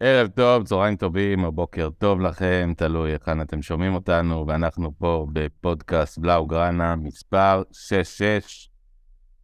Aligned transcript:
ערב 0.00 0.28
טוב, 0.28 0.64
צהריים 0.64 0.96
טובים, 0.96 1.44
או 1.44 1.52
בוקר 1.52 1.88
טוב 1.98 2.20
לכם, 2.20 2.72
תלוי 2.76 3.12
היכן 3.12 3.40
אתם 3.40 3.62
שומעים 3.62 3.94
אותנו, 3.94 4.46
ואנחנו 4.46 4.98
פה 4.98 5.26
בפודקאסט 5.32 6.18
בלאו 6.18 6.46
גראנה, 6.46 6.96
מספר 6.96 7.62
66, 7.72 8.68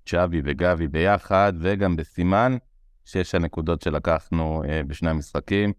צ'אבי 0.06 0.42
וגבי 0.44 0.88
ביחד, 0.88 1.52
וגם 1.60 1.96
בסימן 1.96 2.56
שש 3.04 3.34
הנקודות 3.34 3.82
שלקחנו 3.82 4.62
אה, 4.68 4.80
בשני 4.86 5.10
המשחקים, 5.10 5.72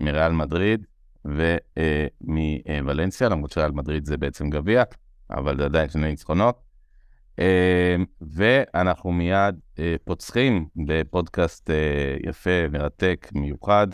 מריאל 0.00 0.32
מדריד 0.32 0.86
ומוולנסיה, 1.24 3.28
למרות 3.28 3.50
שריאל 3.50 3.70
מדריד 3.70 4.06
זה 4.06 4.16
בעצם 4.16 4.50
גביע, 4.50 4.82
אבל 5.30 5.56
זה 5.56 5.64
עדיין 5.64 5.88
שני 5.88 6.10
ניצחונות. 6.10 6.60
אה, 7.38 7.96
ואנחנו 8.20 9.12
מיד 9.12 9.54
אה, 9.78 9.94
פוצחים 10.04 10.66
בפודקאסט 10.86 11.70
אה, 11.70 12.16
יפה, 12.28 12.68
מרתק, 12.72 13.28
מיוחד, 13.34 13.86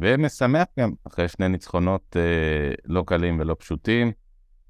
ומשמח 0.00 0.66
גם, 0.78 0.92
אחרי 1.06 1.28
שני 1.28 1.48
ניצחונות 1.48 2.16
לא 2.84 3.04
קלים 3.06 3.40
ולא 3.40 3.56
פשוטים, 3.58 4.12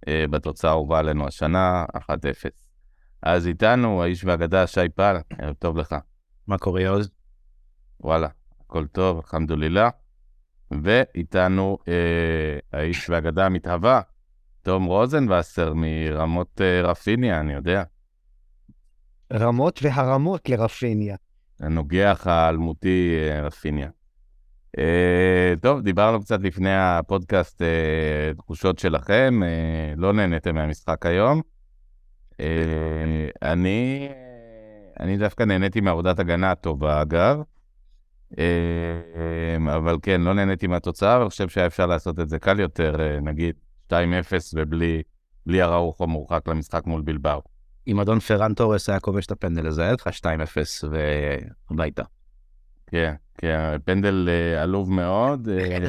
בתוצאה 0.09 0.71
הובאה 0.71 0.99
עלינו 0.99 1.27
השנה, 1.27 1.85
1-0. 1.97 2.01
אז 3.23 3.47
איתנו 3.47 4.03
האיש 4.03 4.25
והאגדה 4.25 4.67
שי 4.67 4.89
פל, 4.95 5.17
ערב 5.39 5.55
טוב 5.59 5.77
לך. 5.77 5.97
מה 6.47 6.59
קורה 6.59 6.83
יוז? 6.83 7.11
וואלה, 8.01 8.29
הכל 8.61 8.87
טוב, 8.87 9.17
אלחמדולילה. 9.17 9.91
ואיתנו 10.71 11.79
אה, 11.89 12.79
האיש 12.79 13.11
והאגדה 13.11 13.47
המתהווה, 13.47 14.01
תום 14.63 14.85
רוזנבסר 14.85 15.73
מרמות 15.75 16.61
uh, 16.61 16.87
רפיניה, 16.87 17.41
אני 17.41 17.53
יודע. 17.53 17.83
רמות 19.33 19.81
והרמות 19.83 20.49
לרפיניה. 20.49 21.17
הנוגח 21.61 22.27
האלמותי 22.27 23.19
uh, 23.19 23.47
רפיניה. 23.47 23.89
Uh, 24.77 25.61
טוב, 25.61 25.81
דיברנו 25.81 26.21
קצת 26.21 26.41
לפני 26.43 26.75
הפודקאסט 26.75 27.63
uh, 27.63 28.37
תחושות 28.37 28.79
שלכם, 28.79 29.41
uh, 29.43 30.01
לא 30.01 30.13
נהניתם 30.13 30.55
מהמשחק 30.55 31.07
היום. 31.07 31.41
Uh, 32.33 32.37
אני, 33.43 34.09
אני 35.01 35.17
דווקא 35.17 35.43
נהניתי 35.43 35.81
מעבודת 35.81 36.19
הגנה 36.19 36.51
הטובה, 36.51 37.03
אגב. 37.03 37.43
Uh, 38.33 38.37
אבל 39.77 39.97
כן, 40.03 40.21
לא 40.21 40.35
נהניתי 40.35 40.67
מהתוצאה, 40.67 41.19
ואני 41.19 41.31
חושב 41.31 41.49
שהיה 41.49 41.67
אפשר 41.67 41.87
לעשות 41.87 42.21
את 42.21 42.29
זה 42.29 42.39
קל 42.39 42.61
יותר, 42.61 42.95
uh, 42.95 43.21
נגיד 43.25 43.55
2-0 43.89 43.93
ובלי 44.55 45.03
בלי 45.47 45.63
הראוך 45.63 46.01
המורחק 46.01 46.49
למשחק 46.49 46.87
מול 46.87 47.03
בלבר. 47.03 47.39
אם 47.87 48.01
אדון 48.01 48.21
פרן 48.21 48.55
תורס 48.55 48.89
היה 48.89 49.01
כובש 49.01 49.27
את 49.27 49.31
הפנדל 49.31 49.67
הזה, 49.67 49.83
היה 49.83 49.93
לך 49.93 50.09
2-0 50.09 50.89
והביתה. 51.71 52.03
כן, 52.87 53.15
כן, 53.39 53.77
פנדל 53.85 54.29
uh, 54.29 54.63
עלוב 54.63 54.93
מאוד, 54.93 55.49
uh, 55.49 55.89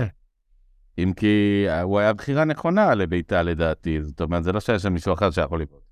אם 0.98 1.14
כי 1.16 1.66
uh, 1.68 1.82
הוא 1.82 2.00
היה 2.00 2.14
בחירה 2.14 2.46
נכונה 2.46 2.96
לביתה 2.96 3.44
לדעתי, 3.44 4.04
זאת 4.04 4.22
אומרת, 4.22 4.44
זה 4.44 4.52
לא 4.52 4.60
שהיה 4.60 4.80
שם 4.80 4.94
מישהו 4.94 5.14
אחר 5.14 5.32
שיכול 5.32 5.62
לבעוט. 5.62 5.84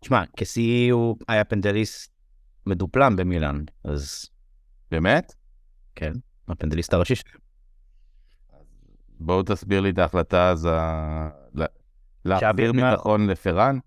תשמע, 0.00 0.22
כשיא 0.36 0.92
הוא 0.92 1.16
היה 1.28 1.44
פנדליסט 1.44 2.12
מדופלם 2.66 3.16
במילאן, 3.16 3.64
אז... 3.84 4.30
באמת? 4.90 5.34
כן, 5.94 6.12
הפנדליסט 6.48 6.94
הראשי 6.94 7.14
שלו. 7.14 7.40
בואו 9.20 9.42
תסביר 9.42 9.80
לי 9.80 9.90
את 9.90 9.98
ההחלטה 9.98 10.50
אז 10.50 10.68
להחזיר 12.24 12.72
ביטחון 12.72 13.26
לפרן. 13.26 13.78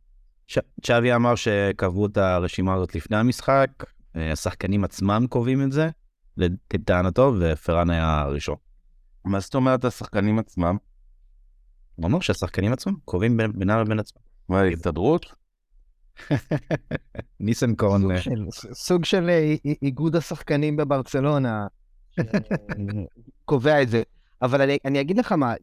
צ'אבי 0.81 1.16
אמר 1.16 1.35
שקבעו 1.35 2.05
את 2.05 2.17
הרשימה 2.17 2.73
הזאת 2.73 2.95
לפני 2.95 3.17
המשחק, 3.17 3.69
אה, 4.16 4.31
השחקנים 4.31 4.83
עצמם 4.83 5.25
קובעים 5.30 5.63
את 5.63 5.72
זה, 5.72 5.89
לטענתו, 6.73 7.33
ופרן 7.39 7.89
היה 7.89 8.21
הראשון. 8.21 8.55
מה 9.25 9.39
זאת 9.39 9.55
אומרת 9.55 9.85
השחקנים 9.85 10.39
עצמם? 10.39 10.77
הוא 11.95 12.05
אמר 12.05 12.19
שהשחקנים 12.19 12.73
עצמם 12.73 12.93
קובעים 13.05 13.37
בינם 13.37 13.79
לבין 13.79 13.99
עצמם. 13.99 14.21
מה, 14.49 14.63
הסתדרות? 14.63 15.25
ניסנקורן. 17.39 18.01
סוג 18.73 19.05
של 19.05 19.29
אה, 19.29 19.55
איגוד 19.81 20.16
השחקנים 20.16 20.78
בברצלונה 20.78 21.67
קובע 23.45 23.81
את 23.81 23.89
זה. 23.89 24.03
אבל 24.41 24.61
אני, 24.61 24.78
אני 24.85 25.01
אגיד 25.01 25.17
לך 25.17 25.31
מה, 25.31 25.53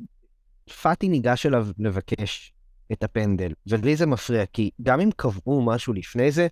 פאטי 0.83 1.09
ניגש 1.09 1.47
אליו 1.47 1.69
לבקש 1.79 2.53
את 2.93 3.03
הפנדל, 3.03 3.53
ולי 3.67 3.97
זה 3.97 4.07
מפריע, 4.07 4.47
כי 4.47 4.71
גם 4.83 5.01
אם 5.01 5.11
קבעו 5.17 5.63
משהו 5.67 5.93
לפני 5.93 6.31
זה, 6.31 6.47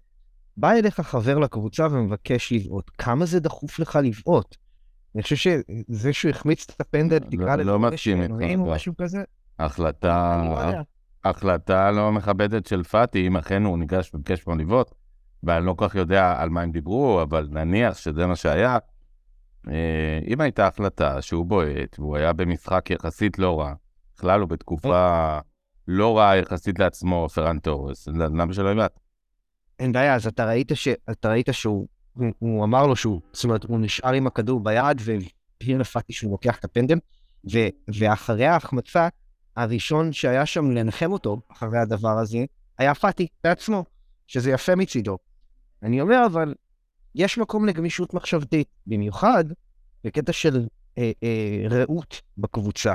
בא 0.56 0.72
אליך 0.72 1.00
חבר 1.00 1.38
לקבוצה 1.38 1.86
ומבקש 1.90 2.52
לבעוט. 2.52 2.90
כמה 2.98 3.26
זה 3.26 3.40
דחוף 3.40 3.78
לך 3.78 3.98
לבעוט? 4.02 4.56
אני 5.14 5.22
חושב 5.22 5.36
שזה 5.36 6.12
שהוא 6.12 6.30
החמיץ 6.30 6.66
את 6.70 6.80
הפנדל, 6.80 7.18
לא, 7.24 7.30
תקרא 7.30 7.56
לזה... 7.56 7.64
לא 7.64 7.78
מסכים 7.78 8.22
איתך. 8.22 8.34
או 8.58 8.70
משהו 8.70 8.96
כזה. 8.96 9.22
החלטה, 9.58 10.42
החלטה 11.24 11.90
לא 11.90 12.12
מכבדת 12.12 12.66
של 12.66 12.82
פאטי, 12.82 13.26
אם 13.26 13.36
אכן 13.36 13.64
הוא 13.64 13.78
ניגש 13.78 14.14
וביקש 14.14 14.46
ממנו 14.46 14.60
לבעוט, 14.60 14.90
ואני 15.42 15.66
לא 15.66 15.72
כל 15.72 15.88
כך 15.88 15.94
יודע 15.94 16.34
על 16.38 16.48
מה 16.48 16.60
הם 16.60 16.70
דיברו, 16.72 17.22
אבל 17.22 17.48
נניח 17.50 17.96
שזה 17.96 18.26
מה 18.26 18.36
שהיה, 18.36 18.78
אה, 19.68 20.18
אם 20.26 20.40
הייתה 20.40 20.66
החלטה 20.66 21.22
שהוא 21.22 21.46
בועט, 21.46 21.98
והוא 21.98 22.16
היה 22.16 22.32
במשחק 22.32 22.90
יחסית 22.90 23.38
לא 23.38 23.60
רע, 23.60 23.72
בכלל 24.16 24.40
הוא 24.40 24.48
בתקופה 24.48 25.38
לא 25.88 26.18
רעה 26.18 26.36
יחסית 26.36 26.78
לעצמו, 26.78 27.28
פרן 27.34 27.58
טורס, 27.58 28.08
למה 28.08 28.52
שלא 28.52 28.70
יבעט? 28.70 29.00
אין 29.78 29.92
בעיה, 29.92 30.14
אז 30.14 30.26
אתה 30.26 30.46
ראית, 30.46 30.72
ש... 30.74 30.88
אתה 31.10 31.30
ראית 31.30 31.48
שהוא, 31.52 31.86
הוא, 32.12 32.26
הוא 32.38 32.64
אמר 32.64 32.86
לו 32.86 32.96
שהוא, 32.96 33.20
זאת 33.32 33.44
אומרת, 33.44 33.64
הוא 33.64 33.78
נשאר 33.80 34.12
עם 34.12 34.26
הכדור 34.26 34.60
ביד, 34.60 35.00
והבהיר 35.04 35.78
לפאטי 35.78 36.12
שהוא 36.12 36.30
לוקח 36.30 36.58
את 36.58 36.64
הפנדל, 36.64 36.98
ו... 37.52 37.58
ואחרי 37.88 38.46
ההחמצה, 38.46 39.08
הראשון 39.56 40.12
שהיה 40.12 40.46
שם 40.46 40.70
לנחם 40.70 41.12
אותו, 41.12 41.40
אחרי 41.52 41.78
הדבר 41.78 42.18
הזה, 42.18 42.44
היה 42.78 42.94
פאטי 42.94 43.26
בעצמו, 43.44 43.84
שזה 44.26 44.50
יפה 44.50 44.74
מצידו. 44.76 45.18
אני 45.82 46.00
אומר, 46.00 46.26
אבל 46.26 46.54
יש 47.14 47.38
מקום 47.38 47.66
לגמישות 47.66 48.14
מחשבתית, 48.14 48.68
במיוחד 48.86 49.44
בקטע 50.04 50.32
של 50.32 50.66
אה, 50.98 51.12
אה, 51.22 51.66
רעות 51.70 52.20
בקבוצה. 52.38 52.94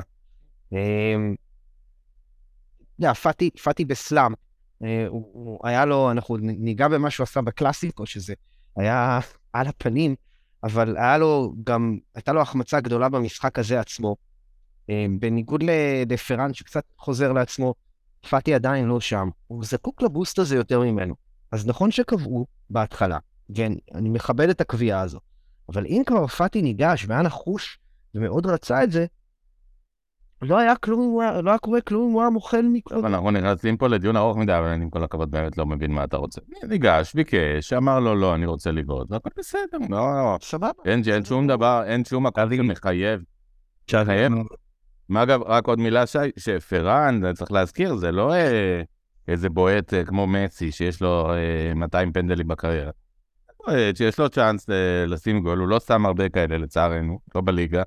אה, 0.74 1.16
פאטי, 3.14 3.50
פאטי 3.64 3.86
בסלאם, 3.86 4.32
אה, 4.32 4.38
הוא, 5.08 5.30
הוא 5.34 5.60
היה 5.64 5.86
לו, 5.86 6.12
אנחנו 6.12 6.38
ניגע 6.38 6.88
במה 6.88 7.10
שהוא 7.10 7.24
עשה 7.24 7.42
בקלאסיקו, 7.42 8.06
שזה 8.06 8.34
היה 8.76 9.20
על 9.54 9.68
הפנים, 9.68 10.16
אבל 10.64 10.98
היה 10.98 11.18
לו 11.18 11.54
גם, 11.64 11.98
הייתה 12.16 12.34
לו 12.34 12.42
החמצה 12.42 12.80
גדולה 12.80 13.10
במשחק 13.10 13.60
הזה 13.60 13.80
עצמו. 13.80 14.16
אה, 14.90 15.06
בניגוד 15.20 15.64
לפרן 16.10 16.54
שקצת 16.54 16.84
חוזר 16.98 17.32
לעצמו, 17.32 17.74
פאטי 18.30 18.54
עדיין 18.54 18.86
לא 18.86 19.00
שם. 19.00 19.30
הוא 19.48 19.64
זקוק 19.64 20.02
לבוסט 20.02 20.40
הזה 20.40 20.56
יותר 20.56 20.80
ממנו. 20.80 21.16
אז 21.52 21.68
נכון 21.68 21.92
שקבעו 21.92 22.46
בהתחלה, 22.70 23.18
ואני 23.50 24.10
מכבד 24.10 24.50
את 24.50 24.62
הקביעה 24.62 25.02
הזו. 25.02 25.20
אבל 25.70 25.86
אם 25.86 26.02
כבר 26.06 26.28
פאטי 26.28 26.62
ניגש 26.62 27.06
והיה 27.08 27.22
נחוש 27.22 27.80
ומאוד 28.16 28.46
רצה 28.46 28.84
את 28.84 28.92
זה, 28.92 29.06
לא 30.42 30.58
היה 30.58 30.76
כלום, 30.76 31.20
לא 31.44 31.50
היה 31.50 31.60
קורה 31.60 31.82
כלום 31.82 32.14
הוא 32.14 32.22
היה 32.22 32.30
מוכל 32.30 32.62
מכל... 32.62 33.06
אנחנו 33.06 33.32
נכנסים 33.32 33.78
פה 33.78 33.88
לדיון 33.88 34.18
ארוך 34.18 34.38
מדי, 34.38 34.58
אבל 34.58 34.68
אני 34.68 34.84
עם 34.84 34.90
כל 34.90 35.04
הכבוד 35.04 35.32
באמת 35.32 35.58
לא 35.58 35.66
מבין 35.66 35.92
מה 35.92 36.04
אתה 36.04 36.18
רוצה. 36.18 36.42
ניגש, 36.68 37.14
ביקש, 37.14 37.74
אמר 37.74 38.00
לו 38.00 38.16
לא, 38.16 38.36
אני 38.36 38.46
רוצה 38.46 38.72
לבעוט, 38.72 39.12
והכל 39.12 39.30
בסדר, 39.38 39.78
לא, 39.90 40.38
סבבה. 40.42 40.72
אין 40.86 41.04
שום 41.26 41.48
דבר, 41.48 41.84
אין 41.86 42.06
שום 42.06 42.26
מקום 42.26 42.44
שמחייב. 42.56 43.22
מחייב. 43.94 44.34
מה 45.10 45.24
אגב, 45.24 45.42
רק 45.46 45.68
עוד 45.68 45.80
מילה, 45.80 46.08
שי, 46.08 46.18
שפרן, 46.38 47.34
צריך 47.34 47.52
להזכיר, 47.52 47.96
זה 47.96 48.12
לא 48.12 48.34
אה, 48.34 48.82
איזה 49.28 49.50
בועט 49.50 49.94
אה, 49.94 50.06
כמו 50.06 50.28
מסי, 50.28 50.72
שיש 50.72 51.02
לו 51.02 51.32
200 51.76 52.08
אה, 52.08 52.14
פנדלים 52.14 52.48
בקריירה. 52.48 52.92
שיש 53.96 54.20
לו 54.20 54.30
צ'אנס 54.30 54.66
לשים 55.08 55.40
גול, 55.40 55.60
הוא 55.60 55.68
לא 55.68 55.80
שם 55.80 56.06
הרבה 56.06 56.30
כאלה 56.30 56.58
לצערנו, 56.58 57.20
לא 57.36 57.42
בליגה. 57.46 57.84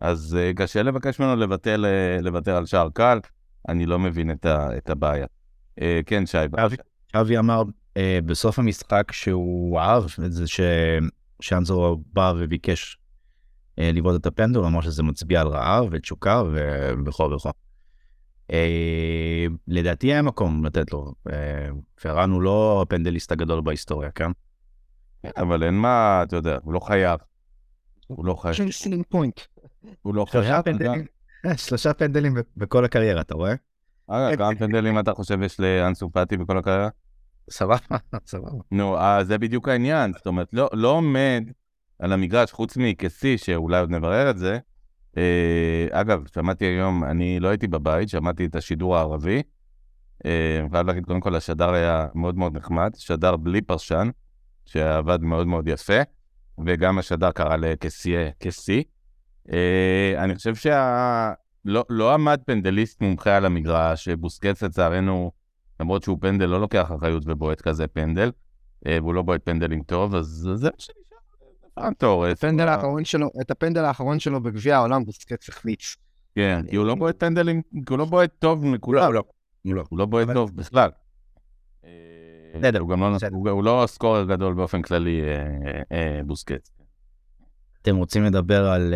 אז 0.00 0.36
אה, 0.40 0.52
קשה 0.56 0.82
לבקש 0.82 1.20
ממנו 1.20 1.36
לבטל, 1.36 1.84
אה, 1.84 2.20
לוותר 2.20 2.56
על 2.56 2.66
שער 2.66 2.88
קל, 2.90 3.18
אני 3.68 3.86
לא 3.86 3.98
מבין 3.98 4.30
את, 4.30 4.46
ה, 4.46 4.76
את 4.76 4.90
הבעיה. 4.90 5.26
כן, 6.06 6.26
שי, 6.26 6.38
בבקשה. 6.50 6.82
אבי 7.14 7.38
אמר 7.38 7.62
בסוף 7.98 8.58
המשחק 8.58 9.12
שהוא 9.12 9.80
אהב 9.80 10.04
את 10.24 10.32
זה 10.32 10.44
שאנזו 11.40 12.02
בא 12.12 12.32
וביקש 12.36 12.98
לבעוט 13.78 14.20
את 14.20 14.26
הפנדל, 14.26 14.60
אמר 14.60 14.80
שזה 14.80 15.02
מצביע 15.02 15.40
על 15.40 15.48
רעב 15.48 15.88
ותשוקה 15.90 16.42
וכו' 17.06 17.30
וכו'. 17.30 17.50
לדעתי 19.68 20.06
היה 20.06 20.22
מקום 20.22 20.64
לתת 20.64 20.92
לו. 20.92 21.12
פרן 22.02 22.30
הוא 22.30 22.42
לא 22.42 22.82
הפנדליסט 22.82 23.32
הגדול 23.32 23.60
בהיסטוריה, 23.60 24.10
כן? 24.10 24.30
אבל 25.36 25.62
אין 25.62 25.74
מה, 25.74 26.22
אתה 26.22 26.36
יודע, 26.36 26.58
הוא 26.62 26.72
לא 26.74 26.80
חייב. 26.80 27.20
הוא 28.06 28.24
לא 28.24 28.34
חייב. 28.34 28.54
הוא 30.02 30.14
לא 30.14 30.24
חייב. 30.24 30.64
שלושה 31.66 31.94
פנדלים 31.94 32.34
בכל 32.56 32.84
הקריירה, 32.84 33.20
אתה 33.20 33.34
רואה? 33.34 33.54
אגב, 34.08 34.36
כמה 34.38 34.54
פנדלים 34.58 34.98
אתה 34.98 35.14
חושב 35.14 35.42
יש 35.42 35.60
לאנסו 35.60 36.10
פאטי 36.10 36.36
בכל 36.36 36.58
הקריירה? 36.58 36.88
סבבה, 37.50 37.76
סבבה. 38.26 38.58
נו, 38.70 38.98
אז 38.98 39.26
זה 39.26 39.38
בדיוק 39.38 39.68
העניין. 39.68 40.12
זאת 40.16 40.26
אומרת, 40.26 40.48
לא, 40.52 40.68
לא 40.72 40.88
עומד 40.88 41.44
על 41.98 42.12
המגרש, 42.12 42.52
חוץ 42.52 42.76
מקסי, 42.76 43.38
שאולי 43.38 43.80
עוד 43.80 43.90
נברר 43.90 44.30
את 44.30 44.38
זה. 44.38 44.58
אה, 45.16 45.86
אגב, 45.90 46.22
שמעתי 46.34 46.64
היום, 46.64 47.04
אני 47.04 47.40
לא 47.40 47.48
הייתי 47.48 47.66
בבית, 47.66 48.08
שמעתי 48.08 48.44
את 48.44 48.56
השידור 48.56 48.96
הערבי. 48.96 49.42
אה, 50.26 50.58
אני 50.60 50.70
חייב 50.70 50.86
להגיד, 50.86 51.04
קודם 51.04 51.20
כל, 51.20 51.34
השדר 51.34 51.72
היה 51.72 52.06
מאוד 52.14 52.36
מאוד 52.36 52.56
נחמד, 52.56 52.90
שדר 52.96 53.36
בלי 53.36 53.62
פרשן, 53.62 54.08
שעבד 54.64 55.22
מאוד 55.22 55.46
מאוד 55.46 55.68
יפה, 55.68 56.00
וגם 56.66 56.98
השדר 56.98 57.30
קרא 57.30 57.56
לקסי. 57.56 58.16
אה, 58.16 58.30
אני 60.18 60.34
חושב 60.34 60.54
שה... 60.54 61.32
לא, 61.64 61.84
לא 61.88 62.14
עמד 62.14 62.40
פנדליסט 62.46 63.00
מומחה 63.00 63.36
על 63.36 63.44
המגרש, 63.44 64.08
בוסקץ 64.08 64.62
לצערנו, 64.62 65.30
למרות 65.80 66.02
שהוא 66.02 66.18
פנדל, 66.20 66.46
לא 66.46 66.60
לוקח 66.60 66.92
אחריות 66.96 67.22
ובועט 67.26 67.60
כזה 67.60 67.86
פנדל, 67.86 68.30
והוא 68.86 69.14
לא 69.14 69.22
בועט 69.22 69.40
פנדלים 69.44 69.82
טוב, 69.82 70.14
אז 70.14 70.26
זה 70.54 70.68
מה 70.70 70.76
שנשאר. 70.78 72.24
הפנדל 72.32 72.68
האחרון 72.68 73.04
שלו, 73.04 73.30
את 73.40 73.50
הפנדל 73.50 73.84
האחרון 73.84 74.18
שלו 74.18 74.40
בגביע 74.40 74.76
העולם 74.76 75.04
בוסקץ 75.04 75.48
החמיץ. 75.48 75.96
כן, 76.34 76.60
כי 76.70 76.76
הוא 76.76 76.86
לא 76.86 76.94
בועט 76.94 77.20
פנדלים, 77.20 77.62
כי 77.62 77.80
הוא 77.90 77.98
לא 77.98 78.04
בועט 78.04 78.30
טוב 78.38 78.66
מכולם. 78.66 79.12
לא, 79.12 79.22
לא. 79.64 79.84
הוא 79.88 79.98
לא 79.98 80.06
בועט 80.06 80.28
טוב 80.34 80.56
בכלל. 80.56 80.90
בסדר. 82.58 82.80
הוא 82.80 82.88
גם 82.88 83.00
לא, 83.00 83.64
לא 83.64 83.84
סקורר 83.86 84.24
גדול 84.24 84.54
באופן 84.54 84.82
כללי, 84.82 85.22
בוסקץ. 86.26 86.75
אתם 87.86 87.96
רוצים 87.96 88.24
לדבר 88.24 88.66
על, 88.66 88.94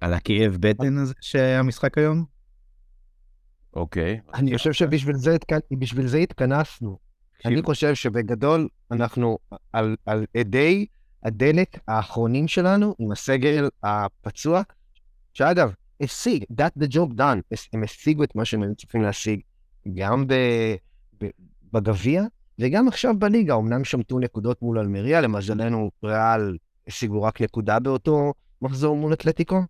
על 0.00 0.14
הכאב 0.14 0.56
בטן 0.60 0.98
הזה 0.98 1.14
שהמשחק 1.20 1.98
היום? 1.98 2.24
אוקיי. 3.74 4.20
אני 4.34 4.58
חושב 4.58 4.72
שבשביל 4.72 6.06
זה 6.06 6.18
התכנסנו. 6.18 6.98
אני 7.44 7.62
חושב 7.62 7.94
שבגדול 7.94 8.68
אנחנו 8.90 9.38
על 10.06 10.26
אדי 10.40 10.86
הדלק 11.22 11.78
האחרונים 11.88 12.48
שלנו 12.48 12.94
עם 12.98 13.12
הסגל 13.12 13.68
הפצוע, 13.82 14.62
שאגב, 15.34 15.72
השיג, 16.00 16.44
that 16.52 16.82
the 16.82 16.86
job 16.86 17.18
done, 17.18 17.56
הם 17.72 17.82
השיגו 17.82 18.24
את 18.24 18.36
מה 18.36 18.44
שהם 18.44 18.62
היו 18.62 18.74
צריכים 18.74 19.02
להשיג, 19.02 19.40
גם 19.94 20.24
בגביע 21.72 22.22
וגם 22.58 22.88
עכשיו 22.88 23.18
בליגה, 23.18 23.54
אמנם 23.54 23.84
שמטו 23.84 24.18
נקודות 24.18 24.62
מול 24.62 24.78
אלמריה, 24.78 25.20
למזלנו 25.20 25.90
ריאל 26.04 26.56
השיגו 26.86 27.22
רק 27.22 27.40
נקודה 27.40 27.78
באותו 27.78 28.32
מחזור 28.62 28.96
מול 28.96 29.12
אתלטיקו. 29.12 29.62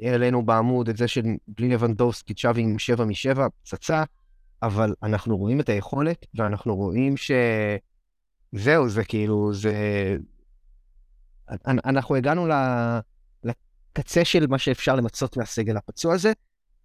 העלינו 0.00 0.46
בעמוד 0.46 0.88
את 0.88 0.96
זה 0.96 1.08
שבלי 1.08 1.68
לבנדובסקי 1.68 2.34
צ'אבי 2.34 2.62
עם 2.62 2.78
7 2.78 3.04
מ-7, 3.04 3.38
פצצה, 3.62 4.04
אבל 4.62 4.94
אנחנו 5.02 5.36
רואים 5.36 5.60
את 5.60 5.68
היכולת, 5.68 6.26
ואנחנו 6.34 6.76
רואים 6.76 7.16
ש... 7.16 7.30
זהו, 8.52 8.88
זה 8.88 9.04
כאילו, 9.04 9.54
זה... 9.54 10.16
אנחנו 11.66 12.16
הגענו 12.16 12.46
לקצה 13.44 14.24
של 14.24 14.46
מה 14.46 14.58
שאפשר 14.58 14.96
למצות 14.96 15.36
מהסגל 15.36 15.76
הפצוע 15.76 16.14
הזה, 16.14 16.32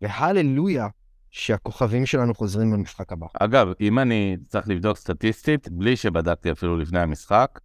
והללויה 0.01 0.88
שהכוכבים 1.31 2.06
שלנו 2.06 2.35
חוזרים 2.35 2.71
במשחק 2.71 3.11
הבא. 3.11 3.27
אגב, 3.39 3.68
אם 3.81 4.00
אני 4.00 4.38
צריך 4.47 4.69
לבדוק 4.69 4.97
סטטיסטית, 4.97 5.69
בלי 5.71 5.95
שבדקתי 5.95 6.51
אפילו 6.51 6.77
לפני 6.77 7.00
המשחק, 7.00 7.59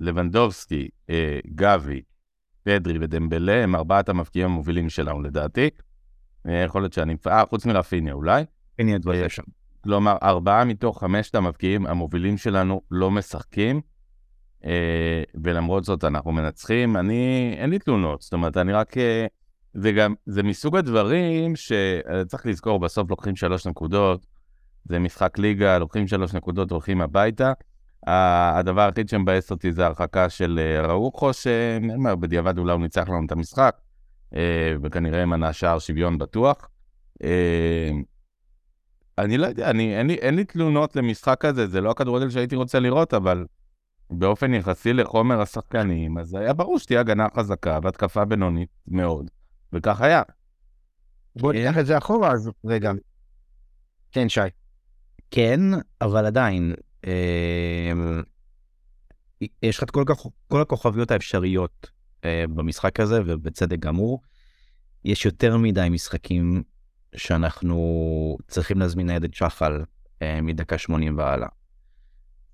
לבנדובסקי, 0.00 0.88
אה, 1.10 1.38
גבי, 1.54 2.02
פדרי 2.62 2.98
ודמבלה 3.00 3.62
הם 3.62 3.76
ארבעת 3.76 4.08
המבקיעים 4.08 4.50
המובילים 4.50 4.88
שלנו 4.88 5.22
לדעתי. 5.22 5.70
אה, 6.48 6.62
יכול 6.66 6.82
להיות 6.82 6.92
שאני... 6.92 7.16
אה, 7.26 7.46
חוץ 7.46 7.66
מרפיניה 7.66 8.12
אולי. 8.12 8.44
הנה 8.78 8.94
הדברים 8.94 9.28
שם. 9.28 9.42
כלומר, 9.84 10.16
ארבעה 10.22 10.64
מתוך 10.64 11.00
חמשת 11.00 11.34
המבקיעים 11.34 11.86
המובילים 11.86 12.36
שלנו 12.36 12.80
לא 12.90 13.10
משחקים, 13.10 13.80
אה, 14.64 15.22
ולמרות 15.44 15.84
זאת 15.84 16.04
אנחנו 16.04 16.32
מנצחים. 16.32 16.96
אני, 16.96 17.54
אין 17.58 17.70
לי 17.70 17.78
תלונות, 17.78 18.22
זאת 18.22 18.32
אומרת, 18.32 18.56
אני 18.56 18.72
רק... 18.72 18.98
אה, 18.98 19.26
זה 19.74 19.92
גם, 19.92 20.14
זה 20.26 20.42
מסוג 20.42 20.76
הדברים 20.76 21.56
שצריך 21.56 22.46
לזכור, 22.46 22.80
בסוף 22.80 23.10
לוקחים 23.10 23.36
שלוש 23.36 23.66
נקודות, 23.66 24.26
זה 24.84 24.98
משחק 24.98 25.38
ליגה, 25.38 25.78
לוקחים 25.78 26.06
שלוש 26.06 26.34
נקודות, 26.34 26.70
הולכים 26.70 27.00
הביתה. 27.00 27.52
הדבר 28.06 28.80
היחיד 28.80 29.08
שמבאס 29.08 29.50
אותי 29.50 29.72
זה 29.72 29.86
הרחקה 29.86 30.28
של 30.28 30.60
אה, 30.62 30.86
ראוכו, 30.86 31.30
שבדיעבד 31.32 32.58
אולי 32.58 32.72
הוא 32.72 32.80
ניצח 32.80 33.08
לנו 33.08 33.26
את 33.26 33.32
המשחק, 33.32 33.76
וכנראה 34.82 35.26
מנע 35.26 35.52
שער 35.52 35.78
שוויון 35.78 36.18
בטוח. 36.18 36.68
אני 39.18 39.38
לא 39.38 39.46
יודע, 39.46 39.70
אני, 39.70 39.98
אין, 39.98 40.06
לי, 40.06 40.14
אין 40.14 40.34
לי 40.34 40.44
תלונות 40.44 40.96
למשחק 40.96 41.44
הזה, 41.44 41.66
זה 41.66 41.80
לא 41.80 41.90
הכדורגל 41.90 42.30
שהייתי 42.30 42.56
רוצה 42.56 42.80
לראות, 42.80 43.14
אבל 43.14 43.46
באופן 44.10 44.54
יחסי 44.54 44.92
לחומר 44.92 45.40
השחקנים, 45.40 46.18
אז 46.18 46.34
היה 46.34 46.52
ברור 46.52 46.78
שתהיה 46.78 47.00
הגנה 47.00 47.26
חזקה 47.36 47.78
והתקפה 47.82 48.24
בינונית 48.24 48.68
מאוד, 48.88 49.30
וכך 49.72 50.00
היה. 50.00 50.22
בוא 51.36 51.52
ניקח 51.52 51.78
את 51.78 51.86
זה 51.86 51.98
אחורה, 51.98 52.32
אז 52.32 52.50
רגע. 52.64 52.92
כן, 54.12 54.28
שי. 54.28 54.40
כן, 55.30 55.60
אבל 56.00 56.26
עדיין, 56.26 56.70
אה, 56.70 56.76
יש 59.62 59.78
לך 59.78 59.82
את 59.82 59.90
כל, 59.90 60.04
כל 60.48 60.60
הכוכביות 60.60 61.10
האפשריות 61.10 61.90
אה, 62.24 62.44
במשחק 62.54 63.00
הזה, 63.00 63.20
ובצדק 63.26 63.78
גמור. 63.78 64.22
יש 65.04 65.24
יותר 65.26 65.56
מדי 65.56 65.88
משחקים 65.90 66.62
שאנחנו 67.16 68.36
צריכים 68.48 68.78
להזמין 68.78 69.06
ניידת 69.06 69.34
שחל 69.34 69.84
אה, 70.22 70.40
מדקה 70.40 70.78
80 70.78 71.18
והלאה. 71.18 71.48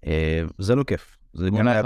אה, 0.07 0.43
זה 0.59 0.75
לא 0.75 0.85
כיף. 0.85 1.17
זה 1.35 1.49
עונה 1.53 1.81
1-0, 1.81 1.85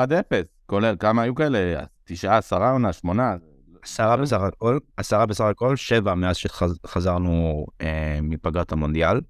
כולל 0.67 0.97
כמה 0.99 1.23
היו 1.23 1.35
כאלה? 1.35 1.85
תשעה, 2.05 2.39
עשרה 2.39 2.71
עונה, 2.71 2.93
שמונה? 2.93 3.35
עשרה 3.83 4.17
בסך 4.17 4.41
הכל, 4.41 4.79
עשרה 4.97 5.27
בסך 5.27 5.45
הכל, 5.45 5.77
שבע 5.77 6.15
מאז 6.15 6.37
שחזרנו 6.37 7.67
אה, 7.81 8.19
מפגרת 8.23 8.73
המונדיאל. 8.73 9.21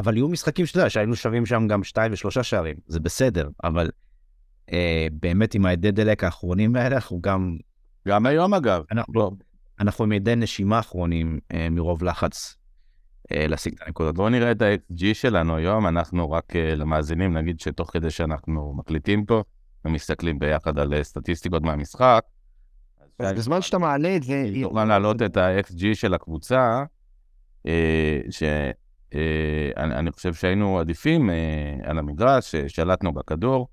אבל 0.00 0.16
יהיו 0.16 0.28
משחקים 0.28 0.66
שאתה 0.66 0.78
יודע, 0.78 0.90
שהיינו 0.90 1.16
שווים 1.16 1.46
שם 1.46 1.66
גם 1.68 1.84
שתיים 1.84 2.12
ושלושה 2.12 2.42
שערים, 2.42 2.76
זה 2.86 3.00
בסדר, 3.00 3.48
אבל 3.64 3.90
אה, 4.72 5.06
באמת 5.12 5.54
עם 5.54 5.66
העדי 5.66 5.90
דלק 5.90 6.24
האחרונים 6.24 6.76
האלה, 6.76 6.94
אנחנו 6.94 7.20
גם... 7.20 7.56
גם 8.08 8.26
היום 8.26 8.54
אגב. 8.54 8.82
אנחנו, 8.92 9.12
לא. 9.14 9.30
אנחנו 9.80 10.04
עם 10.04 10.12
ידי 10.12 10.36
נשימה 10.36 10.78
אחרונים 10.78 11.38
אה, 11.52 11.68
מרוב 11.70 12.04
לחץ 12.04 12.56
אה, 13.32 13.46
להשיג 13.48 13.74
את 13.74 13.80
הנקודות. 13.86 14.14
בואו 14.14 14.28
נראה 14.28 14.50
את 14.50 14.62
ה-XG 14.62 15.04
שלנו 15.12 15.56
היום, 15.56 15.86
אנחנו 15.86 16.30
רק 16.30 16.56
אה, 16.56 16.74
למאזינים, 16.74 17.36
נגיד 17.36 17.60
שתוך 17.60 17.90
כדי 17.92 18.10
שאנחנו 18.10 18.74
מקליטים 18.76 19.24
פה, 19.24 19.42
ומסתכלים 19.84 20.38
ביחד 20.38 20.78
על 20.78 20.94
אה, 20.94 21.04
סטטיסטיקות 21.04 21.62
מהמשחק. 21.62 22.24
אז 23.18 23.32
בזמן 23.32 23.62
שאתה 23.62 23.78
מעלה 23.78 24.16
את 24.16 24.22
זה... 24.22 24.50
תוכל 24.62 24.84
להעלות 24.84 25.22
את 25.22 25.36
ה-XG 25.36 25.94
של 25.94 26.14
הקבוצה, 26.14 26.84
אה, 27.66 28.18
אה, 29.14 30.12
חושב 30.12 30.34
שהיינו 30.34 30.78
עדיפים 30.78 31.30
אה, 31.30 31.34
על 31.82 31.98
המגרש, 31.98 32.56
שלטנו 32.56 33.12
בכדור. 33.12 33.68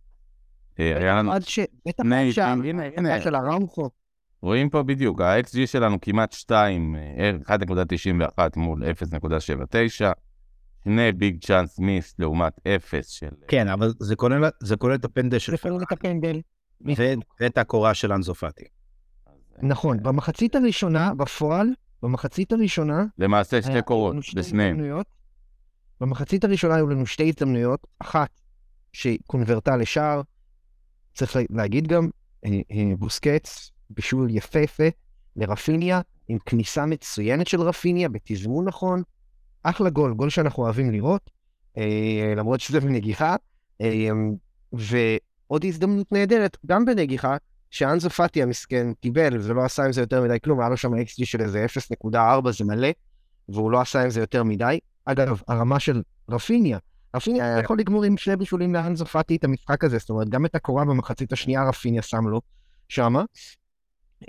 אה, 0.79 0.97
היה 0.97 1.15
לנו... 1.15 1.31
עד 1.31 1.43
ש... 1.43 1.59
בטח 1.87 2.03
עכשיו, 2.27 2.57
הנה, 2.63 2.83
הנה. 2.97 3.21
של 3.21 3.35
הרמחו. 3.35 3.89
רואים 4.41 4.69
פה 4.69 4.83
בדיוק, 4.83 5.21
ה-XG 5.21 5.65
שלנו 5.65 6.01
כמעט 6.01 6.33
2, 6.33 6.95
1.91 7.47 7.49
מול 8.55 8.83
0.79, 8.83 10.05
שני 10.83 11.11
ביג 11.11 11.45
צ'אנס 11.45 11.79
מיס 11.79 12.15
לעומת 12.19 12.53
0 12.67 13.09
של... 13.09 13.29
כן, 13.47 13.67
אבל 13.67 13.93
זה 13.99 14.15
כולל, 14.15 14.49
זה 14.59 14.77
כולל 14.77 14.95
את 14.95 15.05
הפנדל 15.05 15.39
של... 15.39 15.51
זה 15.51 15.57
כולל 15.57 15.83
את 15.83 15.91
הפנדל. 15.91 16.41
ואת 17.39 17.57
הקורה 17.57 17.93
של 17.93 18.13
אנזופטי. 18.13 18.65
נכון, 19.61 20.03
במחצית 20.03 20.55
הראשונה, 20.55 21.13
בפועל, 21.13 21.67
במחצית 22.03 22.51
הראשונה... 22.51 23.05
למעשה 23.17 23.61
שתי 23.61 23.81
קורות, 23.81 24.15
בשניהם. 24.35 24.77
במחצית 26.01 26.43
הראשונה 26.43 26.75
היו 26.75 26.87
לנו 26.87 27.05
שתי 27.05 27.29
הזדמנויות, 27.29 27.87
אחת 27.99 28.29
שקונברטה 28.93 29.77
לשער, 29.77 30.21
צריך 31.13 31.37
להגיד 31.49 31.87
גם, 31.87 32.09
אה, 32.45 32.49
אה, 32.71 32.95
בוסקץ 32.97 33.71
בישול 33.89 34.29
יפהפה 34.29 34.87
לרפיניה, 35.35 36.01
עם 36.27 36.37
כניסה 36.45 36.85
מצוינת 36.85 37.47
של 37.47 37.61
רפיניה, 37.61 38.09
בתזמון 38.09 38.67
נכון. 38.67 39.03
אחלה 39.63 39.89
גול, 39.89 40.13
גול 40.13 40.29
שאנחנו 40.29 40.63
אוהבים 40.63 40.91
לראות, 40.91 41.29
אה, 41.77 42.33
למרות 42.37 42.59
שזה 42.59 42.79
בנגיחה. 42.79 43.35
ועוד 44.73 45.65
הזדמנות 45.65 46.11
נהדרת, 46.11 46.57
גם 46.65 46.85
בנגיחה, 46.85 47.37
שאנזו 47.71 48.09
פאטי 48.09 48.43
המסכן 48.43 48.93
קיבל, 48.93 49.37
ולא 49.41 49.65
עשה 49.65 49.85
עם 49.85 49.91
זה 49.91 50.01
יותר 50.01 50.23
מדי 50.23 50.37
כלום, 50.43 50.59
היה 50.59 50.69
לו 50.69 50.77
שם 50.77 50.93
XG 50.93 51.25
של 51.25 51.41
איזה 51.41 51.65
0.4, 51.65 52.51
זה 52.51 52.65
מלא, 52.65 52.87
והוא 53.49 53.71
לא 53.71 53.81
עשה 53.81 54.03
עם 54.03 54.09
זה 54.09 54.19
יותר 54.19 54.43
מדי. 54.43 54.79
אגב, 55.07 55.41
הרמה 55.47 55.79
של 55.79 56.01
רפיניה, 56.29 56.77
רפיניה 57.15 57.45
היה 57.45 57.59
יכול 57.59 57.79
לגמור 57.79 58.03
עם 58.03 58.17
שני 58.17 58.35
בישולים 58.35 58.73
לאנזו 58.73 59.05
פאטי 59.05 59.35
את 59.35 59.43
המשחק 59.43 59.83
הזה, 59.83 59.97
זאת 59.97 60.09
אומרת, 60.09 60.29
גם 60.29 60.45
את 60.45 60.55
הקורה 60.55 60.85
במחצית 60.85 61.33
השנייה 61.33 61.69
רפיניה 61.69 62.01
שם 62.01 62.27
לו 62.27 62.41
שמה. 62.89 63.23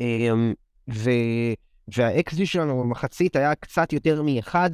אמ, 0.00 0.52
וה-XG 0.88 2.44
שלנו 2.44 2.82
במחצית 2.82 3.37
היה 3.37 3.54
קצת 3.54 3.92
יותר 3.92 4.23
מאחד, 4.23 4.70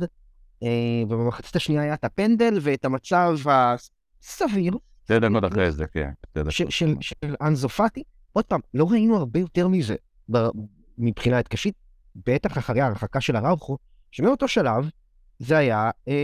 אה, 0.63 0.69
ובמחצית 1.09 1.57
השנייה 1.57 1.83
היה 1.83 1.95
את 1.95 2.05
הפנדל 2.05 2.59
ואת 2.63 2.85
המצב 2.85 3.37
הסביר, 3.49 4.73
שתי 5.05 5.21
דקות 5.21 5.45
אחרי 5.45 5.73
זה, 5.73 5.85
כן. 5.87 6.11
של, 6.49 6.71
של, 6.71 6.95
של 7.01 7.35
אנזופטי. 7.41 8.03
עוד 8.33 8.45
פעם, 8.45 8.61
לא 8.75 8.91
ראינו 8.91 9.17
הרבה 9.17 9.41
יותר 9.41 9.69
מזה 9.69 9.95
מבחינה 10.99 11.39
התקשית, 11.39 11.75
בטח 12.27 12.59
אחרי 12.59 12.81
ההרחקה 12.81 13.21
של 13.21 13.37
הראוכו, 13.37 13.79
שמאותו 14.11 14.49
שלב 14.49 14.91
זה 15.39 15.57
היה 15.59 15.91
אה, 16.09 16.15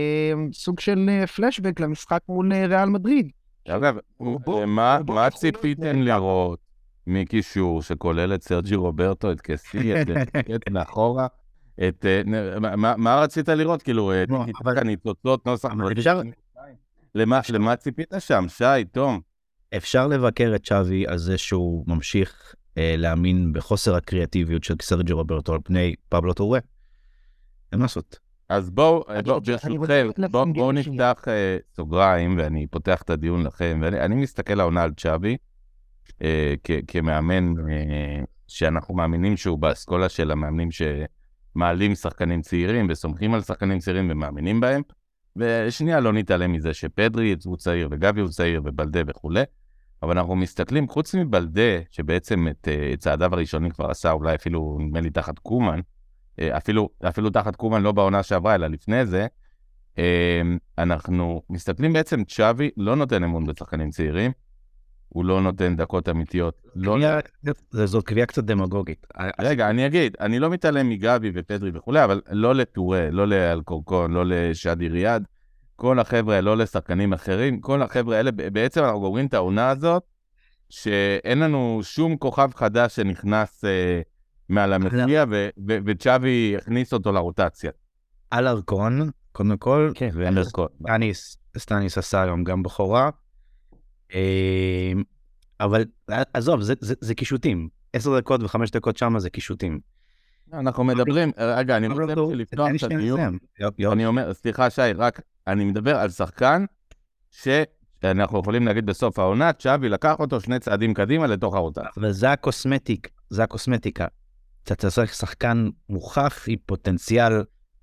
סוג 0.53 0.79
של 0.79 1.09
אה, 1.09 1.27
פלשבק 1.27 1.79
למשחק 1.79 2.19
מול 2.29 2.53
אה, 2.53 2.65
ריאל 2.67 2.89
מדריד. 2.89 3.29
אגב, 3.67 3.95
בוא- 4.19 4.65
מה 4.65 5.29
ציפיתם 5.29 6.01
לראות 6.01 6.59
מקישור 7.07 7.81
שכולל 7.81 8.33
את 8.35 8.43
סרג'י 8.43 8.75
רוברטו, 8.75 9.31
את 9.31 9.41
קסי, 9.41 10.01
את 10.01 10.07
את 10.55 10.69
מאחורה? 10.71 11.27
את... 11.87 12.05
אה, 12.05 12.21
מה- 12.97 13.21
רצית 13.21 13.49
לראות? 13.49 13.81
כאילו, 13.81 14.11
אה, 14.11 14.23
לא, 14.29 14.43
טיקי 14.45 14.57
אבל- 14.63 14.71
טקה, 14.73 14.83
ניצוצות, 14.83 15.45
נוסח... 15.45 15.69
למה 17.49 17.75
ציפית 17.75 18.13
שם, 18.19 18.45
שי, 18.49 18.85
תום? 18.91 19.19
אפשר 19.77 20.07
לבקר 20.07 20.51
את 20.55 20.65
שווי 20.65 21.07
על 21.07 21.17
זה 21.17 21.37
שהוא 21.37 21.83
ממשיך 21.87 22.55
אה, 22.77 22.95
להאמין 22.97 23.53
בחוסר 23.53 23.95
הקריאטיביות 23.95 24.63
של 24.63 24.75
סרג'י 24.81 25.13
רוברטו 25.13 25.53
על 25.53 25.59
פני 25.63 25.95
פבלו 26.09 26.33
טורי. 26.33 26.59
אין 27.71 27.79
מה 27.79 27.85
לעשות. 27.85 28.19
אז 28.51 28.69
בואו, 28.69 29.03
בוא, 29.25 29.39
ברשותכם, 29.39 29.69
בואו 30.31 30.53
בוא. 30.53 30.73
נפתח 30.73 31.23
אה, 31.27 31.57
סוגריים, 31.75 32.37
ואני 32.37 32.67
פותח 32.67 33.01
את 33.01 33.09
הדיון 33.09 33.43
לכם, 33.43 33.79
ואני 33.83 34.01
אני 34.01 34.15
מסתכל 34.15 34.59
העונה 34.59 34.83
על 34.83 34.91
צ'אבי, 34.97 35.37
כ- 36.63 36.83
כמאמן 36.87 37.53
אה, 37.69 38.23
שאנחנו 38.47 38.95
מאמינים 38.95 39.37
שהוא 39.37 39.59
באסכולה 39.59 40.09
של 40.09 40.31
המאמנים 40.31 40.69
שמעלים 40.71 41.95
שחקנים 41.95 42.41
צעירים 42.41 42.87
וסומכים 42.89 43.33
על 43.33 43.41
שחקנים 43.41 43.79
צעירים 43.79 44.07
ומאמינים 44.11 44.59
בהם. 44.59 44.81
ושנייה, 45.35 45.99
לא 45.99 46.13
נתעלם 46.13 46.51
מזה 46.51 46.73
שפדרי 46.73 47.35
הוא 47.45 47.57
צעיר 47.57 47.87
וגבי 47.91 48.21
הוא 48.21 48.29
צעיר 48.29 48.61
ובלדה 48.65 48.99
וכולי, 49.07 49.43
אבל 50.03 50.17
אנחנו 50.17 50.35
מסתכלים, 50.35 50.87
חוץ 50.87 51.15
מבלדה, 51.15 51.79
שבעצם 51.91 52.47
את, 52.47 52.67
את 52.93 52.99
צעדיו 52.99 53.33
הראשונים 53.33 53.71
כבר 53.71 53.89
עשה, 53.89 54.11
אולי 54.11 54.35
אפילו, 54.35 54.77
נדמה 54.81 55.01
לי, 55.01 55.09
תחת 55.09 55.39
קומן, 55.39 55.79
אפילו, 56.57 56.89
אפילו 57.09 57.29
תחת 57.29 57.55
קומן, 57.55 57.81
לא 57.81 57.91
בעונה 57.91 58.23
שעברה, 58.23 58.55
אלא 58.55 58.67
לפני 58.67 59.05
זה, 59.05 59.27
אה, 59.97 60.41
אנחנו 60.77 61.41
מסתכלים 61.49 61.93
בעצם, 61.93 62.23
צ'אבי 62.23 62.69
לא 62.77 62.95
נותן 62.95 63.23
אמון 63.23 63.45
בשחקנים 63.45 63.89
צעירים, 63.89 64.31
הוא 65.09 65.25
לא 65.25 65.41
נותן 65.41 65.75
דקות 65.75 66.09
אמיתיות. 66.09 66.61
לא... 66.75 66.97
זאת 67.71 68.05
קביעה 68.05 68.25
קצת 68.25 68.43
דמגוגית. 68.43 69.07
רגע, 69.41 69.69
אני 69.69 69.85
אגיד, 69.85 70.17
אני 70.19 70.39
לא 70.39 70.49
מתעלם 70.49 70.89
מגבי 70.89 71.31
ופדרי 71.33 71.71
וכולי, 71.73 72.03
אבל 72.03 72.21
לא 72.31 72.55
לטורה, 72.55 73.09
לא 73.11 73.27
לאלקורקון, 73.27 74.11
לא 74.11 74.23
לשאדי 74.25 74.89
ריאד, 74.89 75.25
כל 75.75 75.99
החבר'ה, 75.99 76.41
לא 76.41 76.57
לשחקנים 76.57 77.13
אחרים, 77.13 77.61
כל 77.61 77.81
החבר'ה 77.81 78.17
האלה, 78.17 78.31
בעצם 78.31 78.83
אנחנו 78.83 78.99
גומרים 78.99 79.25
את 79.25 79.33
העונה 79.33 79.69
הזאת, 79.69 80.03
שאין 80.69 81.39
לנו 81.39 81.79
שום 81.83 82.17
כוכב 82.17 82.49
חדש 82.55 82.95
שנכנס 82.95 83.65
אה, 83.65 84.01
מעל 84.51 84.73
הממוצע, 84.73 85.25
וצ'אבי 85.85 86.55
הכניס 86.57 86.93
אותו 86.93 87.11
לרוטציה. 87.11 87.71
אלרקון, 88.31 89.09
קודם 89.31 89.57
כל, 89.57 89.91
כן, 89.95 90.09
ואנדר 90.13 90.42
סקוט. 90.42 90.71
סטניס, 90.83 91.37
סטניס 91.57 91.97
עשה 91.97 92.21
היום 92.21 92.43
גם 92.43 92.63
בכורה. 92.63 93.09
אה, 94.13 94.91
אבל 95.59 95.85
עזוב, 96.33 96.61
זה- 96.61 96.73
זה 96.79 96.93
זה 97.01 97.15
קישוטים. 97.15 97.69
עשר 97.93 98.19
דקות 98.19 98.43
וחמש 98.43 98.71
דקות 98.71 98.97
שמה 98.97 99.19
זה 99.19 99.29
קישוטים. 99.29 99.79
אנחנו 100.53 100.83
מדברים, 100.83 101.31
רגע, 101.37 101.77
אני 101.77 101.87
רוצה 101.87 102.01
פבלו- 102.01 102.33
לפתוח 102.35 102.67
את 102.77 102.83
הדיון. 102.83 103.37
אני 103.93 104.05
אומר, 104.05 104.33
סליחה 104.33 104.69
שי, 104.69 104.81
רק 104.95 105.21
אני 105.47 105.65
מדבר 105.65 105.95
על 105.97 106.09
שחקן 106.09 106.65
שאנחנו 107.31 108.39
יכולים 108.39 108.65
להגיד 108.67 108.85
בסוף 108.85 109.19
העונה, 109.19 109.53
צ'אבי 109.53 109.89
לקח 109.89 110.15
אותו 110.19 110.41
שני 110.41 110.59
צעדים 110.59 110.93
קדימה 110.93 111.27
לתוך 111.27 111.55
הרוטציה. 111.55 111.89
אבל 111.97 112.11
זה 112.11 112.31
הקוסמטיקה, 112.31 113.09
זה 113.29 113.43
הקוסמטיקה. 113.43 114.07
אתה 114.63 114.75
צריך 114.75 115.13
שחקן 115.13 115.69
מוכח 115.89 116.45
עם 116.47 116.57
פוטנציאל 116.65 117.33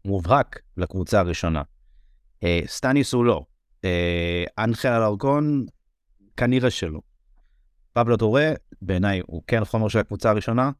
מובהק 0.04 0.58
לקבוצה 0.76 1.20
הראשונה. 1.20 1.62
אה, 2.44 2.60
סטניס 2.66 3.12
הוא 3.12 3.24
לא. 3.24 3.44
אה, 3.84 4.44
אנחל 4.58 4.88
אלרקון, 4.88 5.66
כנראה 6.36 6.70
שלא. 6.70 7.00
פבלו 7.92 8.16
טורה, 8.16 8.52
בעיניי 8.82 9.20
הוא 9.26 9.42
כן 9.46 9.64
חומר 9.64 9.88
של 9.88 9.98
הקבוצה 9.98 10.30
הראשונה, 10.30 10.70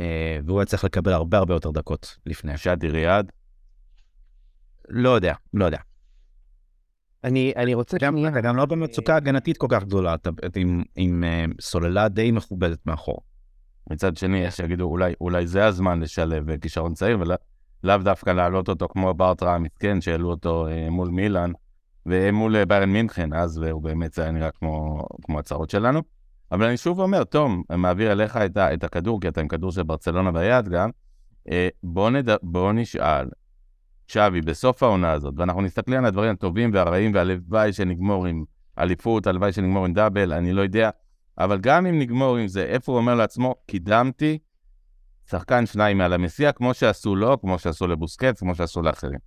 אה, 0.00 0.38
והוא 0.46 0.60
היה 0.60 0.66
צריך 0.66 0.84
לקבל 0.84 1.12
הרבה 1.12 1.38
הרבה 1.38 1.54
יותר 1.54 1.70
דקות 1.70 2.16
לפני. 2.26 2.58
שאדי 2.58 2.88
ריאד, 2.88 3.32
לא 4.88 5.10
יודע, 5.10 5.34
לא 5.54 5.64
יודע. 5.64 5.78
אני, 7.24 7.52
אני 7.56 7.74
רוצה 7.74 7.98
גם, 8.00 8.16
שנייה- 8.16 8.40
גם 8.40 8.56
לא 8.56 8.66
במצוקה 8.66 9.16
הגנתית 9.16 9.56
כל 9.58 9.66
כך 9.70 9.84
גדולה, 9.84 10.14
אתה 10.14 10.30
עם, 10.56 10.82
עם 10.96 11.24
אה, 11.24 11.44
סוללה 11.60 12.08
די 12.08 12.30
מכובדת 12.30 12.86
מאחור. 12.86 13.20
מצד 13.90 14.16
שני, 14.16 14.38
יש 14.38 14.56
שיגידו, 14.56 14.84
אולי, 14.84 15.14
אולי 15.20 15.46
זה 15.46 15.66
הזמן 15.66 16.00
לשלב 16.00 16.50
אה, 16.50 16.58
כישרון 16.58 16.94
צעיר, 16.94 17.20
ולאו 17.20 17.36
ולא 17.84 17.96
דווקא 17.96 18.30
להעלות 18.30 18.68
אותו 18.68 18.88
כמו 18.88 19.14
ברטרה 19.14 19.54
המסכן, 19.54 20.00
שהעלו 20.00 20.30
אותו 20.30 20.66
אה, 20.66 20.90
מול 20.90 21.08
מילאן, 21.08 21.52
ומול 22.06 22.56
אה, 22.56 22.66
ביירן 22.66 22.90
מינכן, 22.90 23.32
אז 23.32 23.58
הוא 23.58 23.82
באמת 23.82 24.18
היה 24.18 24.30
נראה 24.30 24.50
כמו, 24.50 25.04
כמו 25.22 25.38
הצהרות 25.38 25.70
שלנו. 25.70 26.02
אבל 26.52 26.66
אני 26.66 26.76
שוב 26.76 27.00
אומר, 27.00 27.24
תום, 27.24 27.62
מעביר 27.70 28.12
אליך 28.12 28.36
את, 28.36 28.56
ה, 28.56 28.74
את 28.74 28.84
הכדור, 28.84 29.20
כי 29.20 29.28
אתה 29.28 29.40
עם 29.40 29.48
כדור 29.48 29.72
של 29.72 29.82
ברצלונה 29.82 30.32
ביד 30.32 30.68
גם. 30.68 30.90
אה, 31.50 31.68
בוא, 31.82 32.10
נד... 32.10 32.28
בוא 32.42 32.72
נשאל, 32.72 33.28
שווי, 34.08 34.40
בסוף 34.40 34.82
העונה 34.82 35.12
הזאת, 35.12 35.34
ואנחנו 35.36 35.62
נסתכלים 35.62 35.98
על 35.98 36.04
הדברים 36.04 36.30
הטובים 36.30 36.70
והרעים, 36.72 37.14
והלוואי 37.14 37.72
שנגמור 37.72 38.26
עם 38.26 38.44
אליפות, 38.78 39.26
הלוואי 39.26 39.52
שנגמור 39.52 39.84
עם 39.84 39.92
דאבל, 39.92 40.32
אני 40.32 40.52
לא 40.52 40.62
יודע, 40.62 40.90
אבל 41.38 41.58
גם 41.58 41.86
אם 41.86 41.98
נגמור 41.98 42.36
עם 42.36 42.48
זה, 42.48 42.64
איפה 42.64 42.92
הוא 42.92 42.98
אומר 42.98 43.14
לעצמו, 43.14 43.54
קידמתי 43.66 44.38
שחקן 45.30 45.66
שניים 45.66 45.98
מעל 45.98 46.12
המסיע, 46.12 46.52
כמו 46.52 46.74
שעשו 46.74 47.16
לו, 47.16 47.40
כמו 47.40 47.58
שעשו 47.58 47.86
לבוסקץ, 47.86 48.40
כמו 48.40 48.54
שעשו 48.54 48.82
לאחרים. 48.82 49.18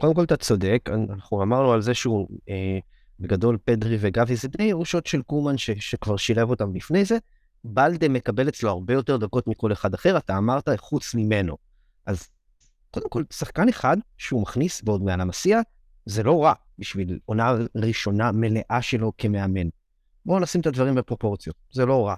קודם 0.00 0.14
כל 0.14 0.24
אתה 0.24 0.36
צודק, 0.36 0.88
אנחנו 1.10 1.42
אמרנו 1.42 1.72
על 1.72 1.82
זה 1.82 1.94
שהוא 1.94 2.28
אה, 2.48 2.78
בגדול 3.20 3.58
פדרי 3.64 3.96
וגבי 4.00 4.36
זה 4.36 4.48
די 4.48 4.64
ירושות 4.64 5.06
של 5.06 5.22
קומן 5.22 5.58
ש, 5.58 5.70
שכבר 5.70 6.16
שילב 6.16 6.50
אותם 6.50 6.74
לפני 6.74 7.04
זה. 7.04 7.18
בלדה 7.64 8.08
מקבל 8.08 8.48
אצלו 8.48 8.70
הרבה 8.70 8.94
יותר 8.94 9.16
דקות 9.16 9.46
מכל 9.46 9.72
אחד 9.72 9.94
אחר, 9.94 10.16
אתה 10.16 10.38
אמרת 10.38 10.68
חוץ 10.76 11.14
ממנו. 11.14 11.56
אז 12.06 12.28
קודם 12.90 13.08
כל, 13.08 13.22
שחקן 13.32 13.68
אחד 13.68 13.96
שהוא 14.18 14.42
מכניס 14.42 14.82
ועוד 14.84 15.02
מעל 15.02 15.20
המסיע, 15.20 15.60
זה 16.06 16.22
לא 16.22 16.44
רע 16.44 16.52
בשביל 16.78 17.18
עונה 17.24 17.54
ראשונה 17.76 18.32
מלאה 18.32 18.82
שלו 18.82 19.12
כמאמן. 19.18 19.68
בואו 20.28 20.40
נשים 20.40 20.60
את 20.60 20.66
הדברים 20.66 20.94
בפרופורציות, 20.94 21.56
זה 21.72 21.86
לא 21.86 22.06
רע. 22.06 22.14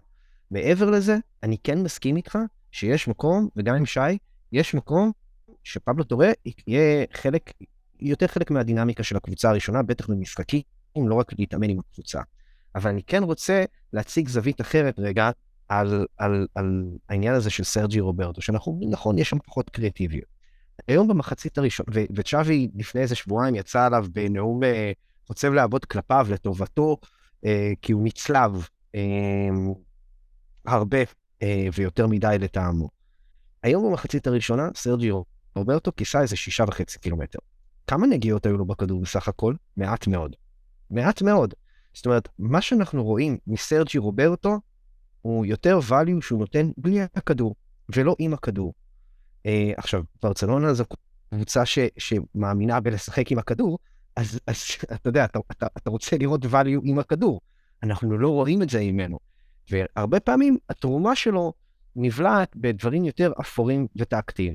מעבר 0.50 0.90
לזה, 0.90 1.16
אני 1.42 1.58
כן 1.64 1.82
מסכים 1.82 2.16
איתך 2.16 2.38
שיש 2.72 3.08
מקום, 3.08 3.48
וגם 3.56 3.74
עם 3.74 3.86
שי, 3.86 4.00
יש 4.52 4.74
מקום 4.74 5.12
שפבלו 5.64 6.04
טורה 6.04 6.30
יהיה 6.66 7.04
חלק, 7.12 7.52
יותר 8.00 8.26
חלק 8.26 8.50
מהדינמיקה 8.50 9.02
של 9.02 9.16
הקבוצה 9.16 9.50
הראשונה, 9.50 9.82
בטח 9.82 10.10
במשחקים, 10.10 10.62
לא 10.96 11.14
רק 11.14 11.32
להתאמן 11.38 11.70
עם 11.70 11.78
הקבוצה. 11.78 12.20
אבל 12.74 12.90
אני 12.90 13.02
כן 13.02 13.22
רוצה 13.22 13.64
להציג 13.92 14.28
זווית 14.28 14.60
אחרת 14.60 14.98
רגע 14.98 15.30
על, 15.68 16.06
על, 16.16 16.46
על 16.54 16.84
העניין 17.08 17.34
הזה 17.34 17.50
של 17.50 17.64
סרג'י 17.64 18.00
רוברטו, 18.00 18.42
שאנחנו, 18.42 18.80
נכון, 18.90 19.18
יש 19.18 19.30
שם 19.30 19.38
פחות 19.38 19.70
קריאטיביות. 19.70 20.28
היום 20.88 21.08
במחצית 21.08 21.58
הראשונה, 21.58 21.88
וצ'אבי 22.14 22.68
לפני 22.74 23.00
איזה 23.00 23.14
שבועיים 23.14 23.54
יצא 23.54 23.86
עליו 23.86 24.06
בנאום 24.12 24.64
אה, 24.64 24.92
חוצב 25.26 25.52
לעבוד 25.52 25.84
כלפיו 25.84 26.26
לטובתו, 26.30 26.96
כי 27.82 27.92
הוא 27.92 28.04
נצלב 28.04 28.68
אה, 28.94 29.00
הרבה 30.66 30.98
אה, 31.42 31.68
ויותר 31.74 32.06
מדי 32.06 32.36
לטעמו. 32.40 32.88
היום 33.62 33.90
במחצית 33.90 34.26
הראשונה, 34.26 34.68
סרג'י 34.74 35.10
רוברטו 35.54 35.92
כיסה 35.96 36.22
איזה 36.22 36.36
שישה 36.36 36.64
וחצי 36.68 36.98
קילומטר. 36.98 37.38
כמה 37.86 38.06
נגיעות 38.06 38.46
היו 38.46 38.58
לו 38.58 38.64
בכדור 38.64 39.00
בסך 39.02 39.28
הכל? 39.28 39.54
מעט 39.76 40.06
מאוד. 40.06 40.36
מעט 40.90 41.22
מאוד. 41.22 41.54
זאת 41.94 42.06
אומרת, 42.06 42.28
מה 42.38 42.60
שאנחנו 42.60 43.04
רואים 43.04 43.38
מסרג'י 43.46 43.98
רוברטו, 43.98 44.60
הוא 45.22 45.46
יותר 45.46 45.78
value 45.88 46.20
שהוא 46.20 46.40
נותן 46.40 46.70
בלי 46.76 47.00
הכדור, 47.14 47.54
ולא 47.94 48.16
עם 48.18 48.34
הכדור. 48.34 48.74
אה, 49.46 49.72
עכשיו, 49.76 50.02
ברצלונה 50.22 50.74
זו 50.74 50.84
קבוצה 51.34 51.66
ש, 51.66 51.78
שמאמינה 51.98 52.80
בלשחק 52.80 53.32
עם 53.32 53.38
הכדור, 53.38 53.78
אז, 54.16 54.40
אז 54.46 54.56
אתה 54.92 55.08
יודע, 55.08 55.24
אתה, 55.24 55.38
אתה, 55.50 55.66
אתה 55.76 55.90
רוצה 55.90 56.16
לראות 56.18 56.44
value 56.44 56.80
עם 56.82 56.98
הכדור. 56.98 57.40
אנחנו 57.82 58.18
לא 58.18 58.28
רואים 58.28 58.62
את 58.62 58.70
זה 58.70 58.80
ממנו. 58.80 59.18
והרבה 59.70 60.20
פעמים 60.20 60.58
התרומה 60.68 61.16
שלו 61.16 61.52
נבלעת 61.96 62.56
בדברים 62.56 63.04
יותר 63.04 63.32
אפורים 63.40 63.86
וטקטיים. 63.96 64.54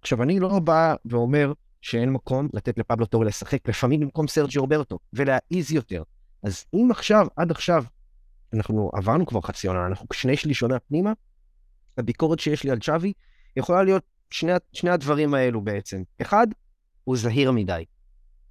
עכשיו, 0.00 0.22
אני 0.22 0.40
לא 0.40 0.58
בא 0.58 0.94
ואומר 1.04 1.52
שאין 1.82 2.10
מקום 2.10 2.48
לתת 2.52 2.78
לפבלו 2.78 3.06
טורי 3.06 3.26
לשחק 3.26 3.68
לפעמים 3.68 4.00
במקום 4.00 4.28
סרג'י 4.28 4.58
רוברטו, 4.58 4.98
ולהעיז 5.12 5.72
יותר. 5.72 6.02
אז 6.42 6.64
אם 6.74 6.88
עכשיו, 6.90 7.26
עד 7.36 7.50
עכשיו, 7.50 7.84
אנחנו 8.54 8.90
עברנו 8.94 9.26
כבר 9.26 9.40
חצי 9.40 9.68
עונה, 9.68 9.86
אנחנו 9.86 10.06
שני 10.12 10.36
שליש 10.36 10.62
עונה 10.62 10.78
פנימה, 10.78 11.12
הביקורת 11.98 12.40
שיש 12.40 12.64
לי 12.64 12.70
על 12.70 12.78
צ'אבי 12.78 13.12
יכולה 13.56 13.82
להיות 13.82 14.02
שני, 14.30 14.52
שני 14.72 14.90
הדברים 14.90 15.34
האלו 15.34 15.60
בעצם. 15.60 16.02
אחד, 16.22 16.46
הוא 17.04 17.16
זהיר 17.16 17.52
מדי. 17.52 17.84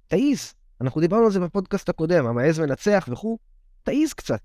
תעיז, 0.08 0.54
אנחנו 0.80 1.00
דיברנו 1.00 1.24
על 1.24 1.32
זה 1.32 1.40
בפודקאסט 1.40 1.88
הקודם, 1.88 2.26
המעז 2.26 2.60
מנצח 2.60 3.08
וכו', 3.12 3.38
תעיז 3.82 4.12
קצת, 4.12 4.40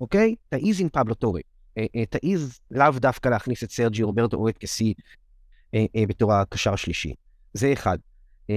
אוקיי? 0.00 0.34
תעיז 0.48 0.80
עם 0.80 0.88
פבלו 0.88 1.14
טורה. 1.14 1.42
אה, 1.78 1.86
אה, 1.96 2.06
תעיז 2.06 2.58
לאו 2.70 2.90
דווקא 2.96 3.28
להכניס 3.28 3.64
את 3.64 3.70
סרג'י 3.70 4.02
רוברטו 4.02 4.36
או 4.36 4.48
את 4.48 4.58
קסי 4.58 4.94
אה, 5.74 5.86
בתור 6.08 6.32
הקשר 6.32 6.72
השלישי. 6.72 7.14
זה 7.52 7.72
אחד. 7.72 7.98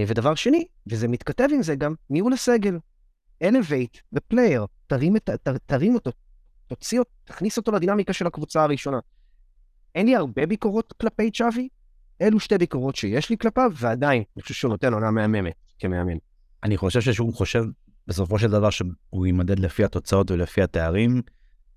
ודבר 0.07 0.35
שני, 0.35 0.65
וזה 0.87 1.07
מתכתב 1.07 1.47
עם 1.53 1.61
זה 1.61 1.75
גם, 1.75 1.93
ניהול 2.09 2.33
הסגל. 2.33 2.77
elevate 3.41 3.97
a 4.13 4.20
player, 4.20 4.65
תרים, 4.87 5.15
תרים 5.65 5.93
אותו, 5.95 6.11
תוציא 6.67 6.99
אותו, 6.99 7.11
תכניס 7.23 7.57
אותו 7.57 7.71
לדינמיקה 7.71 8.13
של 8.13 8.27
הקבוצה 8.27 8.63
הראשונה. 8.63 8.99
אין 9.95 10.05
לי 10.05 10.15
הרבה 10.15 10.45
ביקורות 10.45 10.93
כלפי 11.01 11.31
צ'אבי, 11.31 11.67
אלו 12.21 12.39
שתי 12.39 12.57
ביקורות 12.57 12.95
שיש 12.95 13.29
לי 13.29 13.37
כלפיו, 13.37 13.71
ועדיין, 13.75 14.23
אני 14.35 14.41
חושב 14.41 14.53
שהוא 14.53 14.69
נותן 14.69 14.93
עונה 14.93 15.11
מהממת 15.11 15.53
כמאמן. 15.79 16.17
אני 16.67 16.77
חושב 16.77 17.01
שהוא 17.01 17.33
חושב 17.33 17.63
בסופו 18.07 18.39
של 18.39 18.51
דבר 18.51 18.69
שהוא 18.69 19.25
יימדד 19.25 19.59
לפי 19.59 19.83
התוצאות 19.83 20.31
ולפי 20.31 20.61
התארים, 20.61 21.21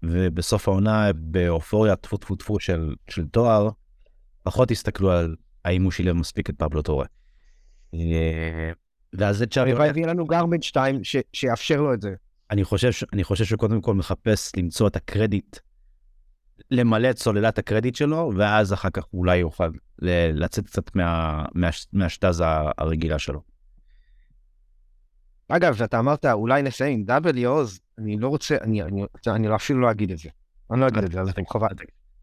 ובסוף 0.03 0.69
העונה, 0.69 1.13
באופוריה 1.15 1.97
טפו 1.97 2.17
טפו 2.17 2.37
טפו 2.37 2.61
של, 2.61 2.95
של 3.11 3.27
תואר, 3.27 3.69
פחות 4.43 4.71
הסתכלו 4.71 5.11
על 5.11 5.37
האם 5.65 5.83
הוא 5.83 5.93
שילם 5.93 6.21
מספיק 6.21 6.51
את 6.51 6.55
פבלו 6.59 6.83
טורה. 6.83 7.07
אה, 7.95 8.71
ואז 9.13 9.37
זה 9.37 9.47
צ'אבי... 9.47 9.71
הלוואי 9.71 9.89
יביא 9.89 10.07
לנו 10.07 10.25
garbage 10.25 10.63
2 10.63 11.01
שיאפשר 11.33 11.81
לו 11.81 11.95
את 11.95 12.01
זה. 12.01 12.15
אני 12.51 12.65
חושב, 12.65 12.91
אני 13.13 13.25
חושב 13.25 13.45
שקודם 13.45 13.81
כל 13.81 13.95
מחפש 13.95 14.53
למצוא 14.57 14.89
את 14.89 14.97
הקרדיט, 14.97 15.57
למלא 16.71 17.11
את 17.11 17.19
סוללת 17.19 17.59
הקרדיט 17.59 17.95
שלו, 17.95 18.33
ואז 18.37 18.73
אחר 18.73 18.91
כך 18.91 19.05
אולי 19.15 19.37
יוכל 19.37 19.71
לצאת 20.33 20.67
קצת 20.67 20.97
מה, 20.97 21.45
מה, 21.55 21.71
מהשטז 21.93 22.43
הרגילה 22.79 23.19
שלו. 23.19 23.51
אגב, 25.51 25.75
ואתה 25.79 25.99
אמרת, 25.99 26.27
אולי 26.27 26.63
נסיים 26.63 26.99
עם 26.99 27.05
דאבל 27.05 27.39
יוז, 27.39 27.81
אני 27.99 28.19
לא 28.19 28.29
רוצה, 28.29 28.57
אני, 28.61 28.83
אני, 28.83 29.03
אני 29.27 29.49
לא, 29.49 29.57
אפילו 29.57 29.81
לא 29.81 29.91
אגיד 29.91 30.11
את 30.11 30.19
זה. 30.19 30.29
אני 30.73 30.81
לא 30.81 30.89
אגיד 30.89 31.05
את 31.05 31.13
זה, 31.13 31.21
אז 31.21 31.29
אתם 31.29 31.43
חבל. 31.47 31.69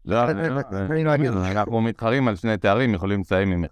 לא, 0.04 0.30
אני 0.30 1.04
לא 1.04 1.14
אגיד 1.14 1.26
את 1.26 1.32
זה. 1.32 1.50
אנחנו 1.50 1.80
מתחרים 1.80 2.28
על 2.28 2.36
שני 2.36 2.56
תארים, 2.56 2.94
יכולים 2.94 3.20
לסיים 3.20 3.52
עם 3.52 3.64
1-0 3.64 3.68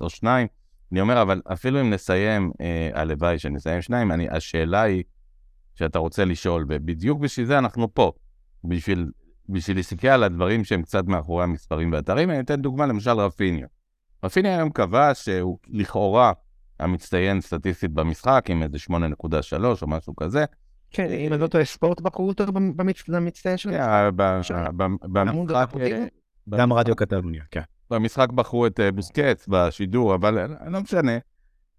או 0.00 0.10
2. 0.10 0.46
אני 0.92 1.00
אומר, 1.00 1.22
אבל 1.22 1.42
אפילו 1.52 1.80
אם 1.80 1.90
נסיים, 1.90 2.52
אה, 2.60 2.90
הלוואי 2.94 3.38
שנסיים 3.38 3.82
שניים, 3.82 4.10
השאלה 4.30 4.82
היא 4.82 5.02
שאתה 5.74 5.98
רוצה 5.98 6.24
לשאול, 6.24 6.66
ובדיוק 6.68 7.20
בשביל 7.20 7.46
זה 7.46 7.58
אנחנו 7.58 7.94
פה. 7.94 8.12
בשביל, 8.64 9.10
בשביל 9.48 9.76
להסתכל 9.76 10.08
על 10.08 10.22
הדברים 10.22 10.64
שהם 10.64 10.82
קצת 10.82 11.04
מאחורי 11.06 11.44
המספרים 11.44 11.92
והאתרים, 11.92 12.30
אני 12.30 12.40
אתן 12.40 12.62
דוגמה 12.62 12.86
למשל 12.86 13.10
רפיניו. 13.10 13.66
רפיניו 14.24 14.52
היום 14.52 14.70
קבע 14.70 15.14
שהוא 15.14 15.58
לכאורה 15.68 16.32
המצטיין 16.80 17.40
סטטיסטית 17.40 17.90
במשחק, 17.90 18.44
עם 18.48 18.62
איזה 18.62 18.78
8.3 18.90 19.82
או 19.82 19.86
משהו 19.86 20.16
כזה. 20.16 20.44
כן, 20.90 21.12
אם 21.12 21.32
אני 21.32 21.42
לא 21.42 21.46
טועה, 21.46 21.64
ספורט 21.64 22.00
בחרו 22.00 22.28
אותו 22.28 22.44
במצטיין 23.06 23.56
שלו. 23.56 23.72
כן, 23.72 24.10
במשחק... 24.16 24.70
גם 26.50 26.72
רדיו 26.72 26.96
קטלוניה, 26.96 27.42
כן. 27.50 27.60
במשחק 27.90 28.30
בחרו 28.30 28.66
את 28.66 28.80
אה, 28.80 28.92
בוסקץ 28.92 29.46
בשידור, 29.48 30.14
אבל 30.14 30.38
אה, 30.38 30.70
לא 30.70 30.80
משנה. 30.80 31.18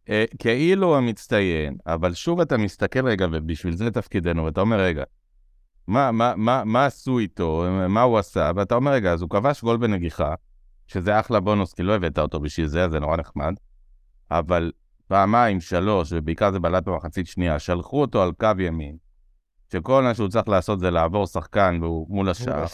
אה, 0.10 0.26
כאילו 0.40 0.98
המצטיין, 0.98 1.78
אבל 1.86 2.14
שוב 2.14 2.40
אתה 2.40 2.58
מסתכל 2.58 3.08
רגע, 3.08 3.28
ובשביל 3.32 3.76
זה 3.76 3.92
תפקידנו, 3.92 4.46
ואתה 4.46 4.62
אומר, 4.62 4.80
רגע, 4.80 5.04
מה, 5.88 6.12
מה, 6.12 6.34
מה, 6.38 6.64
מה 6.66 6.86
עשו 6.86 7.20
איתו, 7.20 7.66
מה 7.90 8.02
הוא 8.02 8.18
עשה, 8.18 8.52
ואתה 8.56 8.76
אומר, 8.76 8.92
רגע, 8.92 9.14
אז 9.14 9.22
הוא 9.22 9.30
כבש 9.30 9.62
גול 9.62 9.78
בנגיחה, 9.78 10.34
שזה 10.88 11.20
אחלה 11.20 11.40
בונוס, 11.40 11.74
כי 11.74 11.84
לא 11.84 11.96
הבאת 11.96 12.20
אותו 12.20 12.40
בשביל 12.40 12.68
זה, 12.68 12.90
זה 12.90 13.00
נורא 13.00 13.18
נחמד, 13.18 13.54
אבל 14.32 14.72
פעמיים, 15.12 15.62
שלוש, 15.62 16.14
ובעיקר 16.14 16.52
זה 16.52 16.60
בלט 16.60 16.84
במחצית 16.84 17.28
שנייה, 17.28 17.60
שלחו 17.60 18.02
אותו 18.02 18.24
על 18.24 18.32
קו 18.32 18.48
ימין, 18.60 18.98
שכל 19.72 20.04
מה 20.04 20.14
שהוא 20.14 20.30
צריך 20.30 20.48
לעשות 20.48 20.80
זה 20.80 20.92
לעבור 20.92 21.28
שחקן 21.28 21.78
והוא 21.82 22.08
מול 22.10 22.30
השער, 22.30 22.66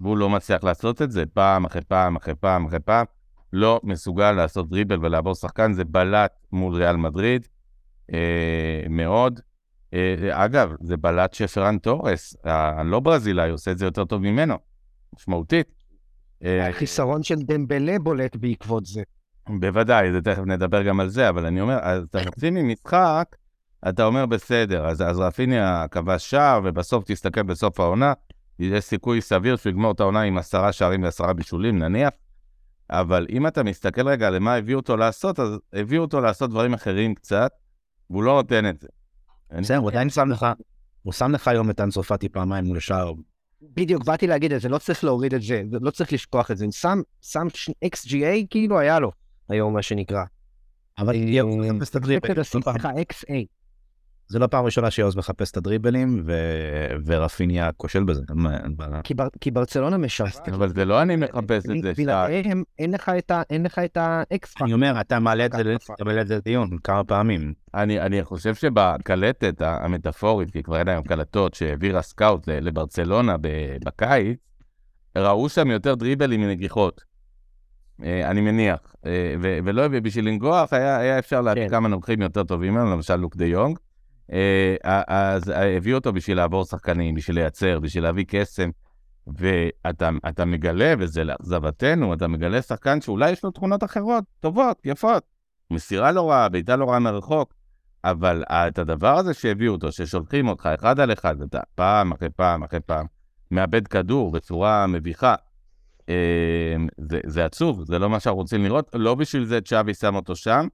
והוא 0.00 0.16
לא 0.16 0.30
מצליח 0.30 0.64
לעשות 0.64 1.02
את 1.02 1.10
זה 1.10 1.26
פעם 1.26 1.64
אחרי 1.64 1.82
פעם 1.88 2.16
אחרי 2.16 2.34
פעם 2.34 2.66
אחרי 2.66 2.80
פעם, 2.80 3.06
לא 3.52 3.80
מסוגל 3.84 4.32
לעשות 4.32 4.68
דריבל 4.68 5.04
ולעבור 5.04 5.34
שחקן, 5.34 5.72
זה 5.72 5.84
בלט 5.84 6.32
מול 6.52 6.74
ריאל 6.74 6.96
מדריד 6.96 7.48
אה, 8.12 8.84
מאוד. 8.90 9.40
אה, 9.94 10.44
אגב, 10.44 10.72
זה 10.80 10.96
בלט 10.96 11.34
שפרן 11.34 11.78
תורס, 11.78 12.36
הלא 12.44 13.00
ברזילאי 13.00 13.50
עושה 13.50 13.70
את 13.70 13.78
זה 13.78 13.84
יותר 13.84 14.04
טוב 14.04 14.22
ממנו, 14.22 14.54
משמעותית. 15.16 15.66
אה, 16.44 16.68
החיסרון 16.68 17.22
של 17.22 17.36
דמבלה 17.42 17.98
בולט 17.98 18.36
בעקבות 18.36 18.86
זה. 18.86 19.02
בוודאי, 19.48 20.12
זה 20.12 20.22
תכף 20.22 20.42
נדבר 20.46 20.82
גם 20.82 21.00
על 21.00 21.08
זה, 21.08 21.28
אבל 21.28 21.46
אני 21.46 21.60
אומר, 21.60 21.78
אז 21.82 22.02
אתה 22.10 22.20
יוצא 22.20 22.50
ממשחק, 22.50 23.36
אתה 23.88 24.04
אומר 24.04 24.26
בסדר, 24.26 24.86
אז, 24.86 25.02
אז 25.02 25.18
רפיניה 25.18 25.86
כבש 25.90 26.30
שער, 26.30 26.60
ובסוף 26.64 27.04
תסתכל 27.04 27.42
בסוף 27.42 27.80
העונה, 27.80 28.12
יש 28.58 28.84
סיכוי 28.84 29.20
סביר 29.20 29.56
שהוא 29.56 29.70
יגמור 29.70 29.92
את 29.92 30.00
העונה 30.00 30.22
עם 30.22 30.38
עשרה 30.38 30.72
שערים 30.72 31.02
ועשרה 31.02 31.32
בישולים, 31.32 31.78
נניח, 31.78 32.10
אבל 32.90 33.26
אם 33.30 33.46
אתה 33.46 33.62
מסתכל 33.62 34.08
רגע 34.08 34.30
למה 34.30 34.54
הביאו 34.54 34.78
אותו 34.78 34.96
לעשות, 34.96 35.40
אז 35.40 35.58
הביאו 35.72 36.02
אותו 36.02 36.20
לעשות 36.20 36.50
דברים 36.50 36.74
אחרים 36.74 37.14
קצת, 37.14 37.50
והוא 38.10 38.22
לא 38.22 38.32
נותן 38.32 38.68
את 38.68 38.80
זה. 38.80 38.88
בסדר, 39.60 39.76
הוא 39.76 39.90
עדיין 39.90 40.10
שם 40.10 40.30
לך, 40.30 40.46
הוא 41.02 41.12
שם 41.12 41.32
לך 41.32 41.48
היום 41.48 41.70
את 41.70 41.80
אנסופטי 41.80 42.28
פעמיים 42.28 42.64
מול 42.64 42.76
השער. 42.76 43.12
בדיוק, 43.62 44.04
באתי 44.04 44.26
להגיד 44.26 44.52
את 44.52 44.60
זה, 44.60 44.68
לא 44.68 44.78
צריך 44.78 45.04
להוריד 45.04 45.34
את 45.34 45.42
זה, 45.42 45.62
לא 45.80 45.90
צריך 45.90 46.12
לשכוח 46.12 46.50
את 46.50 46.58
זה. 46.58 46.66
שם, 46.70 47.00
שם 47.20 47.46
XGA 47.84 48.46
כאילו 48.50 48.78
היה 48.78 48.98
לו. 48.98 49.12
היום, 49.50 49.74
מה 49.74 49.82
שנקרא. 49.82 50.24
אבל 50.98 51.14
יואו, 51.14 51.56
מחפש 51.56 51.90
את 51.90 51.96
הדריבלים. 51.96 52.36
XA. 53.12 53.32
זה 54.28 54.38
לא 54.38 54.46
פעם 54.46 54.64
ראשונה 54.64 54.90
שיוז 54.90 55.16
מחפש 55.16 55.50
את 55.50 55.56
הדריבלים, 55.56 56.24
ורפיניה 57.04 57.70
כושל 57.76 58.04
בזה. 58.04 58.22
כי 59.40 59.50
ברצלונה 59.50 59.98
משווה. 59.98 60.30
אבל 60.52 60.68
זה 60.68 60.84
לא 60.84 61.02
אני 61.02 61.16
מחפש 61.16 61.64
את 61.70 61.82
זה. 61.82 61.92
בלעדיהם 61.96 62.62
אין 62.78 62.92
לך 63.64 63.78
את 63.84 63.96
ה-X 63.96 64.54
אני 64.62 64.72
אומר, 64.72 65.00
אתה 65.00 65.18
מעלה 65.18 65.46
את 65.46 65.52
זה 66.28 66.36
לדיון 66.36 66.78
כמה 66.84 67.04
פעמים. 67.04 67.54
אני 67.74 68.24
חושב 68.24 68.54
שבקלטת 68.54 69.62
המטאפורית, 69.62 70.50
כי 70.50 70.62
כבר 70.62 70.78
אין 70.78 70.88
היום 70.88 71.04
קלטות 71.04 71.54
שהעבירה 71.54 72.02
סקאוט 72.02 72.48
לברצלונה 72.48 73.36
בקיץ, 73.84 74.38
ראו 75.18 75.48
שם 75.48 75.70
יותר 75.70 75.94
דריבלים 75.94 76.40
מנגיחות. 76.40 77.09
אה, 78.04 78.30
אני 78.30 78.40
מניח. 78.40 78.94
אה, 79.06 79.34
ולא, 79.40 79.88
בשביל 79.88 80.28
לנגוח 80.28 80.72
היה, 80.72 80.98
היה 80.98 81.18
אפשר 81.18 81.40
להביא 81.40 81.62
כן. 81.62 81.68
כמה 81.68 81.88
נוגחים 81.88 82.22
יותר 82.22 82.44
טובים 82.44 82.74
ממנו, 82.74 82.90
למשל 82.90 83.16
לוק 83.16 83.36
דה 83.36 83.46
יונג. 83.46 83.78
אה, 84.32 84.76
אז 85.06 85.52
הביאו 85.54 85.98
אותו 85.98 86.12
בשביל 86.12 86.36
לעבור 86.36 86.64
שחקנים, 86.64 87.14
בשביל 87.14 87.36
לייצר, 87.36 87.80
בשביל 87.80 88.04
להביא 88.04 88.24
קסם. 88.28 88.70
ואתה 89.26 90.44
מגלה, 90.44 90.94
וזה 90.98 91.24
לאכזבתנו, 91.24 92.14
אתה 92.14 92.28
מגלה 92.28 92.62
שחקן 92.62 93.00
שאולי 93.00 93.30
יש 93.30 93.44
לו 93.44 93.50
תכונות 93.50 93.84
אחרות, 93.84 94.24
טובות, 94.40 94.82
יפות. 94.84 95.22
מסירה 95.70 96.12
לא 96.12 96.30
רעה, 96.30 96.48
בעיטה 96.48 96.76
לא 96.76 96.90
רעה 96.90 96.98
מרחוק, 96.98 97.54
אבל 98.04 98.44
את 98.50 98.78
הדבר 98.78 99.16
הזה 99.16 99.34
שהביאו 99.34 99.72
אותו, 99.72 99.92
ששולחים 99.92 100.48
אותך 100.48 100.68
אחד 100.74 101.00
על 101.00 101.12
אחד, 101.12 101.42
אתה 101.42 101.60
פעם 101.74 102.12
אחרי 102.12 102.30
פעם 102.30 102.62
אחרי 102.62 102.80
פעם, 102.80 103.06
מאבד 103.50 103.88
כדור 103.88 104.30
בצורה 104.30 104.86
מביכה, 104.86 105.34
זה, 107.10 107.20
זה 107.26 107.44
עצוב, 107.44 107.84
זה 107.84 107.98
לא 107.98 108.10
מה 108.10 108.20
שאנחנו 108.20 108.40
רוצים 108.40 108.64
לראות, 108.64 108.90
לא 108.94 109.14
בשביל 109.14 109.44
זה 109.44 109.60
צ'אבי 109.60 109.94
שם 109.94 110.14
אותו 110.14 110.36
שם. 110.36 110.66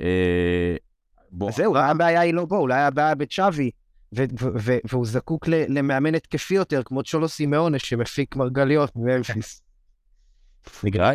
אה, 0.00 0.76
אז 1.48 1.56
זהו, 1.56 1.72
אולי 1.72 1.90
הבעיה 1.90 2.20
היא 2.20 2.34
לא 2.34 2.44
בו, 2.44 2.56
אולי 2.56 2.82
הבעיה 2.82 3.14
בצ'אבי, 3.14 3.70
והוא 4.90 5.06
זקוק 5.06 5.48
למאמן 5.48 6.14
התקפי 6.14 6.54
יותר, 6.54 6.82
כמו 6.84 7.02
צ'ולו 7.02 7.28
סימאונה, 7.28 7.78
שמפיק 7.78 8.36
מרגליות 8.36 8.92
ממפיס. 8.96 9.62
נגרע, 10.84 11.10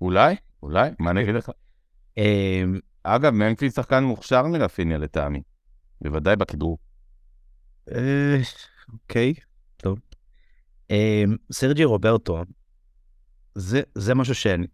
אולי, 0.00 0.36
אולי, 0.62 0.90
מה 0.98 1.10
אני 1.10 1.22
אגיד 1.22 1.34
לך? 1.34 1.50
אמ, 2.18 2.78
אגב, 3.02 3.32
ממפיס 3.32 3.76
שחקן 3.76 4.04
מוכשר 4.04 4.46
מרפיניה 4.46 4.98
לטעמי, 4.98 5.42
בוודאי 6.00 6.36
בכדרור. 6.36 6.78
אה, 7.92 8.40
אוקיי, 8.92 9.34
טוב. 9.76 9.98
אמ, 10.90 11.36
סרג'י 11.52 11.84
רוברטו, 11.84 12.42
זה, 13.54 13.82
זה 13.94 14.14
משהו 14.14 14.34
שאני, 14.34 14.66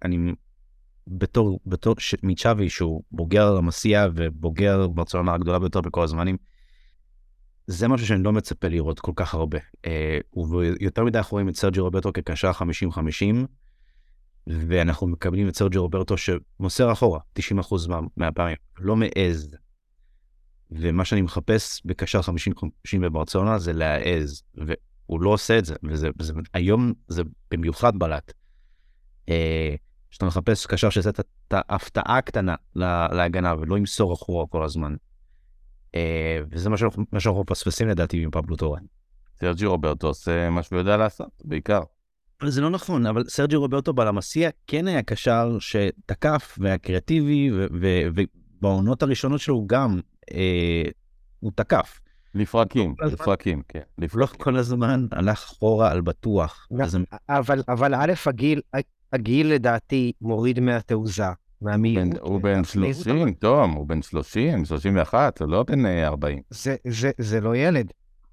בתור, 1.06 1.60
בתור 1.66 1.94
ש, 1.98 2.14
מצ'אבי, 2.22 2.70
שהוא 2.70 3.02
בוגר 3.12 3.56
המסיע 3.56 4.06
ובוגר 4.14 4.88
ברצלונה 4.88 5.34
הגדולה 5.34 5.58
ביותר 5.58 5.80
בכל 5.80 6.02
הזמנים, 6.02 6.36
זה 7.66 7.88
משהו 7.88 8.06
שאני 8.06 8.22
לא 8.22 8.32
מצפה 8.32 8.68
לראות 8.68 9.00
כל 9.00 9.12
כך 9.16 9.34
הרבה. 9.34 9.58
אה, 9.86 10.18
ויותר 10.50 11.04
מדי 11.04 11.18
אנחנו 11.18 11.34
רואים 11.34 11.48
את 11.48 11.56
סרג'י 11.56 11.80
רוברטו 11.80 12.12
כקשר 12.12 12.50
50-50, 12.50 12.62
ואנחנו 14.46 15.06
מקבלים 15.06 15.48
את 15.48 15.56
סרג'י 15.56 15.78
רוברטו 15.78 16.14
שמוסר 16.16 16.92
אחורה 16.92 17.20
90% 17.38 17.42
מה, 17.88 18.00
מהפעמים, 18.16 18.56
לא 18.78 18.96
מעז. 18.96 19.56
ומה 20.70 21.04
שאני 21.04 21.22
מחפש 21.22 21.82
בקשר 21.84 22.20
50-50 22.20 22.98
בברצלונה 23.00 23.58
זה 23.58 23.72
להעז, 23.72 24.42
והוא 24.54 25.20
לא 25.20 25.30
עושה 25.30 25.58
את 25.58 25.64
זה, 25.64 25.74
וזה, 25.82 26.08
וזה 26.18 26.32
היום 26.54 26.92
זה 27.08 27.22
במיוחד 27.50 27.98
בלט. 27.98 28.32
אה, 29.30 29.74
שאתה 30.10 30.26
מחפש 30.26 30.66
קשר 30.66 30.90
שיעשה 30.90 31.10
את 31.10 31.20
ההפתעה 31.52 32.18
הקטנה 32.18 32.54
להגנה 33.12 33.54
ולא 33.60 33.78
ימסור 33.78 34.14
אחורה 34.14 34.46
כל 34.46 34.64
הזמן. 34.64 34.94
אה, 35.94 36.38
וזה 36.50 36.70
מה 36.70 36.76
שאנחנו, 36.76 37.40
מפספסים 37.40 37.88
לדעתי 37.88 38.22
עם 38.22 38.30
פבלו 38.30 38.56
טורה. 38.56 38.82
סרג'י 39.40 39.66
רוברטו 39.66 40.06
עושה 40.06 40.50
מה 40.50 40.62
שהוא 40.62 40.78
יודע 40.78 40.96
לעשות, 40.96 41.30
בעיקר. 41.44 41.80
אבל 42.40 42.50
זה 42.50 42.60
לא 42.60 42.70
נכון, 42.70 43.06
אבל 43.06 43.24
סרג'י 43.28 43.56
רוברטו 43.56 43.92
בלה 43.92 44.14
מאסיה 44.14 44.50
כן 44.66 44.86
היה 44.86 45.02
קשר 45.02 45.56
שתקף 45.60 46.58
והיה 46.60 46.78
קריאטיבי, 46.78 47.50
ובעונות 47.52 49.02
הראשונות 49.02 49.40
שלו 49.40 49.66
גם 49.66 50.00
אה, 50.32 50.82
הוא 51.40 51.52
תקף. 51.54 52.00
לפרקים, 52.34 52.94
הזמן. 53.00 53.14
לפרקים, 53.14 53.62
כן. 53.68 53.80
לא 53.98 54.04
לפרקים. 54.04 54.40
כל 54.40 54.56
הזמן 54.56 55.06
הלך 55.12 55.38
אחורה 55.38 55.90
על 55.90 56.00
בטוח. 56.00 56.68
לא. 56.70 56.84
אז 56.84 56.98
אבל, 57.28 57.62
אבל 57.68 57.94
א', 57.94 58.12
הגיל, 58.26 58.60
הגיל 59.12 59.52
לדעתי 59.52 60.12
מוריד 60.20 60.60
מהתעוזה, 60.60 61.24
מהמהירות. 61.62 62.18
הוא 62.20 62.42
בן 62.42 62.62
מהמהירות 62.76 63.02
30, 63.02 63.32
תום, 63.32 63.72
הוא 63.72 63.86
בן 63.86 64.02
30, 64.02 64.64
31, 64.64 65.40
הוא 65.40 65.48
לא 65.48 65.62
בן 65.62 65.86
אה, 65.86 66.06
40. 66.06 66.42
זה, 66.50 66.76
זה, 66.88 67.10
זה 67.18 67.40
לא 67.40 67.56
ילד. 67.56 67.92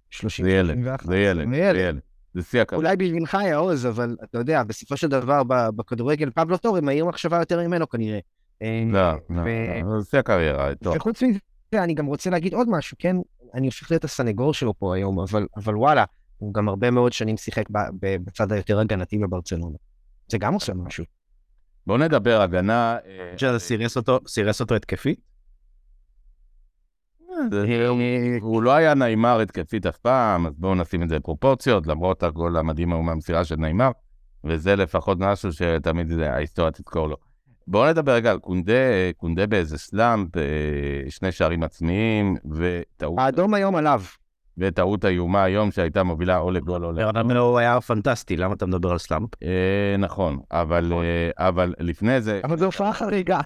30, 0.09 0.45
זה 0.45 0.51
ילד, 0.51 0.75
31, 0.75 1.05
זה 1.05 1.17
ילד, 1.17 1.49
זה 1.49 1.57
ילד. 1.57 1.99
זה 2.33 2.43
שיא 2.43 2.61
הכבוד. 2.61 2.83
אולי 2.83 2.95
בשבילך 2.97 3.37
יעוז, 3.49 3.85
אבל 3.85 4.15
אתה 4.23 4.37
יודע, 4.37 4.63
בסופו 4.63 4.97
של 4.97 5.07
דבר 5.07 5.43
בכדורגל 5.75 6.29
פבלו 6.29 6.57
טורי 6.57 6.81
מהיר 6.81 7.05
מחשבה 7.05 7.37
יותר 7.37 7.67
ממנו 7.67 7.89
כנראה. 7.89 8.19
אה, 8.61 8.83
לא, 8.87 9.11
לא, 9.29 9.43
לא, 9.83 9.99
זה 9.99 10.09
שיא 10.09 10.19
הקריירה, 10.19 10.75
טוב. 10.75 10.95
וחוץ 10.95 11.23
מזה, 11.23 11.39
אני 11.73 11.93
גם 11.93 12.05
רוצה 12.05 12.29
להגיד 12.29 12.53
עוד 12.53 12.67
משהו, 12.69 12.97
כן? 12.99 13.15
אני 13.53 13.65
הופך 13.65 13.91
להיות 13.91 14.03
הסנגור 14.03 14.53
שלו 14.53 14.79
פה 14.79 14.95
היום, 14.95 15.19
אבל, 15.57 15.75
וואלה, 15.75 16.03
הוא 16.37 16.53
גם 16.53 16.69
הרבה 16.69 16.91
מאוד 16.91 17.13
שנים 17.13 17.37
שיחק 17.37 17.63
בצד 17.99 18.51
היותר 18.51 18.79
הגנתי 18.79 19.17
בברצלונה. 19.17 19.77
זה 20.27 20.37
גם 20.37 20.53
עושה 20.53 20.73
משהו. 20.73 21.05
בואו 21.87 21.97
נדבר 21.97 22.41
הגנה. 22.41 22.97
אה, 23.05 23.37
שזה 23.37 23.59
סירס 23.59 23.97
אותו, 23.97 24.19
סירס 24.27 24.61
אותו 24.61 24.75
התקפית? 24.75 25.19
זה- 27.51 27.87
הוא 28.41 28.63
לא 28.63 28.71
היה 28.71 28.93
נעימר 28.93 29.39
התקפית 29.39 29.85
אף 29.85 29.97
פעם, 29.97 30.45
אז 30.47 30.53
בואו 30.57 30.75
נשים 30.75 31.03
את 31.03 31.09
זה 31.09 31.19
בפרופורציות, 31.19 31.87
למרות 31.87 32.23
הגול 32.23 32.57
המדהים 32.57 32.91
ההוא 32.91 33.03
מהמסירה 33.05 33.45
של 33.45 33.55
נעימר, 33.55 33.91
וזה 34.43 34.75
לפחות 34.75 35.17
משהו 35.19 35.53
שתמיד 35.53 36.07
זה- 36.07 36.33
ההיסטוריה 36.33 36.71
תזכור 36.71 37.07
לו. 37.07 37.15
בואו 37.67 37.89
נדבר 37.89 38.11
רגע 38.11 38.31
על 38.31 38.39
קונדה, 38.39 38.73
קונדה 39.17 39.47
באיזה 39.47 39.77
סלאמפ, 39.77 40.37
אה, 40.37 40.41
שני 41.11 41.31
שערים 41.31 41.63
עצמיים, 41.63 42.35
וטעות, 42.51 43.19
האדום 43.19 43.53
היום 43.53 43.75
עליו. 43.75 44.01
וטעות 44.57 45.05
איומה 45.05 45.43
היום 45.43 45.71
שהייתה 45.71 46.03
מובילה 46.03 46.37
או 46.37 46.51
לגול 46.51 46.85
או 46.85 46.91
ל... 46.91 46.95
ברנמלו 46.95 47.41
הוא 47.41 47.57
היה 47.59 47.81
פנטסטי, 47.81 48.37
למה 48.37 48.53
אתה 48.53 48.65
מדבר 48.65 48.91
על 48.91 48.97
סלאמפ? 48.97 49.29
אה, 49.43 49.95
נכון, 49.99 50.39
אבל, 50.51 50.93
אה, 50.93 51.47
אבל 51.47 51.73
לפני 51.79 52.21
זה, 52.21 52.41
אבל 52.43 52.57
זו 52.57 52.65
הופעה 52.65 52.93
חריגה. 52.93 53.39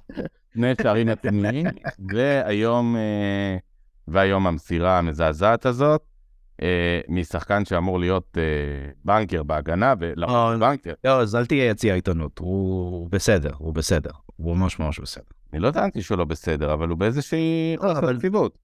שני 0.53 0.71
שערים 0.81 1.09
עצמיים, 1.09 1.65
והיום, 2.11 2.95
אה, 2.95 3.57
והיום 4.07 4.47
המסירה 4.47 4.97
המזעזעת 4.97 5.65
הזאת, 5.65 6.01
משחקן 7.09 7.65
שאמור 7.65 7.99
להיות 7.99 8.37
בנקר 9.05 9.43
בהגנה, 9.43 9.93
אה, 10.29 10.57
בנקר, 10.57 10.93
לא, 11.03 11.21
אז 11.21 11.35
אל 11.35 11.45
תהיה 11.45 11.69
יציע 11.69 11.93
עיתונות, 11.93 12.39
הוא 12.39 13.07
בסדר, 13.11 13.51
הוא 13.57 13.73
בסדר, 13.73 14.11
הוא 14.35 14.57
ממש 14.57 14.79
ממש 14.79 14.99
בסדר. 14.99 15.23
אני 15.53 15.61
לא 15.61 15.71
טענתי 15.71 16.01
שהוא 16.01 16.17
לא 16.17 16.25
בסדר, 16.25 16.73
אבל 16.73 16.89
הוא 16.89 16.97
באיזושהי 16.97 17.75
לא, 17.83 17.91
אבל- 17.91 18.15
יציבות. 18.17 18.57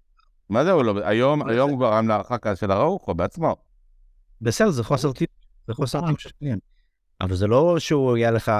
מה 0.50 0.64
זה 0.64 0.72
הוא 0.72 0.84
לא, 0.84 1.08
היום, 1.08 1.50
היום 1.50 1.72
הוא 1.72 1.80
גרם 1.80 2.08
להרחקה 2.08 2.56
של 2.56 2.72
הראוכו 2.72 3.16
בעצמו. 3.16 3.56
בסדר, 4.42 4.70
זה 4.70 4.84
חוסר 4.84 5.12
טיפ, 5.12 5.30
זה 5.68 5.74
חוסר 5.74 6.08
טיפ 6.08 6.20
של 6.20 6.30
עניין. 6.42 6.60
אבל 7.22 7.36
זה 7.36 7.48
לא 7.48 7.80
שהוא 7.80 8.16
היה 8.16 8.32
לך, 8.32 8.52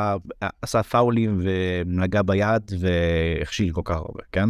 עשה 0.62 0.84
פאולים 0.84 1.42
ונגע 1.44 2.22
ביד 2.22 2.72
והכשיל 2.80 3.74
כל 3.74 3.82
כך 3.86 3.96
הרבה, 3.96 4.24
כן? 4.32 4.50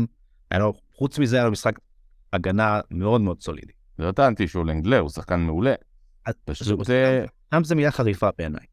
היה 0.52 0.60
לו, 0.60 0.74
חוץ 0.94 1.20
מזה, 1.20 1.36
היה 1.36 1.46
לו 1.46 1.52
משחק 1.52 1.80
הגנה 2.34 2.80
מאוד 2.92 3.22
מאוד 3.22 3.42
סולידי. 3.42 3.72
לא 4.00 4.12
טענתי 4.12 4.48
שהוא 4.48 4.66
לנגלר, 4.66 5.00
הוא 5.00 5.10
שחקן 5.10 5.40
מעולה. 5.40 5.74
פשוט 6.46 6.86
זה... 6.86 7.26
גם 7.54 7.64
זו 7.64 7.76
מילה 7.76 7.92
חריפה 7.92 8.30
בעיניי. 8.38 8.66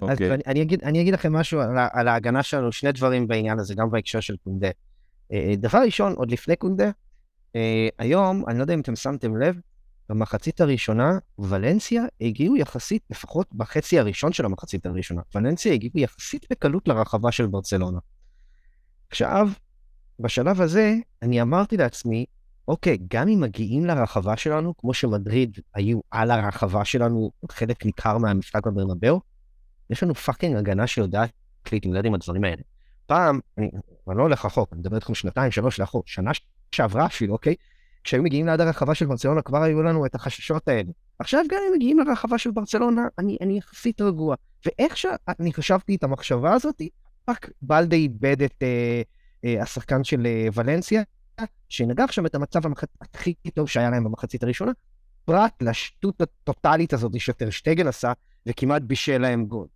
אוקיי. 0.00 0.34
אני, 0.84 1.02
אגיד, 1.02 1.14
לכם 1.14 1.32
משהו 1.32 1.60
על 1.92 2.08
ההגנה 2.08 2.42
שלנו, 2.42 2.72
שני 2.72 2.92
דברים 2.92 3.28
בעניין 3.28 3.58
הזה, 3.58 3.74
גם 3.74 3.90
בהקשר 3.90 4.20
של 4.20 4.36
קונדה. 4.36 4.68
אה, 5.32 5.54
דבר 5.56 5.78
ראשון, 5.78 6.12
עוד 6.12 6.30
לפני 6.30 6.56
קונדה, 6.56 6.90
אה, 7.56 7.88
היום, 7.98 8.44
אני 8.48 8.58
לא 8.58 8.62
יודע 8.62 8.74
אם 8.74 8.80
אתם 8.80 8.96
שמתם 8.96 9.36
לב, 9.36 9.56
במחצית 10.08 10.60
הראשונה, 10.60 11.18
ולנסיה 11.38 12.04
הגיעו 12.20 12.56
יחסית, 12.56 13.02
לפחות 13.10 13.48
בחצי 13.52 13.98
הראשון 13.98 14.32
של 14.32 14.44
המחצית 14.44 14.86
הראשונה, 14.86 15.22
ולנסיה 15.34 15.72
הגיעו 15.72 15.98
יחסית 15.98 16.46
בקלות 16.50 16.88
לרחבה 16.88 17.32
של 17.32 17.46
ברצלונה. 17.46 17.98
עכשיו, 19.10 19.48
בשלב 20.20 20.60
הזה, 20.60 20.94
אני 21.22 21.42
אמרתי 21.42 21.76
לעצמי, 21.76 22.26
אוקיי, 22.68 22.98
גם 23.10 23.28
אם 23.28 23.40
מגיעים 23.40 23.86
לרחבה 23.86 24.36
שלנו, 24.36 24.76
כמו 24.76 24.94
שמדריד 24.94 25.58
היו 25.74 26.00
על 26.10 26.30
הרחבה 26.30 26.84
שלנו 26.84 27.30
חלק 27.50 27.84
ניכר 27.84 28.18
מהמשחק 28.18 28.66
בברנבאו, 28.66 29.20
יש 29.90 30.02
לנו 30.02 30.14
fucking 30.14 30.56
הגנה 30.56 30.86
שיודעת 30.86 31.30
להתמודד 31.72 32.04
עם 32.04 32.14
הדברים 32.14 32.44
האלה. 32.44 32.62
פעם, 33.06 33.40
אני, 33.58 33.70
אני 34.08 34.18
לא 34.18 34.22
הולך 34.22 34.44
רחוק, 34.44 34.72
אני 34.72 34.80
מדבר 34.80 34.96
איתכם 34.96 35.14
שנתיים, 35.14 35.50
שלוש 35.50 35.80
לאחור, 35.80 36.02
שנה 36.06 36.30
שעברה 36.72 37.06
אפילו, 37.06 37.32
אוקיי? 37.32 37.54
כשהיו 38.04 38.22
מגיעים 38.22 38.46
ליד 38.46 38.60
הרחבה 38.60 38.94
של 38.94 39.06
ברצלונה, 39.06 39.42
כבר 39.42 39.62
היו 39.62 39.82
לנו 39.82 40.06
את 40.06 40.14
החששות 40.14 40.68
האלה. 40.68 40.90
עכשיו 41.18 41.44
גם 41.50 41.58
אם 41.68 41.72
מגיעים 41.76 41.98
לרחבה 41.98 42.38
של 42.38 42.50
ברצלונה, 42.50 43.02
אני, 43.18 43.58
יחסית 43.58 44.00
רגוע. 44.00 44.36
ואיך 44.66 44.96
שאני 44.96 45.52
חשבתי 45.52 45.94
את 45.94 46.04
המחשבה 46.04 46.52
הזאת, 46.52 46.82
רק 47.28 47.50
בלדה 47.62 47.96
איבד 47.96 48.42
את 48.42 48.62
אה, 48.62 49.02
אה, 49.44 49.62
השחקן 49.62 50.04
של 50.04 50.26
אה, 50.26 50.48
ולנסיה, 50.54 51.02
שנגח 51.68 52.12
שם 52.12 52.26
את 52.26 52.34
המצב 52.34 52.66
המח... 52.66 52.84
הכי 53.00 53.34
טוב 53.54 53.68
שהיה 53.68 53.90
להם 53.90 54.04
במחצית 54.04 54.42
הראשונה, 54.42 54.72
פרט 55.24 55.62
לשטות 55.62 56.20
הטוטאלית 56.20 56.92
הזאת 56.92 57.20
שטרשטגן 57.20 57.86
עשה, 57.86 58.12
וכמעט 58.46 58.82
בישל 58.82 59.18
להם 59.18 59.44
גול. 59.46 59.66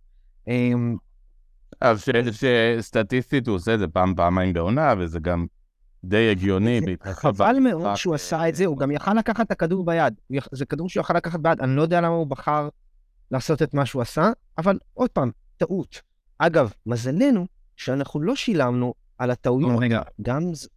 אז 1.81 2.01
ש- 2.01 2.45
שסטטיסטית 2.79 3.47
הוא 3.47 3.55
עושה 3.55 3.73
את 3.73 3.79
זה 3.79 3.87
פעם, 3.87 4.15
פעמיים 4.15 4.53
בעונה, 4.53 4.93
וזה 4.99 5.19
גם 5.19 5.45
די 6.03 6.31
הגיוני. 6.31 6.79
חבל 7.03 7.55
מאוד 7.59 7.95
שהוא 7.95 8.15
עשה 8.15 8.49
את 8.49 8.55
זה, 8.55 8.65
הוא 8.65 8.77
גם 8.77 8.91
יכל 8.91 9.13
לקחת 9.13 9.45
את 9.45 9.51
הכדור 9.51 9.85
ביד. 9.85 10.13
זה 10.51 10.65
כדור 10.65 10.89
שהוא 10.89 11.01
יכל 11.01 11.13
לקחת 11.13 11.39
ביד, 11.39 11.61
אני 11.61 11.75
לא 11.75 11.81
יודע 11.81 12.01
למה 12.01 12.15
הוא 12.15 12.27
בחר 12.27 12.69
לעשות 13.31 13.61
את 13.61 13.73
מה 13.73 13.85
שהוא 13.85 14.01
עשה, 14.01 14.29
אבל 14.57 14.79
עוד 14.93 15.09
פעם, 15.09 15.31
טעות. 15.57 16.01
אגב, 16.37 16.73
מזלנו 16.85 17.45
שאנחנו 17.75 18.21
לא 18.21 18.35
שילמנו 18.35 18.93
על 19.17 19.31
הטעויות. 19.31 19.71
רגע, 19.79 20.01
גם 20.21 20.53
ז- 20.53 20.67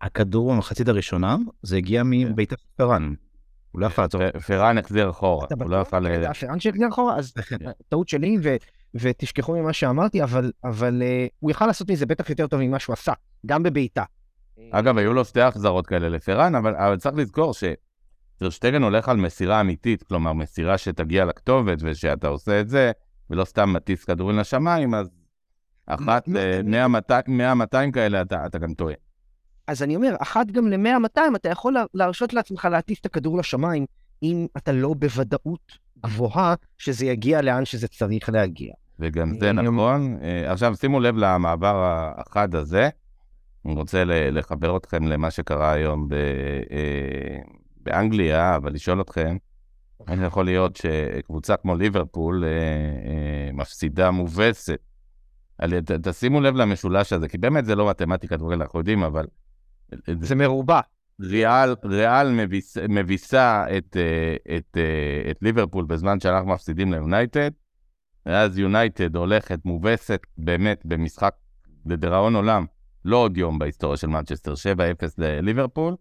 הכדור 0.00 0.52
במחצית 0.54 0.88
הראשונה, 0.88 1.36
זה 1.62 1.76
הגיע 1.76 2.02
מביתר 2.04 2.56
פרן. 2.76 3.14
הוא 3.72 3.80
לא 3.80 3.86
יכול 3.86 4.04
לעצור. 4.04 4.20
פרן 4.46 4.78
החזיר 4.78 5.10
אחורה, 5.10 5.46
הוא 5.60 5.70
לא? 5.70 5.76
יכול... 5.76 6.08
ל- 6.08 6.20
זה 6.20 6.30
הפרן 6.30 6.60
שהחזיר 6.60 6.88
אחורה, 6.88 7.16
אז 7.18 7.32
טעות 7.88 8.08
שלי, 8.08 8.38
ותשכחו 8.94 9.52
ממה 9.56 9.72
שאמרתי, 9.72 10.22
אבל, 10.22 10.52
אבל 10.64 11.02
uh, 11.02 11.30
הוא 11.40 11.50
יכל 11.50 11.66
לעשות 11.66 11.90
מזה 11.90 12.06
בטח 12.06 12.30
יותר 12.30 12.46
טוב 12.46 12.60
ממה 12.60 12.78
שהוא 12.78 12.92
עשה, 12.92 13.12
גם 13.46 13.62
בבעיטה. 13.62 14.04
אגב, 14.70 14.98
היו 14.98 15.12
לו 15.12 15.24
שתי 15.24 15.40
החזרות 15.40 15.86
כאלה 15.86 16.08
לפרן, 16.08 16.54
אבל, 16.54 16.76
אבל 16.76 16.96
צריך 16.96 17.14
לזכור 17.16 17.52
שטרשטגן 17.54 18.82
הולך 18.82 19.08
על 19.08 19.16
מסירה 19.16 19.60
אמיתית, 19.60 20.02
כלומר, 20.02 20.32
מסירה 20.32 20.78
שתגיע 20.78 21.24
לכתובת 21.24 21.78
ושאתה 21.80 22.28
עושה 22.28 22.60
את 22.60 22.68
זה, 22.68 22.92
ולא 23.30 23.44
סתם 23.44 23.72
מטיס 23.72 24.04
כדורים 24.04 24.38
לשמיים, 24.38 24.94
אז 24.94 25.10
אחת 25.86 26.28
ל-100-200 26.28 27.92
כאלה 27.92 28.22
אתה, 28.22 28.46
אתה 28.46 28.58
גם 28.58 28.74
טועה. 28.74 28.94
אז 29.66 29.82
אני 29.82 29.96
אומר, 29.96 30.16
אחת 30.18 30.46
גם 30.46 30.68
ל-100-200, 30.68 31.20
אתה 31.36 31.48
יכול 31.48 31.74
לה- 31.74 31.84
להרשות 31.94 32.32
לעצמך 32.32 32.68
להטיס 32.70 33.00
את 33.00 33.06
הכדור 33.06 33.38
לשמיים, 33.38 33.86
אם 34.22 34.46
אתה 34.56 34.72
לא 34.72 34.94
בוודאות 34.98 35.78
גבוהה 36.00 36.54
שזה 36.78 37.06
יגיע 37.06 37.42
לאן 37.42 37.64
שזה 37.64 37.88
צריך 37.88 38.28
להגיע. 38.28 38.72
וגם 38.98 39.38
זה 39.40 39.52
נכון. 39.52 40.18
אה, 40.22 40.52
עכשיו, 40.52 40.76
שימו 40.76 41.00
לב 41.00 41.16
למעבר 41.16 42.12
החד 42.16 42.54
הזה. 42.54 42.88
אני 43.66 43.74
רוצה 43.74 44.04
לחבר 44.06 44.76
אתכם 44.76 45.06
למה 45.06 45.30
שקרה 45.30 45.72
היום 45.72 46.08
ב- 46.08 46.14
אה, 46.70 47.38
באנגליה, 47.76 48.56
אבל 48.56 48.72
לשאול 48.72 49.00
אתכם, 49.00 49.36
איך 50.08 50.20
יכול 50.26 50.44
להיות 50.44 50.76
שקבוצה 50.76 51.56
כמו 51.56 51.76
ליברפול 51.76 52.44
אה, 52.44 53.52
מפסידה 53.52 54.10
מובסת? 54.10 54.80
תשימו 56.02 56.40
לב 56.40 56.56
למשולש 56.56 57.12
הזה, 57.12 57.28
כי 57.28 57.38
באמת 57.38 57.64
זה 57.64 57.74
לא 57.74 57.90
מתמטיקה, 57.90 58.36
דברים 58.36 58.62
אנחנו 58.62 58.78
יודעים, 58.78 59.02
אבל... 59.02 59.26
זה 60.20 60.34
מרובע. 60.34 60.80
ריאל, 61.20 61.74
ריאל 61.84 62.32
מביס, 62.32 62.76
מביסה 62.88 63.64
את, 63.76 63.96
את, 64.56 64.76
אה, 64.76 65.30
את 65.30 65.36
ליברפול 65.42 65.84
בזמן 65.84 66.20
שאנחנו 66.20 66.50
מפסידים 66.50 66.92
ליונייטד, 66.92 67.50
ואז 68.26 68.58
יונייטד 68.58 69.16
הולכת 69.16 69.64
מובסת 69.64 70.20
באמת 70.38 70.80
במשחק 70.84 71.34
לדיראון 71.86 72.36
עולם, 72.36 72.66
לא 73.04 73.16
עוד 73.16 73.36
יום 73.36 73.58
בהיסטוריה 73.58 73.96
של 73.96 74.06
מנצ'סטר, 74.06 74.52
7-0 74.52 74.56
לליברפול, 75.18 75.96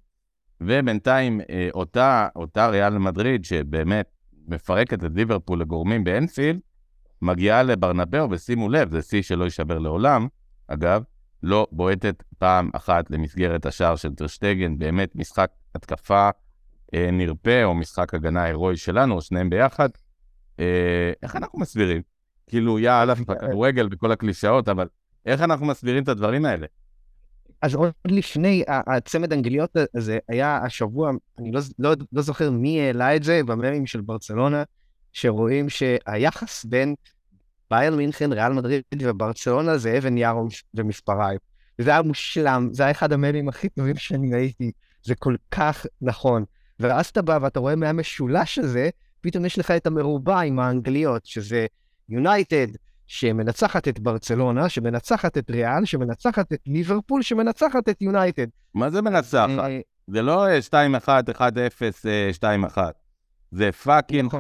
ובינתיים 0.62 1.42
אה, 1.50 1.70
אותה, 1.74 2.28
אותה 2.36 2.68
ריאל 2.68 2.98
מדריד 2.98 3.46
שבאמת 3.46 4.12
מפרקת 4.48 5.04
את 5.04 5.12
ליברפול 5.16 5.62
לגורמים 5.62 6.04
באנפילד, 6.04 6.60
מגיעה 7.22 7.64
לברנבאו, 7.64 8.32
ושימו 8.32 8.70
לב, 8.70 8.92
זה 8.92 9.02
שיא 9.02 9.22
שלא 9.22 9.44
יישבר 9.44 9.80
לעולם, 9.80 10.28
אגב, 10.68 11.04
לא 11.44 11.68
בועטת 11.72 12.24
פעם 12.38 12.70
אחת 12.74 13.12
למסגרת 13.12 13.66
השער 13.66 13.96
של 13.96 14.16
טרשטגן, 14.16 14.78
באמת 14.78 15.16
משחק 15.16 15.52
התקפה 15.76 16.30
אה, 16.94 17.10
נרפה, 17.12 17.64
או 17.64 17.74
משחק 17.74 18.14
הגנה 18.14 18.44
הירואי 18.44 18.78
שלנו, 18.78 19.16
או 19.16 19.22
שניהם 19.22 19.50
ביחד. 19.50 19.90
אה, 20.60 21.12
איך 21.24 21.36
אנחנו 21.36 21.60
מסבירים? 21.60 22.13
כאילו, 22.48 22.80
יא 22.80 22.92
אלף 23.04 23.20
בכדורגל 23.20 23.88
וכל 23.92 24.12
הקלישאות, 24.12 24.70
אבל 24.70 24.88
איך 25.26 25.42
אנחנו 25.42 25.66
מסבירים 25.66 26.04
את 26.04 26.10
הדברים 26.10 26.46
האלה? 26.46 26.68
אז 27.62 27.76
עוד 27.76 27.92
לפני 28.06 28.64
הצמד 28.68 29.34
אנגליות 29.34 29.76
הזה, 29.96 30.18
היה 30.28 30.58
השבוע, 30.58 31.12
אני 31.40 31.52
לא, 31.52 31.62
לא, 31.80 31.94
לא 32.14 32.22
זוכר 32.22 32.52
מי 32.52 32.82
העלה 32.82 33.16
את 33.16 33.24
זה 33.24 33.42
בממים 33.46 33.86
של 33.86 34.02
ברצלונה, 34.02 34.64
שרואים 35.12 35.70
שהיחס 35.70 36.66
בין 36.66 36.96
בייר 37.72 37.96
מינכן, 37.96 38.34
ריאל 38.34 38.54
מדריד 38.54 38.84
וברצלונה 39.00 39.78
זה 39.78 39.98
אבן 39.98 40.18
יער 40.18 40.38
ומספריים. 40.74 41.40
וזה 41.80 41.90
היה 41.90 42.02
מושלם, 42.02 42.70
זה 42.72 42.84
היה 42.84 42.92
אחד 42.92 43.14
הממים 43.14 43.50
הכי 43.50 43.70
טובים 43.70 43.96
שאני 43.96 44.34
ראיתי, 44.34 44.72
זה 45.04 45.16
כל 45.16 45.36
כך 45.52 45.86
נכון. 46.02 46.44
ואז 46.80 47.06
אתה 47.06 47.22
בא 47.22 47.40
ואתה 47.42 47.60
רואה 47.60 47.76
מהמשולש 47.76 48.60
הזה, 48.60 48.90
פתאום 49.22 49.46
יש 49.46 49.60
לך 49.60 49.72
את 49.72 49.88
המרובע 49.88 50.40
עם 50.40 50.60
האנגליות, 50.60 51.26
שזה 51.26 51.66
יונייטד, 52.10 52.68
שמנצחת 53.08 53.88
את 53.88 54.00
ברצלונה, 54.00 54.70
שמנצחת 54.70 55.38
את 55.38 55.50
ריאל, 55.50 55.86
שמנצחת 55.86 56.54
את 56.54 56.60
ליברפול, 56.68 57.22
שמנצחת 57.22 57.90
את 57.90 58.02
יונייטד. 58.02 58.48
מה 58.74 58.90
זה 58.90 59.02
מנצחת? 59.02 59.50
אה, 59.60 59.80
זה 60.08 60.22
לא 60.22 60.46
2-1, 60.70 61.08
1-0, 61.34 61.40
2-1. 62.76 62.78
זה 63.52 63.72
fucking 63.72 64.32
5-2. 64.32 64.38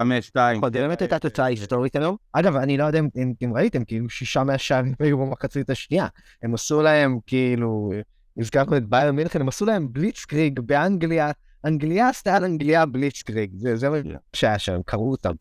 נכון, 0.58 0.74
זה 0.74 0.80
באמת 0.80 1.02
הייתה 1.02 1.20
תוצאה 1.20 1.46
היסטורית 1.46 1.96
היום. 1.96 2.16
אגב, 2.34 2.56
אני 2.56 2.78
לא 2.78 2.84
יודע 2.84 3.00
אם 3.44 3.54
ראיתם, 3.56 3.86
כאילו 3.86 4.10
שישה 4.10 4.44
מהשערים 4.44 4.94
היו 5.00 5.18
במחצית 5.18 5.70
השנייה. 5.70 6.08
הם 6.44 6.54
עשו 6.54 6.82
להם, 6.82 7.20
כאילו, 7.28 7.92
הזכרנו 8.38 8.78
את 8.78 8.86
באיירן 8.90 9.12
מינכן, 9.12 9.42
הם 9.42 9.48
עשו 9.48 9.66
להם 9.66 9.88
בליצקריג 9.92 10.60
באנגליה. 10.60 11.32
אנגליה 11.66 12.10
עשתה 12.10 12.36
על 12.36 12.44
אנגליה 12.44 12.86
בליצקריג, 12.86 13.52
זה 13.56 13.90
מה 13.90 13.98
שהיה 14.34 14.60
שם, 14.60 14.80
קראו 14.86 15.12
אותם. 15.12 15.32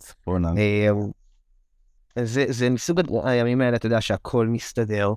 זה, 2.18 2.44
זה 2.48 2.70
מסוג 2.70 3.00
הימים 3.24 3.60
האלה, 3.60 3.76
אתה 3.76 3.86
יודע, 3.86 4.00
שהכל 4.00 4.46
מסתדר. 4.46 5.12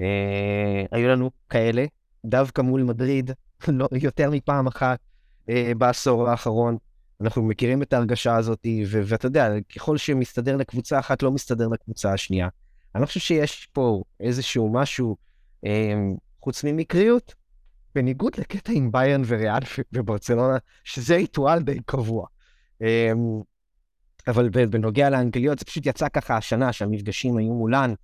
אה, 0.00 0.84
היו 0.92 1.08
לנו 1.08 1.30
כאלה, 1.50 1.84
דווקא 2.24 2.62
מול 2.62 2.82
מדריד, 2.82 3.30
לא, 3.68 3.88
יותר 3.92 4.30
מפעם 4.30 4.66
אחת 4.66 4.98
אה, 5.48 5.72
בעשור 5.78 6.28
האחרון. 6.28 6.76
אנחנו 7.20 7.42
מכירים 7.42 7.82
את 7.82 7.92
ההרגשה 7.92 8.36
הזאת, 8.36 8.66
ואתה 8.86 9.26
יודע, 9.26 9.48
ככל 9.76 9.96
שמסתדר 9.96 10.56
לקבוצה 10.56 10.98
אחת, 10.98 11.22
לא 11.22 11.30
מסתדר 11.30 11.68
לקבוצה 11.68 12.12
השנייה. 12.12 12.48
אני 12.94 13.00
לא 13.00 13.06
חושב 13.06 13.20
שיש 13.20 13.68
פה 13.72 14.02
איזשהו 14.20 14.72
משהו, 14.72 15.16
אה, 15.66 15.94
חוץ 16.42 16.64
ממקריות, 16.64 17.34
בניגוד 17.94 18.32
לקטע 18.38 18.72
עם 18.72 18.92
ביירן 18.92 19.22
וריאל 19.26 19.62
וברצלונה, 19.92 20.56
שזה 20.84 21.16
ריטואל 21.16 21.62
די 21.62 21.78
קבוע. 21.86 22.26
אה, 22.82 23.12
אבל 24.26 24.48
בנוגע 24.48 25.10
לאנגליות, 25.10 25.58
זה 25.58 25.64
פשוט 25.64 25.86
יצא 25.86 26.08
ככה 26.08 26.36
השנה, 26.36 26.72
שהמפגשים 26.72 27.36
היו 27.36 27.52
מולן, 27.52 27.94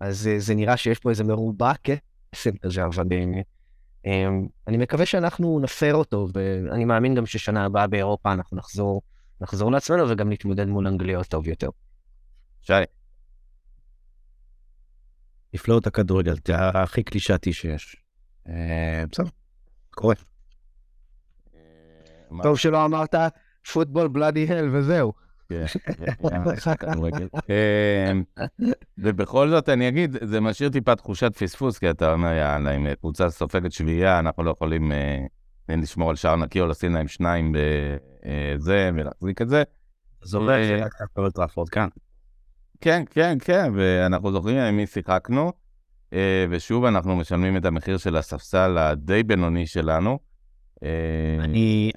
אז 0.00 0.18
זה, 0.18 0.30
אה, 0.30 0.38
זה 0.38 0.54
נראה 0.54 0.76
שיש 0.76 0.98
פה 0.98 1.10
איזה 1.10 1.24
מרובע 1.24 1.72
קסם 1.82 2.56
כזה, 2.62 2.84
אבל 2.84 3.04
אה, 4.06 4.28
אני 4.66 4.76
מקווה 4.76 5.06
שאנחנו 5.06 5.60
נפר 5.60 5.94
אותו, 5.94 6.28
ואני 6.34 6.84
מאמין 6.84 7.14
גם 7.14 7.26
ששנה 7.26 7.64
הבאה 7.64 7.86
באירופה 7.86 8.32
אנחנו 8.32 8.56
נחזור, 8.56 9.02
נחזור 9.40 9.72
לעצמנו 9.72 10.08
וגם 10.08 10.32
נתמודד 10.32 10.66
מול 10.66 10.86
אנגליות 10.86 11.26
טוב 11.26 11.48
יותר. 11.48 11.68
שי. 12.62 12.72
נפלאות 15.54 15.86
הכדורגל, 15.86 16.34
זה 16.46 16.54
הכי 16.58 17.02
קלישתי 17.02 17.52
שיש. 17.52 17.96
אה, 18.48 19.04
בסדר, 19.12 19.28
קורה. 19.90 20.14
טוב 22.42 22.58
שלא 22.58 22.84
אמרת 22.84 23.14
פוטבול 23.72 24.08
בלאדי 24.08 24.46
הל 24.48 24.76
וזהו. 24.76 25.12
כן, 25.48 25.64
אמ, 28.10 28.22
ובכל 28.98 29.50
זאת 29.50 29.68
אני 29.68 29.88
אגיד, 29.88 30.16
זה 30.22 30.40
משאיר 30.40 30.70
טיפה 30.70 30.96
תחושת 30.96 31.36
פספוס, 31.36 31.78
כי 31.78 31.90
אתה 31.90 32.12
אומר, 32.12 32.32
יאללה, 32.32 32.76
אם 32.76 32.94
קבוצה 32.94 33.30
סופגת 33.30 33.72
שביעייה, 33.72 34.18
אנחנו 34.18 34.42
לא 34.42 34.50
יכולים 34.50 34.92
אה, 34.92 35.26
לשמור 35.68 36.10
על 36.10 36.16
שער 36.16 36.36
נקי 36.36 36.60
או 36.60 36.66
לשים 36.66 36.94
להם 36.94 37.08
שניים 37.08 37.52
בזה 37.52 38.76
אה, 38.76 38.90
ולהחזיק 38.94 39.42
את 39.42 39.48
זה. 39.48 39.62
זה 40.22 40.36
אומר 40.38 40.64
שרק 40.68 40.92
אתה 41.12 41.30
טראפורד 41.30 41.68
כאן. 41.68 41.88
כן, 42.80 43.02
כן, 43.10 43.38
כן, 43.40 43.72
ואנחנו 43.74 44.32
זוכרים 44.32 44.58
עם 44.58 44.76
מי 44.76 44.86
שיחקנו, 44.86 45.52
אה, 46.12 46.46
ושוב 46.50 46.84
אנחנו 46.84 47.16
משלמים 47.16 47.56
את 47.56 47.64
המחיר 47.64 47.96
של 47.96 48.16
הספסל 48.16 48.78
הדי 48.78 49.22
בינוני 49.22 49.66
שלנו. 49.66 50.18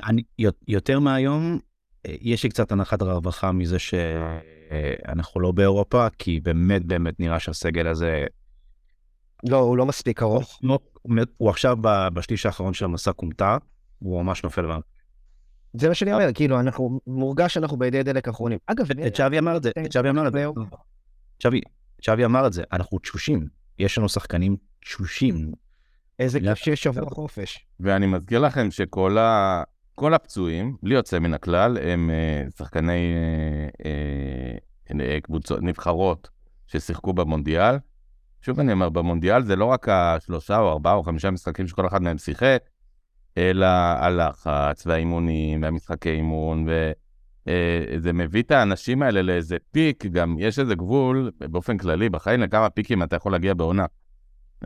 אני, 0.03 0.23
יותר 0.67 0.99
מהיום, 0.99 1.59
יש 2.05 2.43
לי 2.43 2.49
קצת 2.49 2.71
הנחת 2.71 3.01
רווחה 3.01 3.51
מזה 3.51 3.79
שאנחנו 3.79 5.41
לא 5.41 5.51
באירופה, 5.51 6.07
כי 6.17 6.39
באמת 6.39 6.85
באמת 6.85 7.19
נראה 7.19 7.39
שהסגל 7.39 7.87
הזה... 7.87 8.25
לא, 9.49 9.57
הוא 9.57 9.77
לא 9.77 9.85
מספיק 9.85 10.21
ארוך. 10.21 10.59
לא, 10.63 10.79
הוא 11.37 11.49
עכשיו 11.49 11.77
בשליש 12.13 12.45
האחרון 12.45 12.73
של 12.73 12.85
המסע 12.85 13.13
כומתה, 13.13 13.57
הוא 13.99 14.23
ממש 14.23 14.43
נופל 14.43 14.67
בה. 14.67 14.77
זה 15.73 15.87
מה 15.87 15.95
שאני 15.95 16.13
אומר, 16.13 16.33
כאילו, 16.33 16.59
אנחנו, 16.59 16.99
מורגש 17.07 17.53
שאנחנו 17.53 17.77
בידי 17.77 18.03
דלק 18.03 18.27
אחרונים. 18.27 18.57
אגב, 18.65 18.87
צ'אבי 19.13 19.39
אמר 19.39 19.57
את 19.57 19.63
זה, 19.63 19.71
צ'אבי 19.89 20.09
אמר 20.09 20.27
את 20.27 20.33
זה. 20.33 20.45
צ'אבי 22.01 22.25
אמר 22.25 22.47
את 22.47 22.53
זה, 22.53 22.63
אנחנו 22.73 22.99
תשושים, 22.99 23.47
יש 23.79 23.97
לנו 23.97 24.09
שחקנים 24.09 24.55
תשושים. 24.79 25.51
איזה 26.19 26.39
כיף 26.39 26.57
שיש 26.57 26.83
שבוע 26.83 27.09
חופש. 27.09 27.65
ואני 27.79 28.07
מזכיר 28.07 28.39
לכם 28.39 28.71
שכל 28.71 29.17
ה... 29.17 29.63
כל 29.95 30.13
הפצועים, 30.13 30.75
בלי 30.83 30.95
יוצא 30.95 31.19
מן 31.19 31.33
הכלל, 31.33 31.77
הם 31.77 32.09
uh, 32.09 32.57
שחקני 32.57 33.13
uh, 33.73 34.91
uh, 34.91 34.93
קבוצות, 35.23 35.61
נבחרות 35.61 36.29
ששיחקו 36.67 37.13
במונדיאל. 37.13 37.75
שוב 38.41 38.59
אני 38.59 38.73
אומר, 38.73 38.89
במונדיאל 38.89 39.43
זה 39.43 39.55
לא 39.55 39.65
רק 39.65 39.89
השלושה 39.89 40.59
או 40.59 40.71
ארבעה 40.71 40.93
או 40.93 41.03
חמישה 41.03 41.31
משחקים 41.31 41.67
שכל 41.67 41.87
אחד 41.87 42.01
מהם 42.01 42.17
שיחק, 42.17 42.63
אלא 43.37 43.65
הלחץ 43.99 44.87
והאימונים 44.87 45.63
והמשחקי 45.63 46.09
אימון, 46.09 46.67
וזה 47.47 48.13
מביא 48.13 48.41
את 48.41 48.51
האנשים 48.51 49.01
האלה 49.01 49.21
לאיזה 49.21 49.57
פיק, 49.71 50.05
גם 50.05 50.35
יש 50.39 50.59
איזה 50.59 50.75
גבול, 50.75 51.31
באופן 51.39 51.77
כללי, 51.77 52.09
בחיים 52.09 52.41
לכמה 52.41 52.69
פיקים 52.69 53.03
אתה 53.03 53.15
יכול 53.15 53.31
להגיע 53.31 53.53
בעונה. 53.53 53.85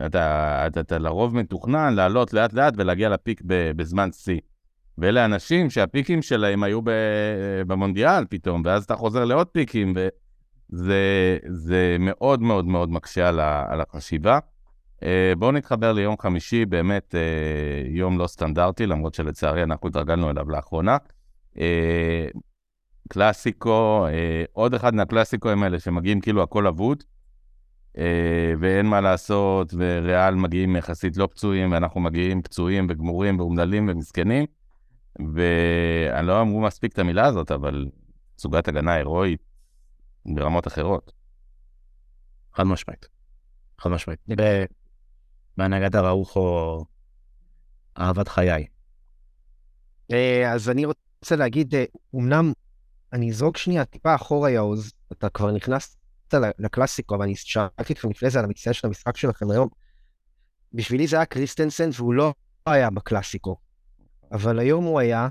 אתה, 0.06 0.66
אתה, 0.66 0.80
אתה 0.80 0.98
לרוב 0.98 1.36
מתוכנן 1.36 1.94
לעלות 1.94 2.32
לאט 2.32 2.52
לאט 2.52 2.74
ולהגיע 2.76 3.08
לפיק 3.08 3.42
בזמן 3.76 4.12
שיא. 4.12 4.40
ואלה 4.98 5.24
אנשים 5.24 5.70
שהפיקים 5.70 6.22
שלהם 6.22 6.62
היו 6.62 6.80
במונדיאל 7.66 8.24
פתאום, 8.30 8.62
ואז 8.64 8.84
אתה 8.84 8.96
חוזר 8.96 9.24
לעוד 9.24 9.46
פיקים, 9.46 9.94
וזה 10.70 11.96
מאוד 12.00 12.42
מאוד 12.42 12.64
מאוד 12.66 12.90
מקשה 12.90 13.28
על, 13.28 13.40
על 13.40 13.80
החשיבה. 13.80 14.38
אה, 15.02 15.32
בואו 15.38 15.52
נתחבר 15.52 15.92
ליום 15.92 16.16
חמישי, 16.20 16.64
באמת 16.64 17.14
אה, 17.14 17.20
יום 17.88 18.18
לא 18.18 18.26
סטנדרטי, 18.26 18.86
למרות 18.86 19.14
שלצערי 19.14 19.62
אנחנו 19.62 19.88
התרגלנו 19.88 20.30
אליו 20.30 20.50
לאחרונה. 20.50 20.96
אה, 21.58 22.26
קלאסיקו, 23.08 24.06
עוד 24.52 24.74
אחד 24.74 24.94
מהקלאסיקוים 24.94 25.62
האלה 25.62 25.80
שמגיעים 25.80 26.20
כאילו 26.20 26.42
הכל 26.42 26.66
אבוד, 26.66 27.04
ואין 28.58 28.86
מה 28.86 29.00
לעשות, 29.00 29.74
וריאל 29.76 30.34
מגיעים 30.34 30.76
יחסית 30.76 31.16
לא 31.16 31.28
פצועים, 31.30 31.72
ואנחנו 31.72 32.00
מגיעים 32.00 32.42
פצועים 32.42 32.86
וגמורים 32.90 33.38
ואומללים 33.38 33.88
ומסכנים. 33.88 34.44
ואני 35.34 36.26
לא 36.26 36.40
אמרו 36.40 36.60
מספיק 36.60 36.92
את 36.92 36.98
המילה 36.98 37.26
הזאת, 37.26 37.50
אבל 37.50 37.86
סוגת 38.38 38.68
הגנה 38.68 38.94
הירואית 38.94 39.40
ברמות 40.26 40.66
אחרות. 40.66 41.12
חד 42.54 42.62
משמעית. 42.62 43.08
חד 43.80 43.90
משמעית. 43.90 44.20
בהנהגת 45.56 45.94
הראוכו, 45.94 46.84
אהבת 47.98 48.28
חיי. 48.28 48.66
אה, 50.12 50.52
אז 50.52 50.70
אני 50.70 50.84
רוצה 50.84 51.36
להגיד, 51.36 51.74
אה, 51.74 51.84
אמנם 52.14 52.52
אני 53.12 53.30
אזרוק 53.30 53.56
שנייה 53.56 53.84
טיפה 53.84 54.14
אחורה, 54.14 54.50
יעוז, 54.50 54.92
אתה 55.12 55.28
כבר 55.28 55.52
נכנסת 55.52 55.96
לקלאסיקו, 56.58 57.14
אבל 57.14 57.24
אני 57.24 57.36
שאלתי 57.36 57.92
אתכם 57.92 58.10
לפני 58.10 58.30
זה 58.30 58.38
על 58.38 58.44
המצטיין 58.44 58.72
של 58.72 58.86
המשחק 58.86 59.16
שלכם 59.16 59.50
היום. 59.50 59.68
בשבילי 60.72 61.06
זה 61.06 61.16
היה 61.16 61.24
קריסטנסן 61.24 61.90
והוא 61.92 62.14
לא 62.14 62.34
היה 62.66 62.90
בקלאסיקו. 62.90 63.56
אבל 64.32 64.58
היום 64.58 64.84
הוא 64.84 65.00
היה, 65.00 65.28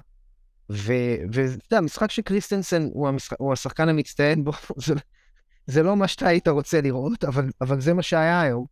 ואתה 0.69 1.41
יודע, 1.41 1.77
המשחק 1.77 2.11
של 2.11 2.21
קריסטנסן 2.21 2.87
הוא, 2.93 3.07
המשחק, 3.07 3.37
הוא 3.39 3.53
השחקן 3.53 3.89
המצטיין 3.89 4.43
בו, 4.43 4.51
זה, 4.85 4.93
זה 5.67 5.83
לא 5.83 5.95
מה 5.95 6.07
שאתה 6.07 6.27
היית 6.27 6.47
רוצה 6.47 6.81
לראות, 6.81 7.23
אבל, 7.23 7.49
אבל 7.61 7.81
זה 7.81 7.93
מה 7.93 8.01
שהיה 8.01 8.41
היום. 8.41 8.65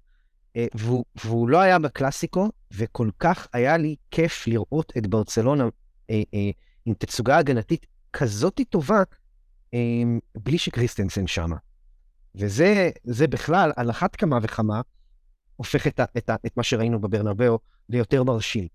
אה, 0.55 0.65
והוא, 0.75 1.05
והוא 1.23 1.49
לא 1.49 1.61
היה 1.61 1.79
בקלאסיקו, 1.79 2.49
וכל 2.71 3.09
כך 3.19 3.47
היה 3.53 3.77
לי 3.77 3.95
כיף 4.11 4.47
לראות 4.47 4.93
את 4.97 5.07
ברצלונה 5.07 5.63
אה, 6.09 6.21
אה, 6.33 6.49
עם 6.85 6.93
תצוגה 6.93 7.37
הגנתית 7.37 7.85
כזאת 8.13 8.61
טובה, 8.69 9.03
אה, 9.73 9.79
בלי 10.35 10.57
שקריסטנסן 10.57 11.27
שמה. 11.27 11.55
וזה 12.35 13.27
בכלל, 13.29 13.71
על 13.75 13.89
אחת 13.89 14.15
כמה 14.15 14.39
וכמה, 14.41 14.81
הופך 15.55 15.87
את, 15.87 15.99
ה, 15.99 16.05
את, 16.17 16.29
ה, 16.29 16.35
את 16.45 16.57
מה 16.57 16.63
שראינו 16.63 17.01
בברנבאו 17.01 17.59
ליותר 17.89 18.23
מרשים. 18.23 18.67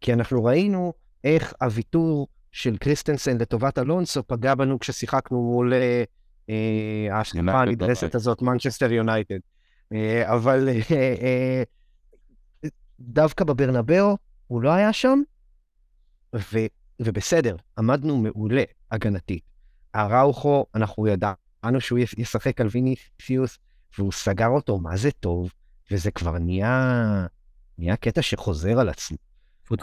כי 0.00 0.12
אנחנו 0.12 0.44
ראינו 0.44 0.92
איך 1.24 1.54
הוויתור 1.62 2.28
של 2.52 2.76
קריסטנסן 2.76 3.38
לטובת 3.38 3.78
אלונסו 3.78 4.22
פגע 4.26 4.54
בנו 4.54 4.78
כששיחקנו 4.78 5.42
מול 5.42 5.74
אה, 5.74 6.04
אה 6.48 7.16
ההשקפה 7.16 7.62
הנדרסת 7.62 8.14
הזאת, 8.14 8.42
מנצ'סטר 8.42 8.92
יונייטד. 8.92 9.38
אה, 9.92 10.34
אבל 10.34 10.68
אה, 10.68 11.14
אה, 11.22 11.62
דווקא 13.00 13.44
בברנבאו 13.44 14.16
הוא 14.46 14.62
לא 14.62 14.70
היה 14.70 14.92
שם, 14.92 15.22
ו, 16.34 16.58
ובסדר, 17.00 17.56
עמדנו 17.78 18.16
מעולה 18.16 18.62
הגנתית. 18.90 19.42
אראוכו, 19.96 20.66
אנחנו 20.74 21.06
ידענו 21.06 21.80
שהוא 21.80 21.98
ישחק 22.18 22.60
על 22.60 22.68
ויניסיוס, 22.70 23.58
והוא 23.98 24.12
סגר 24.12 24.48
אותו, 24.48 24.78
מה 24.78 24.96
זה 24.96 25.10
טוב, 25.10 25.52
וזה 25.90 26.10
כבר 26.10 26.38
נהיה, 26.38 27.26
נהיה 27.78 27.96
קטע 27.96 28.22
שחוזר 28.22 28.80
על 28.80 28.88
עצמו. 28.88 29.27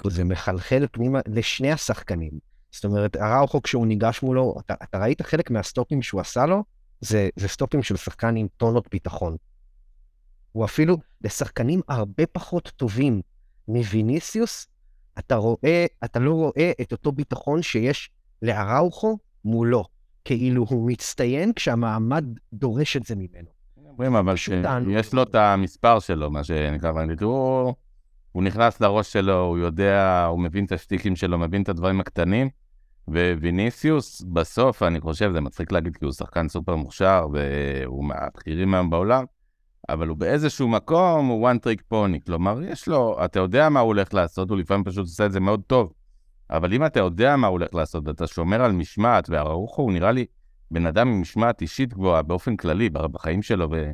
זה 0.10 0.24
מחלחל 0.24 0.86
פנימה 0.92 1.20
לשני 1.28 1.72
השחקנים. 1.72 2.32
זאת 2.72 2.86
אומרת, 2.86 3.16
אראוכו 3.16 3.62
כשהוא 3.62 3.88
ניגש 3.88 4.24
מולו, 4.24 4.56
אתה, 4.66 4.74
אתה 4.84 5.00
ראית 5.00 5.22
חלק 5.22 5.52
מהסטופים 5.52 6.02
שהוא 6.02 6.22
עשה 6.22 6.46
לו, 6.46 6.64
זה, 7.02 7.30
זה 7.36 7.48
סטופים 7.48 7.84
של 7.84 7.96
שחקן 7.96 8.36
עם 8.36 8.48
טונות 8.58 8.88
ביטחון. 8.92 9.36
הוא 10.52 10.66
אפילו 10.66 10.98
לשחקנים 11.22 11.82
הרבה 11.88 12.26
פחות 12.26 12.72
טובים 12.76 13.22
מוויניסיוס, 13.68 14.68
אתה 15.20 15.36
רואה, 15.36 15.86
אתה 16.06 16.20
לא 16.20 16.34
רואה 16.34 16.72
את 16.82 16.92
אותו 16.92 17.12
ביטחון 17.12 17.62
שיש 17.62 18.10
לאראוכו 18.42 19.18
מולו. 19.46 19.84
כאילו 20.26 20.66
הוא 20.70 20.92
מצטיין 20.92 21.54
כשהמעמד 21.54 22.26
דורש 22.54 22.98
את 22.98 23.04
זה 23.04 23.16
ממנו. 23.16 23.48
אומרים, 23.90 24.16
אבל 24.16 24.36
שיש 24.36 25.14
לו 25.14 25.24
את 25.24 25.36
המספר 25.36 26.00
שלו, 26.00 26.32
מה 26.32 26.44
שנקרא 26.44 26.92
באנגלית, 26.92 27.22
הוא, 27.22 27.74
הוא 28.36 28.44
נכנס 28.44 28.82
לראש 28.82 29.14
שלו, 29.14 29.42
הוא 29.42 29.58
יודע, 29.58 30.26
הוא 30.30 30.40
מבין 30.40 30.66
את 30.66 30.72
השטיקים 30.72 31.16
שלו, 31.16 31.38
מבין 31.38 31.62
את 31.62 31.70
הדברים 31.70 32.00
הקטנים, 32.00 32.50
וויניסיוס, 33.08 34.22
בסוף, 34.22 34.84
אני 34.84 35.02
חושב, 35.02 35.32
זה 35.34 35.42
מצחיק 35.42 35.72
להגיד, 35.72 35.98
כי 35.98 36.06
הוא 36.06 36.14
שחקן 36.14 36.48
סופר 36.48 36.76
מוכשר, 36.76 37.28
והוא 37.34 38.06
מהבכירים 38.06 38.74
היום 38.74 38.90
בעולם, 38.90 39.26
אבל 39.90 40.08
הוא 40.08 40.18
באיזשהו 40.18 40.68
מקום, 40.68 41.28
הוא 41.28 41.50
one 41.50 41.56
trick 41.56 41.94
pony, 41.94 42.26
כלומר, 42.26 42.64
יש 42.64 42.88
לו, 42.88 43.26
אתה 43.26 43.40
יודע 43.40 43.70
מה 43.70 43.80
הוא 43.80 43.88
הולך 43.88 44.14
לעשות, 44.14 44.50
הוא 44.50 44.58
לפעמים 44.58 44.84
פשוט 44.84 45.06
עושה 45.06 45.26
את 45.26 45.32
זה 45.32 45.40
מאוד 45.40 45.62
טוב. 45.68 45.94
אבל 46.50 46.74
אם 46.74 46.86
אתה 46.86 47.00
יודע 47.00 47.36
מה 47.36 47.48
הוא 47.48 47.52
הולך 47.52 47.76
לעשות, 47.76 48.08
ואתה 48.08 48.28
שומר 48.28 48.62
על 48.62 48.72
משמעת, 48.72 49.30
והרוחו 49.30 49.82
הוא 49.82 49.92
נראה 49.92 50.12
לי 50.12 50.26
בן 50.72 50.86
אדם 50.86 51.08
עם 51.08 51.22
משמעת 51.22 51.62
אישית 51.62 51.94
גבוהה 51.94 52.22
באופן 52.22 52.56
כללי 52.56 52.90
בחיים 52.90 53.42
שלו, 53.42 53.68
ו... 53.72 53.92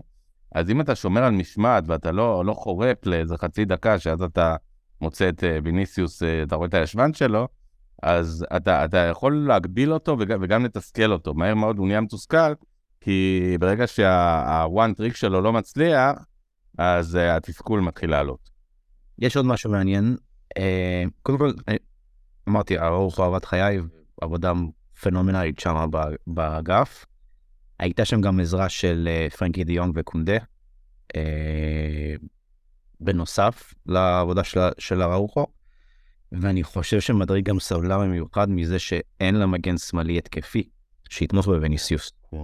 אז 0.56 0.70
אם 0.70 0.82
אתה 0.82 0.96
שומר 0.96 1.24
על 1.24 1.32
משמעת 1.32 1.84
ואתה 1.88 2.12
לא, 2.12 2.46
לא 2.46 2.54
חורף 2.54 3.06
לאיזה 3.06 3.38
חצי 3.38 3.66
דקה, 3.66 4.00
שאז 4.00 4.22
אתה 4.22 4.56
מוצא 5.02 5.30
את 5.30 5.44
אה, 5.44 5.58
ויניסיוס, 5.64 6.24
אה, 6.24 6.44
אתה 6.44 6.56
רואה 6.56 6.68
את 6.68 6.74
הישבן 6.74 7.14
שלו, 7.14 7.48
אז 8.04 8.46
אתה, 8.56 8.86
אתה 8.86 8.98
יכול 8.98 9.46
להגביל 9.48 9.94
אותו 9.94 10.16
וגם, 10.20 10.40
וגם 10.42 10.66
לתסכל 10.66 11.12
אותו. 11.12 11.34
מהר 11.34 11.56
מאוד 11.56 11.78
הוא 11.78 11.88
נהיה 11.88 12.02
מתוסכל, 12.02 12.54
כי 13.02 13.58
ברגע 13.60 13.88
שה-one 13.88 14.94
trick 14.94 15.16
שלו 15.16 15.42
לא 15.42 15.54
מצליח, 15.54 16.26
אז 16.78 17.16
uh, 17.16 17.20
התסכול 17.20 17.80
מתחיל 17.80 18.10
לעלות. 18.10 18.50
יש 19.20 19.38
עוד 19.38 19.46
משהו 19.46 19.72
מעניין. 19.72 20.16
קודם 21.22 21.38
כל, 21.38 21.52
אמרתי, 22.50 22.80
אראוחו 22.80 23.20
אהבת 23.20 23.46
חיי, 23.46 23.80
עבודה 24.22 24.54
פנומנלית 25.02 25.60
שם 25.60 25.90
באגף. 26.28 27.06
הייתה 27.82 28.06
שם 28.06 28.22
גם 28.22 28.40
עזרה 28.40 28.70
של 28.70 29.10
uh, 29.30 29.36
פרנקי 29.38 29.64
דה 29.64 29.74
יונג 29.74 29.94
וקונדה. 29.96 30.38
Uh, 31.14 31.18
בנוסף 33.00 33.74
לעבודה 33.86 34.44
של, 34.44 34.60
של 34.78 35.02
אראוחו, 35.02 35.48
ואני 36.32 36.64
חושב 36.64 37.00
שמדריד 37.00 37.46
גם 37.46 37.60
סבלה 37.60 37.98
במיוחד 37.98 38.50
מזה 38.50 38.80
שאין 38.80 39.36
לה 39.36 39.46
מגן 39.46 39.78
שמאלי 39.78 40.18
התקפי, 40.18 40.70
שיתמוך 41.10 41.46
בווניסיוס. 41.46 42.12
כן. 42.32 42.38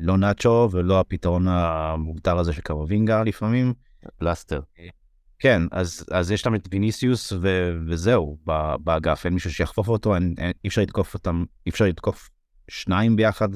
לא 0.00 0.16
נאצ'ו 0.16 0.68
ולא 0.72 1.00
הפתרון 1.00 1.48
המוגדר 1.48 2.38
הזה 2.38 2.52
של 2.52 2.60
קרווינגה 2.60 3.22
לפעמים. 3.22 3.74
פלסטר. 4.18 4.60
כן, 5.38 5.62
אז, 5.72 6.04
אז 6.10 6.30
יש 6.30 6.40
שם 6.40 6.54
את 6.54 6.68
ויניסיוס 6.70 7.32
ו, 7.32 7.70
וזהו 7.88 8.38
באגף, 8.78 9.26
אין 9.26 9.34
מישהו 9.34 9.52
שיחפוף 9.52 9.88
אותו, 9.88 10.14
אין, 10.14 10.34
אין, 10.38 10.52
אי 10.64 10.68
אפשר 10.68 10.82
לתקוף 10.82 11.14
אותם, 11.14 11.44
אי 11.66 11.70
אפשר 11.70 11.84
לתקוף 11.84 12.30
שניים 12.68 13.16
ביחד 13.16 13.48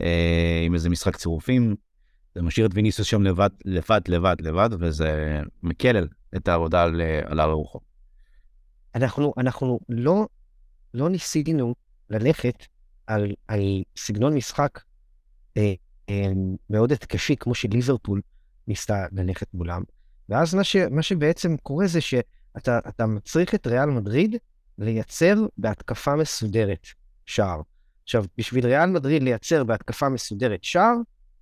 אה, 0.00 0.62
עם 0.66 0.74
איזה 0.74 0.90
משחק 0.90 1.16
צירופים. 1.16 1.76
זה 2.34 2.42
משאיר 2.42 2.66
את 2.66 2.70
ויניסיוס 2.74 3.08
שם 3.08 3.22
לבד, 3.22 3.50
לבד, 3.64 4.00
לבד, 4.08 4.36
לבד, 4.40 4.68
וזה 4.80 5.40
מקל 5.62 6.08
את 6.36 6.48
העבודה 6.48 6.82
על, 6.82 7.00
על 7.24 7.40
הרוחו. 7.40 7.80
אנחנו, 8.94 9.34
אנחנו 9.38 9.80
לא, 9.88 10.26
לא 10.94 11.08
ניסינו 11.08 11.74
ללכת 12.10 12.66
על, 13.06 13.32
על 13.48 13.60
סגנון 13.96 14.34
משחק 14.34 14.80
אה, 15.56 15.72
אה, 16.08 16.32
מאוד 16.70 16.92
התקפי, 16.92 17.36
כמו 17.36 17.54
שליברפול 17.54 18.20
ניסתה 18.68 19.06
ללכת 19.12 19.54
מולם. 19.54 19.82
ואז 20.28 20.54
מה, 20.54 20.64
ש, 20.64 20.76
מה 20.76 21.02
שבעצם 21.02 21.56
קורה 21.56 21.86
זה 21.86 22.00
שאתה 22.00 23.06
מצריך 23.06 23.54
את 23.54 23.66
ריאל 23.66 23.90
מדריד 23.90 24.36
לייצר 24.78 25.34
בהתקפה 25.58 26.16
מסודרת 26.16 26.86
שער. 27.26 27.60
עכשיו, 28.04 28.24
בשביל 28.38 28.66
ריאל 28.66 28.90
מדריד 28.90 29.22
לייצר 29.22 29.64
בהתקפה 29.64 30.08
מסודרת 30.08 30.64
שער, 30.64 30.94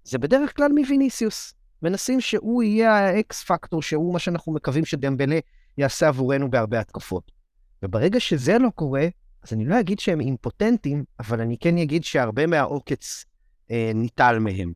זה 0.05 0.19
בדרך 0.19 0.57
כלל 0.57 0.73
מוויניסיוס. 0.73 1.55
מנסים 1.83 2.21
שהוא 2.21 2.63
יהיה 2.63 2.93
האקס 2.93 3.45
פקטור, 3.45 3.83
שהוא 3.83 4.13
מה 4.13 4.19
שאנחנו 4.19 4.53
מקווים 4.53 4.85
שדמבלה 4.85 5.39
יעשה 5.79 6.09
עבורנו 6.09 6.51
בהרבה 6.51 6.81
התקפות. 6.81 7.33
וברגע 7.83 8.21
שזה 8.21 8.59
לא 8.59 8.69
קורה, 8.75 9.07
אז 9.43 9.53
אני 9.53 9.65
לא 9.65 9.81
אגיד 9.81 9.99
שהם 9.99 10.21
אימפוטנטים, 10.21 11.05
אבל 11.21 11.41
אני 11.41 11.59
כן 11.59 11.79
אגיד 11.79 12.05
שהרבה 12.05 12.47
מהעוקץ 12.47 13.25
אה, 13.71 13.91
ניטל 13.95 14.39
מהם. 14.39 14.73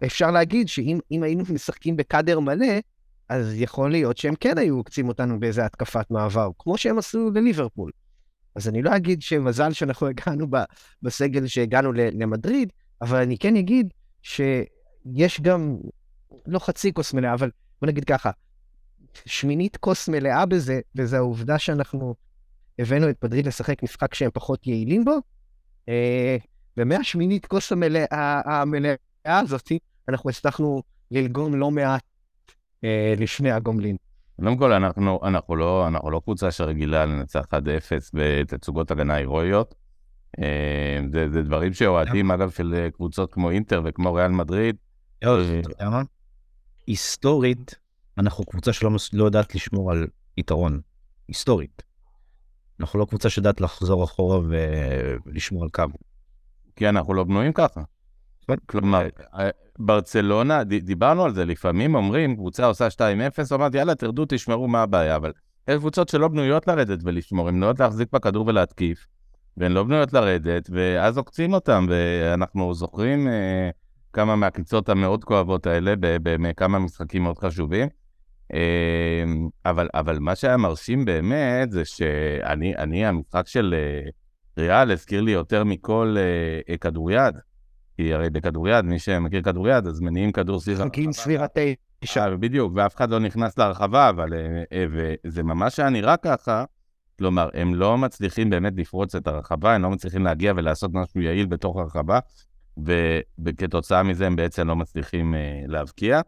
ואפשר 0.00 0.30
להגיד 0.30 0.68
שאם 0.68 1.22
היינו 1.22 1.44
משחקים 1.52 1.96
בקאדר 1.96 2.40
מלא, 2.40 2.66
אז 3.28 3.52
יכול 3.54 3.90
להיות 3.90 4.16
שהם 4.16 4.34
כן 4.34 4.58
היו 4.58 4.76
עוקצים 4.76 5.08
אותנו 5.08 5.40
באיזה 5.40 5.64
התקפת 5.64 6.10
מעבר, 6.10 6.50
כמו 6.58 6.78
שהם 6.78 6.98
עשו 6.98 7.30
לליברפול. 7.34 7.90
אז 8.54 8.68
אני 8.68 8.82
לא 8.82 8.96
אגיד 8.96 9.22
שמזל 9.22 9.72
שאנחנו 9.72 10.06
הגענו 10.10 10.46
בסגל 11.02 11.46
שהגענו 11.46 11.92
למדריד, 11.92 12.72
אבל 13.02 13.22
אני 13.22 13.38
כן 13.38 13.56
אגיד 13.56 13.92
שיש 14.22 15.40
גם, 15.40 15.76
לא 16.46 16.58
חצי 16.58 16.92
כוס 16.92 17.14
מלאה, 17.14 17.34
אבל 17.34 17.50
בוא 17.80 17.88
נגיד 17.88 18.04
ככה, 18.04 18.30
שמינית 19.26 19.76
כוס 19.76 20.08
מלאה 20.08 20.46
בזה, 20.46 20.80
וזה 20.94 21.16
העובדה 21.16 21.58
שאנחנו 21.58 22.14
הבאנו 22.78 23.10
את 23.10 23.24
מדריד 23.24 23.46
לשחק 23.46 23.82
משחק 23.82 24.14
שהם 24.14 24.30
פחות 24.34 24.66
יעילים 24.66 25.04
בו, 25.04 25.16
אה, 25.88 26.36
ומהשמינית 26.76 27.46
כוס 27.46 27.72
המלאה, 27.72 28.40
המלאה 28.44 28.94
הזאת, 29.24 29.72
אנחנו 30.08 30.30
הצלחנו 30.30 30.82
ללגום 31.10 31.54
לא 31.54 31.70
מעט 31.70 32.02
אה, 32.84 33.14
לפני 33.16 33.50
הגומלין. 33.50 33.96
קודם 34.40 34.56
כל, 34.56 34.72
אנחנו, 34.72 35.20
אנחנו, 35.22 35.56
לא, 35.56 35.88
אנחנו 35.88 36.10
לא 36.10 36.20
קבוצה 36.24 36.50
שרגילה 36.50 37.06
לנצח 37.06 37.44
1-0 37.44 37.52
בתצוגות 38.14 38.90
הגנה 38.90 39.14
הירואיות. 39.14 39.74
אה, 40.38 41.00
זה, 41.12 41.26
זה 41.32 41.42
דברים 41.42 41.72
שאוהדים, 41.72 42.30
אגב, 42.30 42.50
של 42.50 42.88
קבוצות 42.94 43.32
כמו 43.32 43.50
אינטר 43.50 43.82
וכמו 43.84 44.14
ריאל 44.14 44.30
מדריד. 44.30 44.76
היסטורית, 46.86 47.74
אנחנו 48.18 48.44
קבוצה 48.44 48.72
שלא 48.72 48.90
לא 49.12 49.24
יודעת 49.24 49.54
לשמור 49.54 49.92
על 49.92 50.06
יתרון. 50.36 50.80
היסטורית. 51.28 51.82
אנחנו 52.80 52.98
לא 52.98 53.04
קבוצה 53.04 53.30
שיודעת 53.30 53.60
לחזור 53.60 54.04
אחורה 54.04 54.40
ולשמור 55.26 55.62
על 55.62 55.68
קו. 55.70 55.84
כי 56.76 56.88
אנחנו 56.88 57.14
לא 57.14 57.24
בנויים 57.24 57.52
ככה. 57.52 57.80
כלומר, 58.66 59.08
אה, 59.34 59.50
ברצלונה, 59.80 60.64
דיברנו 60.64 61.24
על 61.24 61.34
זה, 61.34 61.44
לפעמים 61.44 61.94
אומרים, 61.94 62.36
קבוצה 62.36 62.66
עושה 62.66 62.88
2-0, 62.88 63.00
אומרת, 63.52 63.74
יאללה, 63.74 63.94
תרדו, 63.94 64.24
תשמרו 64.28 64.68
מה 64.68 64.82
הבעיה, 64.82 65.16
אבל 65.16 65.32
יש 65.68 65.76
קבוצות 65.76 66.08
שלא 66.08 66.28
בנויות 66.28 66.66
לרדת 66.66 66.98
ולשמור, 67.04 67.48
הן 67.48 67.54
בנויות 67.54 67.80
להחזיק 67.80 68.08
בכדור 68.12 68.46
ולהתקיף, 68.46 69.06
והן 69.56 69.72
לא 69.72 69.82
בנויות 69.82 70.12
לרדת, 70.12 70.70
ואז 70.72 71.18
עוקצים 71.18 71.52
אותן, 71.52 71.86
ואנחנו 71.88 72.74
זוכרים 72.74 73.28
אה, 73.28 73.70
כמה 74.12 74.36
מהקליצות 74.36 74.88
המאוד 74.88 75.24
כואבות 75.24 75.66
האלה 75.66 75.94
בכמה 76.22 76.78
משחקים 76.78 77.22
מאוד 77.22 77.38
חשובים. 77.38 77.88
אמ, 78.52 79.48
אבל, 79.66 79.88
אבל 79.94 80.18
מה 80.18 80.34
שהיה 80.34 80.56
מרשים 80.56 81.04
באמת 81.04 81.72
זה 81.72 81.84
שאני, 81.84 82.76
אני, 82.76 83.06
המשחק 83.06 83.46
של 83.46 83.74
אה, 83.78 84.10
ריאל 84.58 84.90
הזכיר 84.90 85.20
לי 85.20 85.30
יותר 85.30 85.64
מכל 85.64 86.16
אה, 86.68 86.76
כדוריד. 86.76 87.34
כי 88.00 88.14
הרי 88.14 88.30
בכדוריד, 88.30 88.84
מי 88.84 88.98
שמכיר 88.98 89.42
כדוריד, 89.42 89.86
אז 89.86 90.00
מניעים 90.00 90.32
כדור 90.32 90.60
סביב... 90.60 90.78
משחקים 90.78 91.12
סביב 91.12 91.40
התשע. 91.42 92.24
אה, 92.24 92.36
בדיוק, 92.36 92.72
ואף 92.74 92.96
אחד 92.96 93.10
לא 93.10 93.18
נכנס 93.18 93.58
להרחבה, 93.58 94.08
אבל... 94.08 94.28
וזה 94.90 95.42
ממש 95.42 95.80
היה 95.80 95.90
נראה 95.90 96.16
ככה. 96.16 96.64
כלומר, 97.18 97.48
הם 97.54 97.74
לא 97.74 97.98
מצליחים 97.98 98.50
באמת 98.50 98.72
לפרוץ 98.76 99.14
את 99.14 99.26
הרחבה, 99.26 99.74
הם 99.74 99.82
לא 99.82 99.90
מצליחים 99.90 100.24
להגיע 100.24 100.52
ולעשות 100.56 100.90
משהו 100.94 101.20
יעיל 101.20 101.46
בתוך 101.46 101.76
הרחבה, 101.76 102.18
וכתוצאה 103.44 104.02
מזה 104.02 104.26
הם 104.26 104.36
בעצם 104.36 104.68
לא 104.68 104.76
מצליחים 104.76 105.34
אה, 105.34 105.62
להבקיע. 105.66 106.20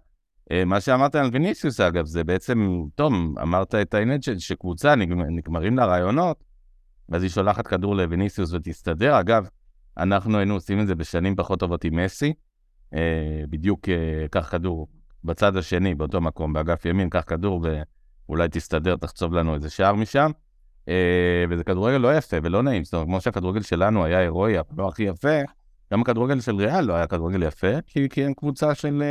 אה, 0.52 0.64
מה 0.64 0.80
שאמרת 0.80 1.14
על 1.14 1.30
ויניסיוס, 1.32 1.80
אגב, 1.80 2.06
זה 2.06 2.24
בעצם, 2.24 2.82
טוב, 2.94 3.12
אמרת 3.42 3.74
את 3.74 3.94
העניין 3.94 4.22
ש, 4.22 4.28
שקבוצה, 4.30 4.94
נגמר, 4.94 5.24
נגמרים 5.28 5.76
לה 5.76 5.84
רעיונות, 5.84 6.44
ואז 7.08 7.22
היא 7.22 7.30
שולחת 7.30 7.66
כדור 7.66 7.96
לויניסיוס 7.96 8.52
ותסתדר. 8.52 9.20
אגב, 9.20 9.46
אנחנו 9.98 10.38
היינו 10.38 10.54
עושים 10.54 10.80
את 10.80 10.86
זה 10.86 10.94
בשנים 10.94 11.36
פחות 11.36 11.60
טובות 11.60 11.84
עם 11.84 12.04
מסי, 12.04 12.32
אה, 12.94 13.42
בדיוק 13.50 13.88
אה, 13.88 14.28
קח 14.30 14.48
כדור 14.50 14.88
בצד 15.24 15.56
השני, 15.56 15.94
באותו 15.94 16.20
מקום, 16.20 16.52
באגף 16.52 16.84
ימין, 16.84 17.10
קח 17.10 17.24
כדור 17.26 17.66
ואולי 18.28 18.48
תסתדר, 18.48 18.96
תחצוב 18.96 19.34
לנו 19.34 19.54
איזה 19.54 19.70
שער 19.70 19.94
משם. 19.94 20.30
אה, 20.88 21.44
וזה 21.50 21.64
כדורגל 21.64 21.96
לא 21.96 22.16
יפה 22.16 22.36
ולא 22.42 22.62
נעים, 22.62 22.84
זאת 22.84 22.94
אומרת, 22.94 23.06
כמו 23.06 23.20
שהכדורגל 23.20 23.62
שלנו 23.62 24.04
היה 24.04 24.18
הירואי, 24.18 24.54
לא 24.76 24.88
הכי 24.88 25.02
יפה, 25.02 25.38
גם 25.92 26.00
הכדורגל 26.00 26.40
של 26.40 26.56
ריאל 26.56 26.84
לא 26.84 26.94
היה 26.94 27.06
כדורגל 27.06 27.42
יפה, 27.42 27.80
כי, 27.86 28.08
כי 28.08 28.24
הם 28.24 28.34
קבוצה 28.34 28.74
של, 28.74 29.02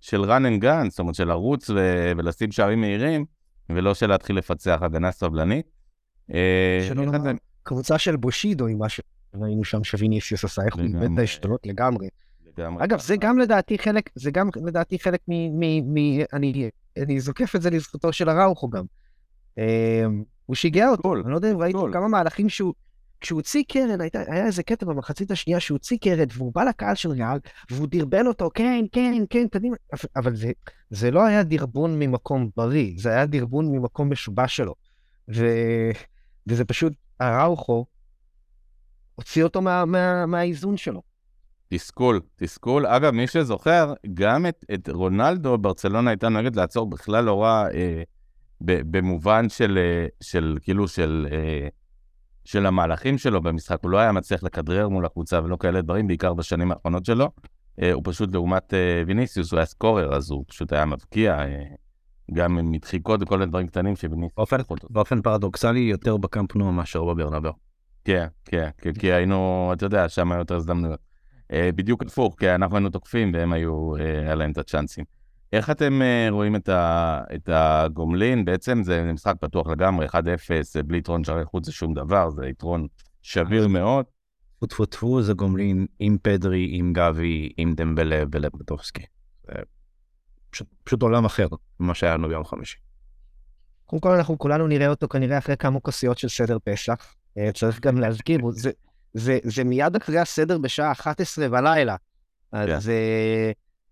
של 0.00 0.24
run 0.24 0.42
and 0.42 0.64
gun, 0.64 0.90
זאת 0.90 0.98
אומרת 0.98 1.14
של 1.14 1.28
לרוץ 1.28 1.70
ו, 1.70 1.76
ולשים 2.16 2.52
שערים 2.52 2.80
מהירים, 2.80 3.24
ולא 3.68 3.94
של 3.94 4.06
להתחיל 4.06 4.36
לפצח 4.36 4.78
הגנה 4.82 5.12
סבלנית. 5.12 5.66
שלא 6.88 7.04
נאמר, 7.06 7.30
קבוצה 7.62 7.98
של 7.98 8.16
בושידו 8.16 8.66
עם 8.66 8.78
מה 8.78 8.88
שראינו 9.36 9.64
שם 9.64 9.84
שוויניסיוס 9.84 10.44
עשה, 10.44 10.62
איך 10.66 10.74
הוא 10.74 10.84
איבד 10.84 11.08
את 11.12 11.18
ההשתלות 11.18 11.66
לגמרי. 11.66 12.08
אגב, 12.58 13.00
זה 13.00 13.16
גם 13.16 13.38
לדעתי 13.38 13.78
חלק, 13.78 14.10
זה 14.14 14.30
גם 14.30 14.48
לדעתי 14.66 14.98
חלק 14.98 15.20
מ... 15.28 15.34
מ, 15.34 15.94
מ 15.94 16.20
אני, 16.32 16.70
אני 16.96 17.20
זוקף 17.20 17.56
את 17.56 17.62
זה 17.62 17.70
לזכותו 17.70 18.12
של 18.12 18.28
הראוכו 18.28 18.68
גם. 18.70 18.84
הוא 20.46 20.56
שיגע 20.56 20.88
אותו, 20.88 21.14
אני 21.14 21.30
לא 21.30 21.36
יודע 21.36 21.52
אם 21.52 21.58
ראיתי 21.58 21.78
כמה 21.92 22.08
מהלכים 22.08 22.48
שהוא... 22.48 22.74
כשהוא 23.20 23.36
הוציא 23.36 23.62
קרן, 23.68 24.00
הייתה, 24.00 24.22
היה 24.26 24.46
איזה 24.46 24.62
קטע 24.62 24.86
במחצית 24.86 25.30
השנייה 25.30 25.60
שהוא 25.60 25.76
הוציא 25.76 25.98
קרן, 26.00 26.26
והוא 26.36 26.52
בא 26.54 26.64
לקהל 26.64 26.94
של 26.94 27.10
ריאל, 27.10 27.38
והוא 27.70 27.88
דרבן 27.90 28.26
אותו, 28.26 28.50
כן, 28.54 28.84
כן, 28.92 29.24
כן, 29.30 29.48
קדימה. 29.50 29.76
אבל 30.16 30.36
זה, 30.36 30.52
זה 30.90 31.10
לא 31.10 31.26
היה 31.26 31.42
דרבון 31.42 31.98
ממקום 31.98 32.50
בריא, 32.56 32.94
זה 32.96 33.08
היה 33.08 33.26
דרבון 33.26 33.72
ממקום 33.72 34.12
משובש 34.12 34.56
שלו. 34.56 34.74
ו, 35.34 35.46
וזה 36.46 36.64
פשוט, 36.64 36.92
הראוכו 37.20 37.86
הוציא 39.22 39.44
אותו 39.44 39.62
מה, 39.62 39.84
מה, 39.84 40.26
מהאיזון 40.26 40.76
שלו. 40.76 41.02
תסכול, 41.68 42.20
תסכול. 42.36 42.86
אגב, 42.86 43.10
מי 43.10 43.26
שזוכר, 43.26 43.94
גם 44.14 44.46
את, 44.46 44.64
את 44.74 44.88
רונלדו, 44.88 45.58
ברצלונה 45.58 46.10
הייתה 46.10 46.28
נוהגת 46.28 46.56
לעצור 46.56 46.90
בכלל 46.90 47.24
לא 47.24 47.42
רע, 47.42 47.66
אה, 47.74 48.02
במובן 48.60 49.48
של, 49.48 49.78
אה, 49.78 50.06
של, 50.20 50.58
כאילו, 50.62 50.88
של, 50.88 51.26
אה, 51.32 51.68
של 52.44 52.66
המהלכים 52.66 53.18
שלו 53.18 53.42
במשחק. 53.42 53.78
הוא 53.82 53.90
לא 53.90 53.98
היה 53.98 54.12
מצליח 54.12 54.42
לכדרר 54.42 54.88
מול 54.88 55.04
הקבוצה 55.04 55.40
ולא 55.44 55.56
כאלה 55.56 55.82
דברים, 55.82 56.06
בעיקר 56.06 56.34
בשנים 56.34 56.72
האחרונות 56.72 57.04
שלו. 57.04 57.30
אה, 57.82 57.92
הוא 57.92 58.02
פשוט, 58.04 58.32
לעומת 58.32 58.74
אה, 58.74 59.02
ויניסיוס, 59.06 59.52
הוא 59.52 59.58
היה 59.58 59.66
סקורר, 59.66 60.14
אז 60.14 60.30
הוא 60.30 60.44
פשוט 60.48 60.72
היה 60.72 60.84
מבקיע. 60.84 61.38
אה, 61.38 61.62
גם 62.32 62.58
עם 62.58 62.70
מדחיקות 62.70 63.22
וכל 63.22 63.38
מיני 63.38 63.50
דברים 63.50 63.66
קטנים 63.66 63.96
שוויניסיוס... 63.96 64.32
באופן, 64.36 64.56
באופן 64.90 65.22
פרדוקסלי, 65.22 65.80
יותר 65.80 66.16
בקמפנו 66.16 66.72
מאשר 66.72 67.04
בברנבר. 67.04 67.50
כן, 68.04 68.26
כן, 68.44 68.70
כי 68.98 69.12
היינו, 69.12 69.70
אתה 69.72 69.86
יודע, 69.86 70.08
שם 70.08 70.32
היו 70.32 70.38
יותר 70.38 70.56
הזדמנויות. 70.56 71.00
אה, 71.52 71.70
בדיוק 71.74 72.02
הפוך, 72.02 72.34
כי 72.38 72.50
אנחנו 72.50 72.76
היינו 72.76 72.90
תוקפים 72.90 73.32
והם 73.34 73.52
היו, 73.52 73.96
אה, 73.96 74.20
היה 74.20 74.34
להם 74.34 74.52
את 74.52 74.58
הצ'אנסים. 74.58 75.04
איך 75.52 75.70
אתם 75.70 76.02
אה, 76.02 76.26
רואים 76.30 76.56
את, 76.56 76.68
ה, 76.68 77.20
את 77.34 77.48
הגומלין? 77.52 78.44
בעצם 78.44 78.82
זה 78.82 79.12
משחק 79.12 79.34
פתוח 79.40 79.66
לגמרי, 79.66 80.06
1-0, 80.06 80.12
בלי 80.86 80.98
יתרון 80.98 81.24
שערי 81.24 81.44
חוץ 81.44 81.66
זה 81.66 81.72
שום 81.72 81.94
דבר, 81.94 82.30
זה 82.30 82.46
יתרון 82.46 82.86
שביר 83.22 83.68
מאוד. 83.68 84.04
טפו 84.58 84.66
טפו 84.66 84.86
טפו 84.86 85.22
זה 85.22 85.32
גומלין 85.32 85.86
עם 85.98 86.16
פדרי, 86.22 86.68
עם 86.72 86.92
גבי, 86.92 87.52
עם 87.56 87.74
דמבלה 87.74 88.22
ולבטובסקי. 88.32 89.02
פשוט, 90.50 90.66
פשוט 90.84 91.02
עולם 91.02 91.24
אחר 91.24 91.46
ממה 91.80 91.94
שהיה 91.94 92.16
לנו 92.16 92.28
ביום 92.28 92.44
חמישי. 92.44 92.78
קודם 93.86 94.00
כל 94.00 94.10
אנחנו 94.10 94.38
כולנו 94.38 94.66
נראה 94.66 94.88
אותו 94.88 95.08
כנראה 95.08 95.38
אחרי 95.38 95.56
כמה 95.56 95.80
כוסיות 95.80 96.18
של 96.18 96.28
סדר 96.28 96.58
פסח. 96.64 97.14
צריך 97.54 97.80
גם 97.80 97.98
להזכיר, 97.98 98.40
זה, 98.50 98.70
זה, 99.14 99.38
זה 99.42 99.64
מיד 99.64 99.96
אחרי 99.96 100.18
הסדר 100.18 100.58
בשעה 100.58 100.92
11 100.92 101.48
בלילה. 101.48 101.96
אז 102.52 102.88
yeah. 102.88 102.90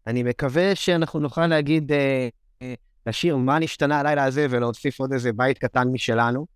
כן. 0.05 0.11
אני 0.11 0.23
מקווה 0.23 0.75
שאנחנו 0.75 1.21
נוכל 1.21 1.47
להגיד, 1.47 1.93
uh, 1.93 2.65
לשיר 3.07 3.37
מה 3.37 3.59
נשתנה 3.59 4.01
הלילה 4.01 4.25
הזה 4.25 4.47
ולהוסיף 4.51 5.01
עוד 5.01 5.13
איזה 5.13 5.33
בית 5.33 5.59
קטן 5.59 5.89
משלנו. 5.89 6.47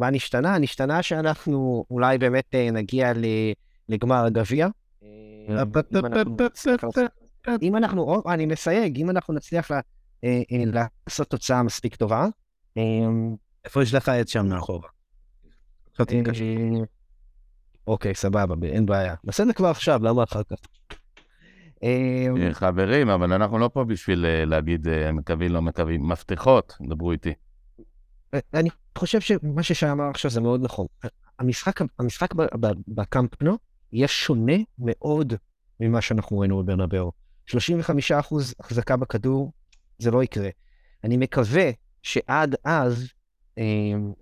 מה 0.00 0.10
נשתנה? 0.10 0.58
נשתנה 0.58 1.02
שאנחנו 1.02 1.84
אולי 1.90 2.18
באמת 2.18 2.54
נגיע 2.72 3.12
לגמר 3.88 4.24
הגביע. 4.24 4.68
אם 7.62 7.76
אנחנו, 7.76 8.22
אני 8.28 8.46
מסייג, 8.46 9.00
אם 9.00 9.10
אנחנו 9.10 9.34
נצליח 9.34 9.70
לעשות 10.52 11.28
תוצאה 11.28 11.62
מספיק 11.62 11.96
טובה. 11.96 12.26
איפה 13.64 13.82
יש 13.82 13.94
לך 13.94 14.08
את 14.08 14.28
שם 14.28 14.46
מאחור? 16.00 16.86
אוקיי, 17.86 18.14
סבבה, 18.14 18.54
אין 18.66 18.86
בעיה. 18.86 19.14
נעשה 19.24 19.42
את 19.42 19.48
זה 19.48 19.54
כבר 19.54 19.68
עכשיו, 19.68 20.00
למה 20.02 20.22
אחר 20.22 20.42
כך? 20.42 20.56
אמ, 21.82 22.36
אה, 22.36 22.54
חברים, 22.54 23.08
אבל 23.08 23.32
אנחנו 23.32 23.58
לא 23.58 23.70
פה 23.72 23.84
בשביל 23.84 24.26
אה, 24.26 24.44
להגיד 24.44 24.88
אה, 24.88 25.12
מקווים, 25.12 25.52
לא 25.52 25.62
מקווים. 25.62 26.08
מפתחות, 26.08 26.76
דברו 26.88 27.12
איתי. 27.12 27.34
אני 28.54 28.68
חושב 28.98 29.20
שמה 29.20 29.62
ששי 29.62 29.90
אמר 29.90 30.04
עכשיו 30.04 30.30
זה 30.30 30.40
מאוד 30.40 30.62
נכון. 30.64 30.86
המשחק, 31.38 31.80
המשחק 31.98 32.34
בקאמפ 32.88 33.42
נו 33.42 33.58
יהיה 33.92 34.08
שונה 34.08 34.56
מאוד 34.78 35.32
ממה 35.80 36.00
שאנחנו 36.00 36.38
ראינו 36.38 36.62
בברנבאו. 36.62 37.12
35 37.46 38.12
החזקה 38.60 38.96
בכדור, 38.96 39.52
זה 39.98 40.10
לא 40.10 40.22
יקרה. 40.22 40.48
אני 41.04 41.16
מקווה 41.16 41.70
שעד 42.02 42.54
אז 42.64 43.08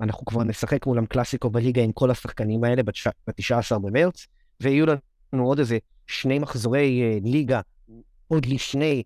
אנחנו 0.01 0.25
כבר 0.27 0.45
נשחק 0.45 0.87
מולם 0.87 1.07
קלאסיקו 1.07 1.51
בליגה 1.51 1.83
עם 1.83 1.93
כל 1.93 2.11
השחקנים 2.11 2.65
האלה 2.65 2.83
ב-19 2.83 3.79
במרץ, 3.79 4.27
ויהיו 4.61 4.87
לנו 5.33 5.47
עוד 5.47 5.59
איזה 5.59 5.79
שני 6.07 6.39
מחזורי 6.39 7.03
אה, 7.03 7.19
ליגה 7.23 7.61
עוד 8.29 8.47
לפני 8.47 9.03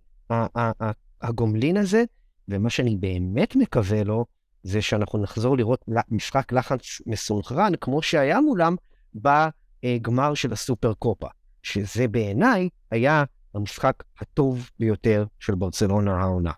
הגומלין 1.23 1.77
הזה, 1.77 2.05
ומה 2.49 2.71
שאני 2.71 2.97
באמת 2.97 3.57
מקווה 3.57 4.05
לו, 4.05 4.25
זה 4.63 4.83
שאנחנו 4.83 5.19
נחזור 5.19 5.57
לראות 5.57 5.85
משחק 6.09 6.53
לחץ 6.53 6.81
מסונכרן, 7.07 7.73
כמו 7.81 8.03
שהיה 8.03 8.41
מולם 8.41 8.77
בגמר 9.15 10.35
של 10.35 10.53
הסופר 10.53 10.95
קופה, 10.95 11.29
שזה 11.63 12.09
בעיניי 12.09 12.69
היה 12.91 13.25
המשחק 13.55 14.03
הטוב 14.21 14.71
ביותר 14.79 15.25
של 15.39 15.55
ברצלונה 15.55 16.21
העונה. 16.21 16.53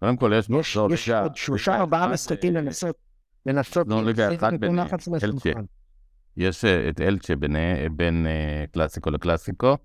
קודם 0.00 0.16
כל 0.16 0.32
יש... 0.38 0.48
יש 0.90 1.08
עוד 1.08 1.36
שלושה 1.36 1.76
ארבעה 1.76 2.08
משחקים 2.08 2.54
לנסות, 2.54 2.96
לנסות, 3.46 3.88
לא, 3.88 4.04
ליגה 4.04 4.34
אחת 4.34 4.52
בין. 4.52 4.78
יש 6.36 6.64
אה, 6.64 6.88
את 6.88 7.00
אלצ'ה 7.00 7.34
בין 7.90 8.26
אה, 8.26 8.64
קלאסיקו 8.72 9.10
לקלאסיקו, 9.10 9.76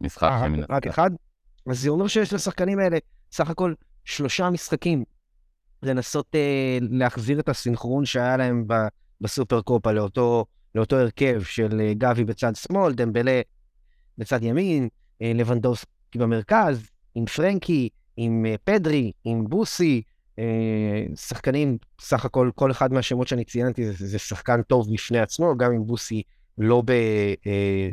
משחק 0.00 0.22
אה, 0.22 0.42
שמנצח. 0.44 0.70
רק 0.70 0.86
אחד? 0.86 1.10
אז 1.70 1.80
זה 1.80 1.88
אומר 1.88 2.06
שיש 2.06 2.32
לשחקנים 2.32 2.78
האלה 2.78 2.98
סך 3.32 3.50
הכל 3.50 3.74
שלושה 4.04 4.50
משחקים 4.50 5.04
לנסות 5.82 6.34
להחזיר 6.80 7.40
את 7.40 7.48
הסינכרון 7.48 8.04
שהיה 8.04 8.36
להם 8.36 8.66
בסופר 9.20 9.60
קופה 9.60 9.92
לאותו, 9.92 10.44
לאותו 10.74 10.96
הרכב 10.96 11.42
של 11.42 11.92
גבי 11.98 12.24
בצד 12.24 12.56
שמאל, 12.56 12.92
דמבלה 12.92 13.40
בצד 14.18 14.42
ימין, 14.42 14.88
לבנדובסקי 15.20 16.18
במרכז, 16.18 16.90
עם 17.14 17.26
פרנקי, 17.26 17.88
עם 18.22 18.46
אה, 18.46 18.54
פדרי, 18.64 19.12
עם 19.24 19.44
בוסי, 19.48 20.02
אה, 20.38 21.04
שחקנים, 21.16 21.78
סך 22.00 22.24
הכל, 22.24 22.50
כל 22.54 22.70
אחד 22.70 22.92
מהשמות 22.92 23.28
שאני 23.28 23.44
ציינתי 23.44 23.92
זה, 23.92 24.06
זה 24.06 24.18
שחקן 24.18 24.62
טוב 24.62 24.92
בפני 24.92 25.18
עצמו, 25.18 25.56
גם 25.56 25.72
אם 25.72 25.86
בוסי 25.86 26.22
לא 26.58 26.82
ב... 26.84 26.90
אה, 27.46 27.88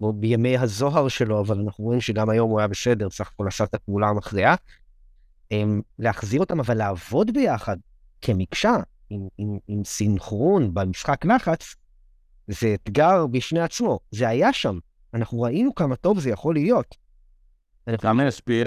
לא 0.00 0.12
בימי 0.12 0.58
הזוהר 0.58 1.08
שלו, 1.08 1.40
אבל 1.40 1.60
אנחנו 1.60 1.84
רואים 1.84 2.00
שגם 2.00 2.30
היום 2.30 2.50
הוא 2.50 2.58
היה 2.58 2.68
בסדר, 2.68 3.10
סך 3.10 3.30
הכל 3.34 3.48
עשה 3.48 3.64
את 3.64 3.74
הפעולה 3.74 4.08
המכריעה. 4.08 4.54
להחזיר 5.98 6.40
אותם, 6.40 6.60
אבל 6.60 6.76
לעבוד 6.76 7.30
ביחד 7.34 7.76
כמקשה, 8.20 8.76
עם, 9.10 9.28
עם, 9.38 9.58
עם 9.68 9.84
סינכרון 9.84 10.74
במשחק 10.74 11.24
לחץ, 11.24 11.74
זה 12.48 12.74
אתגר 12.74 13.26
בפני 13.26 13.60
עצמו. 13.60 13.98
זה 14.10 14.28
היה 14.28 14.52
שם. 14.52 14.78
אנחנו 15.14 15.40
ראינו 15.40 15.74
כמה 15.74 15.96
טוב 15.96 16.20
זה 16.20 16.30
יכול 16.30 16.54
להיות. 16.54 17.01
כמה 17.98 18.24
ישפיע... 18.26 18.64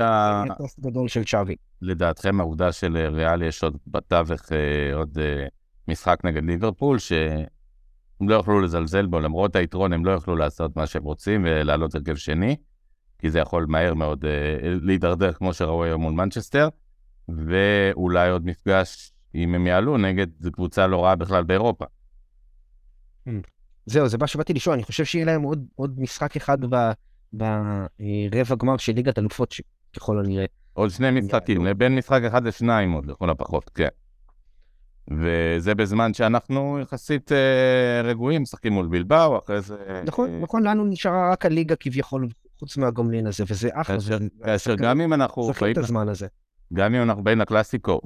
גדול 0.79 1.07
של 1.07 1.23
צ'אבי. 1.23 1.55
לדעתכם 1.81 2.39
העובדה 2.39 2.71
שלריאל 2.71 3.41
יש 3.41 3.63
עוד 3.63 3.77
בתווך 3.87 4.51
אה, 4.51 4.95
עוד 4.95 5.17
אה, 5.21 5.47
משחק 5.87 6.19
נגד 6.23 6.43
ליברפול, 6.43 6.99
שהם 6.99 7.45
לא 8.29 8.35
יוכלו 8.35 8.61
לזלזל 8.61 9.05
בו, 9.05 9.19
למרות 9.19 9.55
היתרון 9.55 9.93
הם 9.93 10.05
לא 10.05 10.11
יוכלו 10.11 10.35
לעשות 10.35 10.75
מה 10.75 10.87
שהם 10.87 11.03
רוצים 11.03 11.45
ולעלות 11.45 11.95
הרכב 11.95 12.15
שני, 12.15 12.55
כי 13.19 13.29
זה 13.29 13.39
יכול 13.39 13.65
מהר 13.69 13.93
מאוד 13.93 14.25
אה, 14.25 14.31
להידרדר 14.81 15.33
כמו 15.33 15.53
שראו 15.53 15.83
היום 15.83 16.01
מול 16.01 16.13
מנצ'סטר, 16.13 16.69
ואולי 17.29 18.29
עוד 18.29 18.45
מפגש, 18.45 19.11
אם 19.35 19.55
הם 19.55 19.67
יעלו, 19.67 19.97
נגד 19.97 20.27
קבוצה 20.51 20.87
לא 20.87 21.03
רעה 21.03 21.15
בכלל 21.15 21.43
באירופה. 21.43 21.85
זהו, 23.85 24.07
זה 24.07 24.17
מה 24.17 24.27
שבאתי 24.27 24.53
לשאול, 24.53 24.73
אני 24.73 24.83
חושב 24.83 25.05
שיהיה 25.05 25.25
להם 25.25 25.41
עוד, 25.41 25.65
עוד 25.75 25.99
משחק 25.99 26.35
אחד 26.35 26.57
ברבע 27.33 28.55
גמר 28.59 28.77
של 28.77 28.93
ליגת 28.93 29.19
אלופות, 29.19 29.53
ככל 29.95 30.19
הנראה. 30.19 30.45
עוד 30.73 30.89
שני 30.89 31.11
משחקים, 31.11 31.67
בין 31.77 31.95
משחק 31.95 32.21
אחד 32.27 32.47
לשניים 32.47 32.91
עוד, 32.91 33.05
לכל 33.05 33.29
הפחות, 33.29 33.69
כן. 33.69 33.87
וזה 35.11 35.75
בזמן 35.75 36.13
שאנחנו 36.13 36.79
יחסית 36.81 37.31
אה, 37.31 38.01
רגועים, 38.03 38.41
משחקים 38.41 38.73
מול 38.73 38.87
בלבאו, 38.87 39.39
אחרי 39.39 39.61
זה... 39.61 40.01
נכון, 40.05 40.33
אה... 40.33 40.39
נכון, 40.39 40.63
לנו 40.63 40.85
נשארה 40.85 41.31
רק 41.31 41.45
הליגה 41.45 41.75
כביכול, 41.75 42.27
חוץ 42.59 42.77
מהגומלין 42.77 43.27
הזה, 43.27 43.43
וזה 43.47 43.69
אחלה. 43.73 43.97
כאשר 44.43 44.75
גם 44.75 45.01
אם 45.01 45.13
אנחנו... 45.13 45.45
צריכים 45.45 45.71
את 45.71 45.77
הזמן 45.77 46.09
הזה. 46.09 46.27
גם 46.73 46.95
אם 46.95 47.01
אנחנו 47.01 47.23
באים 47.23 47.39
לקלאסיקו, 47.39 48.01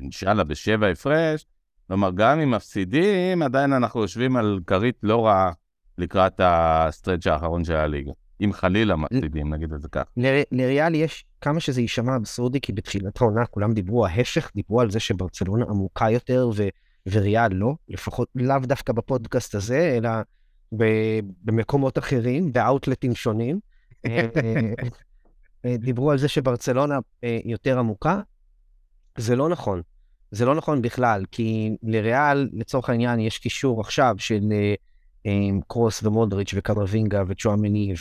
אינשאללה, 0.00 0.44
בשבע 0.44 0.86
הפרש, 0.86 1.46
כלומר, 1.88 2.10
גם 2.14 2.40
אם 2.40 2.50
מפסידים, 2.50 3.42
עדיין 3.42 3.72
אנחנו 3.72 4.00
יושבים 4.00 4.36
על 4.36 4.60
כרית 4.66 4.96
לא 5.02 5.26
רעה 5.26 5.52
לקראת 5.98 6.40
הסטרץ' 6.44 7.26
האחרון 7.26 7.64
של 7.64 7.76
הליגה. 7.76 8.12
אם 8.44 8.52
חלילה 8.52 8.96
מפסידים, 8.96 9.54
נגיד 9.54 9.72
את 9.72 9.82
זה 9.82 9.88
ככה. 9.88 10.10
לריאל 10.52 10.94
יש, 10.94 11.24
כמה 11.40 11.60
שזה 11.60 11.80
יישמע 11.80 12.16
אבסורדי, 12.16 12.60
כי 12.60 12.72
בתחילת 12.72 13.20
העונה 13.20 13.46
כולם 13.46 13.72
דיברו 13.72 14.06
ההפך, 14.06 14.50
דיברו 14.54 14.80
על 14.80 14.90
זה 14.90 15.00
שברצלונה 15.00 15.64
עמוקה 15.64 16.10
יותר 16.10 16.50
ו- 16.54 16.68
וריאל 17.06 17.52
לא, 17.52 17.74
לפחות 17.88 18.28
לאו 18.34 18.58
דווקא 18.58 18.92
בפודקאסט 18.92 19.54
הזה, 19.54 19.94
אלא 19.96 20.10
ב- 20.76 21.20
במקומות 21.44 21.98
אחרים, 21.98 22.52
באאוטלטים 22.52 23.14
שונים. 23.14 23.60
אה, 24.06 24.28
אה, 25.64 25.76
דיברו 25.76 26.10
על 26.10 26.18
זה 26.18 26.28
שברצלונה 26.28 26.98
אה, 27.24 27.38
יותר 27.44 27.78
עמוקה. 27.78 28.20
זה 29.18 29.36
לא 29.36 29.48
נכון. 29.48 29.82
זה 30.30 30.44
לא 30.44 30.54
נכון 30.54 30.82
בכלל, 30.82 31.24
כי 31.30 31.76
לריאל, 31.82 32.48
לצורך 32.52 32.88
העניין, 32.88 33.20
יש 33.20 33.38
קישור 33.38 33.80
עכשיו 33.80 34.14
של 34.18 34.52
עם 35.24 35.60
קרוס 35.68 36.02
ומודריץ' 36.02 36.54
וקמרווינגה 36.56 37.22
וצ'ואמני 37.28 37.94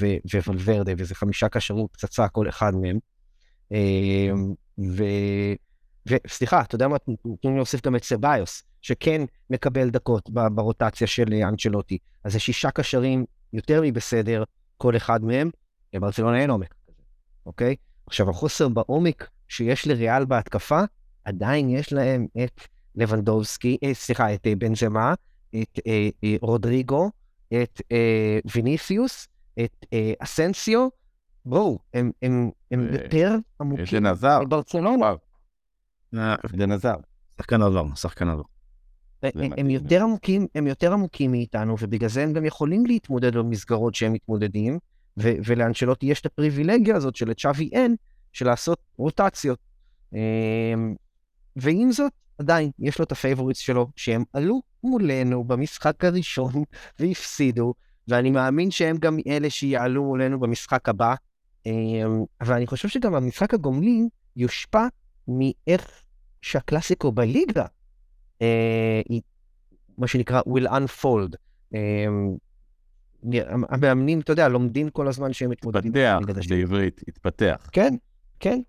וולברדה, 0.47 0.91
וזה 0.97 1.15
חמישה 1.15 1.49
קשרות 1.49 1.89
פצצה 1.91 2.27
כל 2.27 2.49
אחד 2.49 2.75
מהם. 2.75 2.99
אמ. 3.71 4.53
וסליחה, 6.05 6.61
אתה 6.61 6.75
יודע 6.75 6.87
מה, 6.87 6.97
תנו 6.99 7.15
לי 7.43 7.55
להוסיף 7.55 7.85
גם 7.85 7.95
את 7.95 8.03
סביוס, 8.03 8.63
שכן 8.81 9.21
מקבל 9.49 9.89
דקות 9.89 10.29
ברוטציה 10.29 11.07
של 11.07 11.33
אנצ'לוטי. 11.33 11.97
אז 12.23 12.33
זה 12.33 12.39
שישה 12.39 12.71
קשרים 12.71 13.25
יותר 13.53 13.81
מבסדר, 13.83 14.43
כל 14.77 14.95
אחד 14.95 15.23
מהם. 15.23 15.49
לברצלונה 15.93 16.41
אין 16.41 16.49
עומק 16.49 16.75
אוקיי? 17.45 17.75
עכשיו, 18.07 18.29
החוסר 18.29 18.69
בעומק 18.69 19.29
שיש 19.47 19.87
לריאל 19.87 20.25
בהתקפה, 20.25 20.81
עדיין 21.25 21.69
יש 21.69 21.93
להם 21.93 22.27
את 22.43 22.61
לבנדובסקי, 22.95 23.77
אה, 23.83 23.93
סליחה, 23.93 24.33
את 24.33 24.47
אה, 24.47 24.55
בנזמה, 24.55 25.13
את 25.61 25.79
אה, 25.87 26.09
אה, 26.23 26.35
רודריגו, 26.41 27.11
את 27.47 27.81
אה, 27.91 28.39
ויניסיוס, 28.55 29.27
את 29.59 29.85
אה, 29.93 30.13
אסנסיו, 30.19 30.87
בואו, 31.45 31.79
הם, 31.93 32.11
הם, 32.21 32.49
הם 32.71 32.87
ו... 32.91 32.93
יותר 32.93 33.35
עמוקים 33.61 34.03
מברצלונה. 34.41 35.13
אדן 36.53 36.71
הזארד. 36.71 36.95
שחקן 37.37 37.61
עבר, 37.61 37.85
שחקן 37.95 38.29
עבר. 38.29 38.43
הם, 39.23 39.51
הם 39.57 39.69
יותר 39.69 40.03
עמוקים, 40.03 40.47
הם 40.55 40.67
יותר 40.67 40.93
עמוקים 40.93 41.31
מאיתנו, 41.31 41.75
ובגלל 41.79 42.09
זה 42.09 42.23
הם 42.23 42.33
גם 42.33 42.45
יכולים 42.45 42.85
להתמודד 42.85 43.37
במסגרות 43.37 43.95
שהם 43.95 44.13
מתמודדים, 44.13 44.79
ו- 45.17 45.33
ולאנשלוטי 45.45 46.05
יש 46.05 46.21
את 46.21 46.25
הפריבילגיה 46.25 46.95
הזאת 46.95 47.15
שלצ'אבי 47.15 47.69
אין, 47.73 47.95
של 48.33 48.45
לעשות 48.45 48.79
רוטציות. 48.97 49.59
ועם 51.55 51.91
זאת, 51.91 52.11
עדיין 52.37 52.71
יש 52.79 52.99
לו 52.99 53.05
את 53.05 53.11
ה 53.11 53.16
favorites 53.16 53.59
שלו, 53.59 53.87
שהם 53.95 54.23
עלו 54.33 54.61
מולנו 54.83 55.43
במשחק 55.43 56.05
הראשון 56.05 56.53
והפסידו, 56.99 57.73
ואני 58.07 58.31
מאמין 58.31 58.71
שהם 58.71 58.97
גם 58.97 59.17
אלה 59.27 59.49
שיעלו 59.49 60.03
מולנו 60.03 60.39
במשחק 60.39 60.89
הבא. 60.89 61.15
אמ, 61.65 62.23
אבל 62.41 62.55
אני 62.55 62.67
חושב 62.67 62.87
שגם 62.87 63.15
המשחק 63.15 63.53
הגומלין 63.53 64.07
יושפע 64.35 64.87
מאיך 65.27 66.03
שהקלאסיקו 66.41 67.11
בליגה, 67.11 67.65
אה, 68.41 69.01
מה 69.97 70.07
שנקרא 70.07 70.41
will 70.41 70.67
unfold. 70.67 71.35
אמ, 71.73 72.35
המאמנים, 73.69 74.19
אתה 74.19 74.31
יודע, 74.31 74.47
לומדים 74.47 74.89
כל 74.89 75.07
הזמן 75.07 75.33
שהם 75.33 75.49
מתמודדים. 75.49 75.91
התפתח, 75.91 76.49
בעברית, 76.49 77.01
התפתח. 77.07 77.69
כן, 77.71 77.95
כן. 78.39 78.61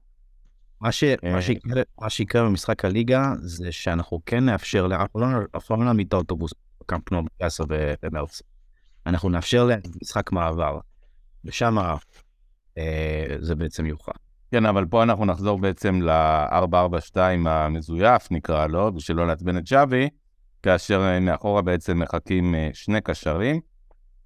מה, 0.82 0.92
ש, 0.92 1.04
מה, 1.04 1.34
אה, 1.34 1.42
שיקרה, 1.42 1.82
מה 2.00 2.10
שיקרה 2.10 2.44
במשחק 2.44 2.84
הליגה 2.84 3.32
זה 3.40 3.72
שאנחנו 3.72 4.20
כן 4.26 4.44
נאפשר, 4.44 4.86
אנחנו 5.54 5.76
לא 5.76 5.84
נעמיד 5.84 6.06
את 6.06 6.12
האוטובוס 6.12 6.52
בקמפנו 6.80 7.22
ב-10 7.22 7.64
במרץ. 8.02 8.42
אנחנו 9.06 9.28
נאפשר 9.28 9.64
להם 9.64 9.80
משחק 10.02 10.32
מעבר, 10.32 10.78
ושם 11.44 11.78
אה, 12.78 13.36
זה 13.40 13.54
בעצם 13.54 13.86
יוכל. 13.86 14.12
כן, 14.50 14.66
אבל 14.66 14.86
פה 14.86 15.02
אנחנו 15.02 15.24
נחזור 15.24 15.58
בעצם 15.58 16.02
ל-442 16.02 17.16
המזויף, 17.46 18.30
נקרא 18.30 18.66
לו, 18.66 18.92
בשביל 18.92 19.16
לא 19.16 19.26
לעצבן 19.26 19.58
את 19.58 19.66
שווי, 19.66 20.08
כאשר 20.62 21.20
מאחורה 21.20 21.62
בעצם 21.62 21.98
מחכים 21.98 22.54
אה, 22.54 22.70
שני 22.72 23.00
קשרים, 23.00 23.60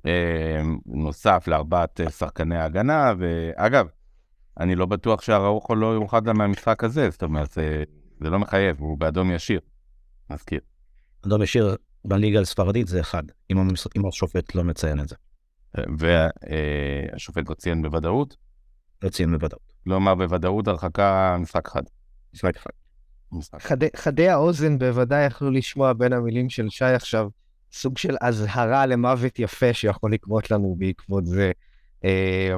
אה, 0.07 0.63
נוסף 0.87 1.45
לארבעת 1.49 2.01
שחקני 2.11 2.57
ההגנה, 2.57 3.13
ואגב, 3.19 3.87
אני 4.61 4.75
לא 4.75 4.87
בטוח 4.87 5.23
שהראוכו 5.23 5.75
לא 5.75 5.87
יורחד 5.87 6.25
גם 6.25 6.39
מהמשחק 6.39 6.85
הזה, 6.85 7.11
זאת 7.11 7.23
אומרת, 7.23 7.51
זה, 7.51 7.85
זה 8.21 8.31
לא 8.31 8.39
מחייב, 8.39 8.81
הוא 8.81 8.99
באדום 8.99 9.31
ישיר. 9.31 9.61
מזכיר. 10.31 10.61
אדום 11.27 11.43
ישיר 11.43 11.77
בליגה 12.05 12.41
הספרדית 12.41 12.89
זה 12.89 13.01
אחד, 13.01 13.23
אם, 13.51 13.59
המס... 13.59 13.87
אם 13.97 14.07
השופט 14.07 14.55
לא 14.55 14.65
מציין 14.65 15.01
את 15.01 15.09
זה. 15.09 15.17
והשופט 15.99 17.49
לא 17.49 17.55
ציין 17.55 17.83
בוודאות? 17.83 18.37
לא 19.03 19.09
ציין 19.09 19.31
בוודאות. 19.31 19.73
כלומר, 19.85 20.15
בוודאות 20.15 20.69
הרחקה 20.69 21.37
משחק 21.41 21.69
אחד. 21.69 21.83
משחק 22.33 22.57
אחד. 22.57 22.71
חדי, 23.59 23.89
חדי 23.97 24.29
האוזן 24.29 24.79
בוודאי 24.79 25.27
יכלו 25.27 25.51
לשמוע 25.51 25.93
בין 25.93 26.13
המילים 26.13 26.49
של 26.49 26.69
שי 26.69 26.85
עכשיו 26.85 27.29
סוג 27.73 27.99
של 27.99 28.17
אזהרה 28.21 28.87
למוות 28.87 29.39
יפה 29.39 29.73
שיכול 29.73 30.13
לקרות 30.13 30.51
לנו 30.51 30.77
בעקבות 30.79 31.27
זה. 31.27 31.53
אה, 32.05 32.55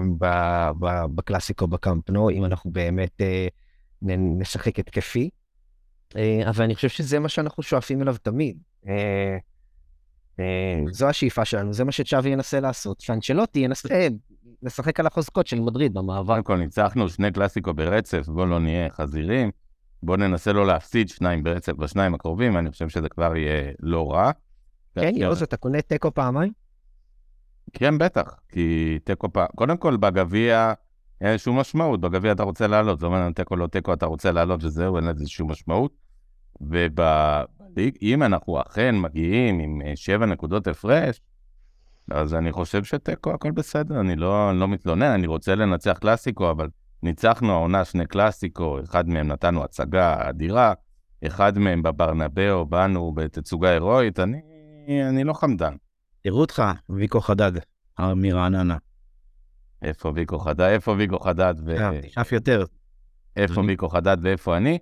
בקלאסיקו 1.14 1.66
בקמפנו, 1.66 2.30
אם 2.30 2.44
אנחנו 2.44 2.70
באמת 2.70 3.20
אה, 3.20 3.46
נשחק 4.02 4.78
התקפי. 4.78 5.30
אה, 6.16 6.42
אבל 6.50 6.64
אני 6.64 6.74
חושב 6.74 6.88
שזה 6.88 7.18
מה 7.18 7.28
שאנחנו 7.28 7.62
שואפים 7.62 8.02
אליו 8.02 8.16
תמיד. 8.22 8.58
זו 10.90 11.08
השאיפה 11.08 11.44
שלנו, 11.44 11.72
זה 11.72 11.84
מה 11.84 11.92
שצ'אבי 11.92 12.28
ינסה 12.28 12.60
לעשות, 12.60 13.00
שאנצ'לוטי 13.00 13.58
ינסה 13.58 14.08
לשחק 14.62 15.00
על 15.00 15.06
החוזקות 15.06 15.46
של 15.46 15.60
מדריד 15.60 15.94
במעבר. 15.94 16.34
קודם 16.34 16.42
כל 16.42 16.56
ניצחנו 16.56 17.08
שני 17.08 17.32
קלאסיקו 17.32 17.74
ברצף, 17.74 18.28
בואו 18.28 18.46
לא 18.46 18.58
נהיה 18.58 18.90
חזירים. 18.90 19.50
בואו 20.02 20.16
ננסה 20.16 20.52
לא 20.52 20.66
להפסיד 20.66 21.08
שניים 21.08 21.42
ברצף 21.42 21.72
בשניים 21.72 22.14
הקרובים, 22.14 22.56
אני 22.56 22.70
חושב 22.70 22.88
שזה 22.88 23.08
כבר 23.08 23.36
יהיה 23.36 23.72
לא 23.80 24.12
רע. 24.12 24.30
כן, 24.94 25.12
יוז, 25.16 25.42
אתה 25.42 25.56
קונה 25.56 25.82
תיקו 25.82 26.14
פעמיים? 26.14 26.52
כן, 27.72 27.98
בטח, 27.98 28.34
כי 28.48 28.98
תיקו 29.04 29.32
פעם, 29.32 29.46
קודם 29.56 29.76
כל 29.76 29.96
בגביע 29.96 30.72
אין 31.20 31.30
איזושהי 31.30 31.52
משמעות, 31.52 32.00
בגביע 32.00 32.32
אתה 32.32 32.42
רוצה 32.42 32.66
לעלות, 32.66 33.00
זאת 33.00 33.06
אומרת, 33.06 33.36
תיקו 33.36 33.56
לא 33.56 33.66
תיקו 33.66 33.92
אתה 33.92 34.06
רוצה 34.06 34.32
לעלות 34.32 34.64
וזהו, 34.64 34.96
אין 34.96 35.04
לזה 35.04 35.20
איזושהי 35.20 35.46
משמעות. 35.46 35.92
ואם 36.60 38.22
אנחנו 38.22 38.60
אכן 38.60 38.98
מגיעים 38.98 39.58
עם 39.58 39.82
אה, 39.86 39.92
שבע 39.96 40.26
נקודות 40.26 40.66
הפרש, 40.66 41.20
אז 42.10 42.34
אני 42.34 42.52
חושב 42.52 42.84
שתיקו 42.84 43.34
הכל 43.34 43.50
בסדר, 43.50 44.00
אני 44.00 44.16
לא, 44.16 44.58
לא 44.58 44.68
מתלונן, 44.68 45.10
אני 45.10 45.26
רוצה 45.26 45.54
לנצח 45.54 45.98
קלאסיקו, 46.00 46.50
אבל 46.50 46.68
ניצחנו 47.02 47.52
העונה 47.52 47.84
שני 47.84 48.06
קלאסיקו, 48.06 48.80
אחד 48.80 49.08
מהם 49.08 49.28
נתנו 49.28 49.64
הצגה 49.64 50.28
אדירה, 50.28 50.72
אחד 51.26 51.58
מהם 51.58 51.82
בברנבאו, 51.82 52.66
באנו 52.66 53.12
בתצוגה 53.12 53.70
הירואית, 53.70 54.20
אני, 54.20 54.40
אני 55.08 55.24
לא 55.24 55.32
חמדן. 55.32 55.74
תראו 56.22 56.40
אותך, 56.40 56.62
ויקו 56.90 57.20
חדד, 57.20 57.52
מרעננה. 58.00 58.76
איפה 59.82 60.12
ויקו 60.14 60.38
חדד? 60.38 60.60
איפה 60.60 60.94
ויקו 60.98 61.18
חדד? 61.18 61.54
ו... 61.66 61.76
תשאף 62.02 62.32
יותר. 62.32 62.64
איפה 63.36 63.60
ויקו 63.66 63.88
חדד 63.88 64.16
ואיפה 64.22 64.56
אני? 64.56 64.78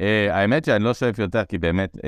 Uh, 0.00 0.02
האמת 0.30 0.64
שאני 0.64 0.84
לא 0.84 0.94
שואף 0.94 1.18
יותר, 1.18 1.44
כי 1.44 1.58
באמת 1.58 1.96
uh, 1.96 2.00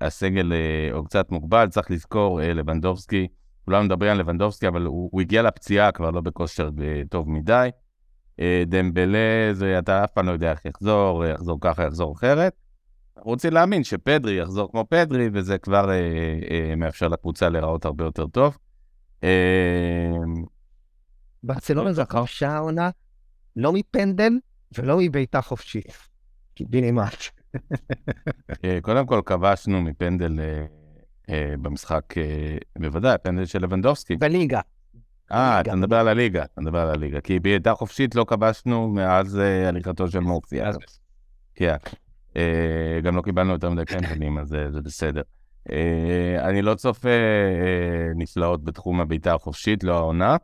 הסגל 0.00 0.52
uh, 0.52 0.94
הוא 0.94 1.04
קצת 1.04 1.30
מוגבל, 1.30 1.68
צריך 1.68 1.90
לזכור, 1.90 2.40
uh, 2.40 2.44
לבנדובסקי, 2.44 3.28
כולם 3.64 3.84
מדברים 3.84 4.10
על 4.10 4.18
לבנדובסקי, 4.18 4.68
אבל 4.68 4.82
הוא, 4.82 5.08
הוא 5.12 5.20
הגיע 5.20 5.42
לפציעה 5.42 5.92
כבר 5.92 6.10
לא 6.10 6.20
בכושר 6.20 6.68
uh, 6.68 7.08
טוב 7.08 7.30
מדי. 7.30 7.70
Uh, 8.40 8.42
דמבלה, 8.66 9.48
זה, 9.52 9.78
אתה 9.78 10.04
אף 10.04 10.10
פעם 10.12 10.26
לא 10.26 10.32
יודע 10.32 10.50
איך 10.50 10.64
יחזור, 10.64 11.24
יחזור 11.26 11.58
ככה, 11.60 11.84
יחזור 11.84 12.12
אחרת. 12.12 12.52
רוצים 13.16 13.52
להאמין 13.52 13.84
שפדרי 13.84 14.40
יחזור 14.40 14.70
כמו 14.70 14.84
פדרי, 14.88 15.28
וזה 15.32 15.58
כבר 15.58 15.90
אה, 15.90 15.94
אה, 16.50 16.76
מאפשר 16.76 17.08
לקבוצה 17.08 17.48
להיראות 17.48 17.84
הרבה 17.84 18.04
יותר 18.04 18.26
טוב. 18.26 18.58
אה, 19.24 19.28
ברצלונה 21.42 21.92
זו 21.92 22.02
חופשה 22.10 22.50
העונה, 22.50 22.90
לא 23.56 23.72
מפנדל 23.72 24.32
ולא 24.78 24.96
מבעיטה 25.00 25.40
חופשית. 25.40 25.92
קיבינימט. 26.54 27.14
אה, 28.64 28.78
קודם 28.82 29.06
כל 29.06 29.20
כבשנו 29.26 29.82
מפנדל 29.82 30.40
אה, 30.40 30.64
אה, 31.30 31.54
במשחק, 31.62 32.18
אה, 32.18 32.56
בוודאי, 32.78 33.14
הפנדל 33.14 33.44
של 33.44 33.62
לבנדובסקי. 33.62 34.16
בליגה. 34.16 34.60
אה, 35.32 35.60
אתה 35.60 35.76
מדבר 35.76 35.96
על 35.96 36.08
הליגה, 36.08 36.44
אתה 36.44 36.60
מדבר 36.60 36.78
על 36.78 36.90
הליגה. 36.90 37.20
כי 37.20 37.38
בעיטה 37.38 37.74
חופשית 37.74 38.14
לא 38.14 38.24
כבשנו 38.28 38.88
מאז 38.88 39.38
אה, 39.38 39.68
הליכתו 39.68 40.08
של 40.08 40.20
מורפיה. 40.20 40.70
כן. 41.54 41.76
אה, 42.36 43.00
גם 43.02 43.16
לא 43.16 43.22
קיבלנו 43.22 43.52
יותר 43.52 43.70
מדי 43.70 43.84
קמפנים, 43.84 44.38
אז 44.38 44.54
אה, 44.54 44.70
זה 44.70 44.80
בסדר. 44.80 45.22
אה, 45.70 46.48
אני 46.48 46.62
לא 46.62 46.74
צופה 46.74 47.08
נפלאות 48.16 48.64
בתחום 48.64 49.00
הבעיטה 49.00 49.34
החופשית, 49.34 49.84
לא 49.84 49.96
העונה, 49.96 50.36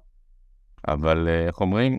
אבל 0.89 1.29
איך 1.47 1.61
אומרים? 1.61 1.99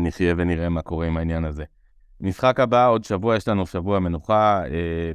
נחיה 0.00 0.34
ונראה 0.36 0.68
מה 0.68 0.82
קורה 0.82 1.06
עם 1.06 1.16
העניין 1.16 1.44
הזה. 1.44 1.64
משחק 2.20 2.60
הבא, 2.60 2.88
עוד 2.88 3.04
שבוע, 3.04 3.36
יש 3.36 3.48
לנו 3.48 3.66
שבוע 3.66 3.98
מנוחה, 3.98 4.62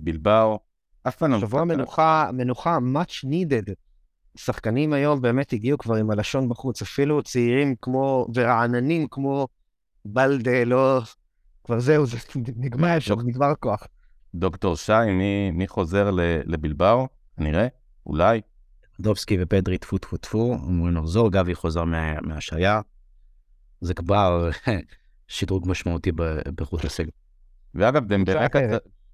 בלבאו. 0.01 0.59
אף 1.07 1.15
פעם 1.15 1.31
לא... 1.31 1.39
שבוע 1.39 1.63
מנוחה, 1.63 2.29
מנוחה 2.33 2.77
much 2.77 3.25
needed. 3.25 3.73
שחקנים 4.35 4.93
היום 4.93 5.21
באמת 5.21 5.53
הגיעו 5.53 5.77
כבר 5.77 5.95
עם 5.95 6.11
הלשון 6.11 6.49
בחוץ, 6.49 6.81
אפילו 6.81 7.23
צעירים 7.23 7.75
כמו, 7.81 8.27
ורעננים 8.35 9.07
כמו 9.07 9.47
בלדה, 10.05 10.63
לא... 10.63 11.01
כבר 11.63 11.79
זהו, 11.79 12.05
זה 12.05 12.17
נגמר 12.55 12.99
שם, 12.99 13.15
נגמר 13.25 13.45
הכוח. 13.45 13.87
דוקטור 14.35 14.75
שי, 14.75 14.93
מי, 15.11 15.51
מי 15.51 15.67
חוזר 15.67 16.09
לבלבאו? 16.45 17.07
כנראה, 17.37 17.67
אולי. 18.05 18.41
דובסקי 18.99 19.37
ופדרי 19.41 19.77
טפו 19.77 19.97
טפו 19.97 20.17
טפו, 20.17 20.55
אמורים 20.55 20.95
לחזור, 20.95 21.31
גבי 21.31 21.55
חוזר 21.55 21.83
מה- 21.83 22.21
מהשעיה. 22.21 22.81
זה 23.81 23.93
כבר 23.93 24.49
שדרוג 25.27 25.67
משמעותי 25.69 26.11
ב- 26.11 26.49
באיכות 26.55 26.85
הסגל. 26.85 27.09
ואגב, 27.75 28.05
דמבלה 28.07 28.47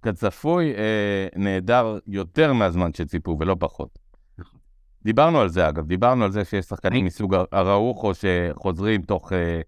כצפוי 0.01 0.73
אה, 0.75 1.27
נהדר 1.35 1.97
יותר 2.07 2.53
מהזמן 2.53 2.93
שציפו 2.93 3.37
ולא 3.39 3.55
פחות. 3.59 3.99
דיברנו 5.03 5.39
על 5.39 5.49
זה 5.49 5.69
אגב, 5.69 5.87
דיברנו 5.87 6.23
על 6.23 6.31
זה 6.31 6.45
שיש 6.45 6.65
שחקנים 6.65 7.05
מסוג 7.05 7.33
הר- 7.35 7.45
הראוכו 7.51 8.11
שחוזרים 8.13 9.01
תוך 9.01 9.33
אה, 9.33 9.61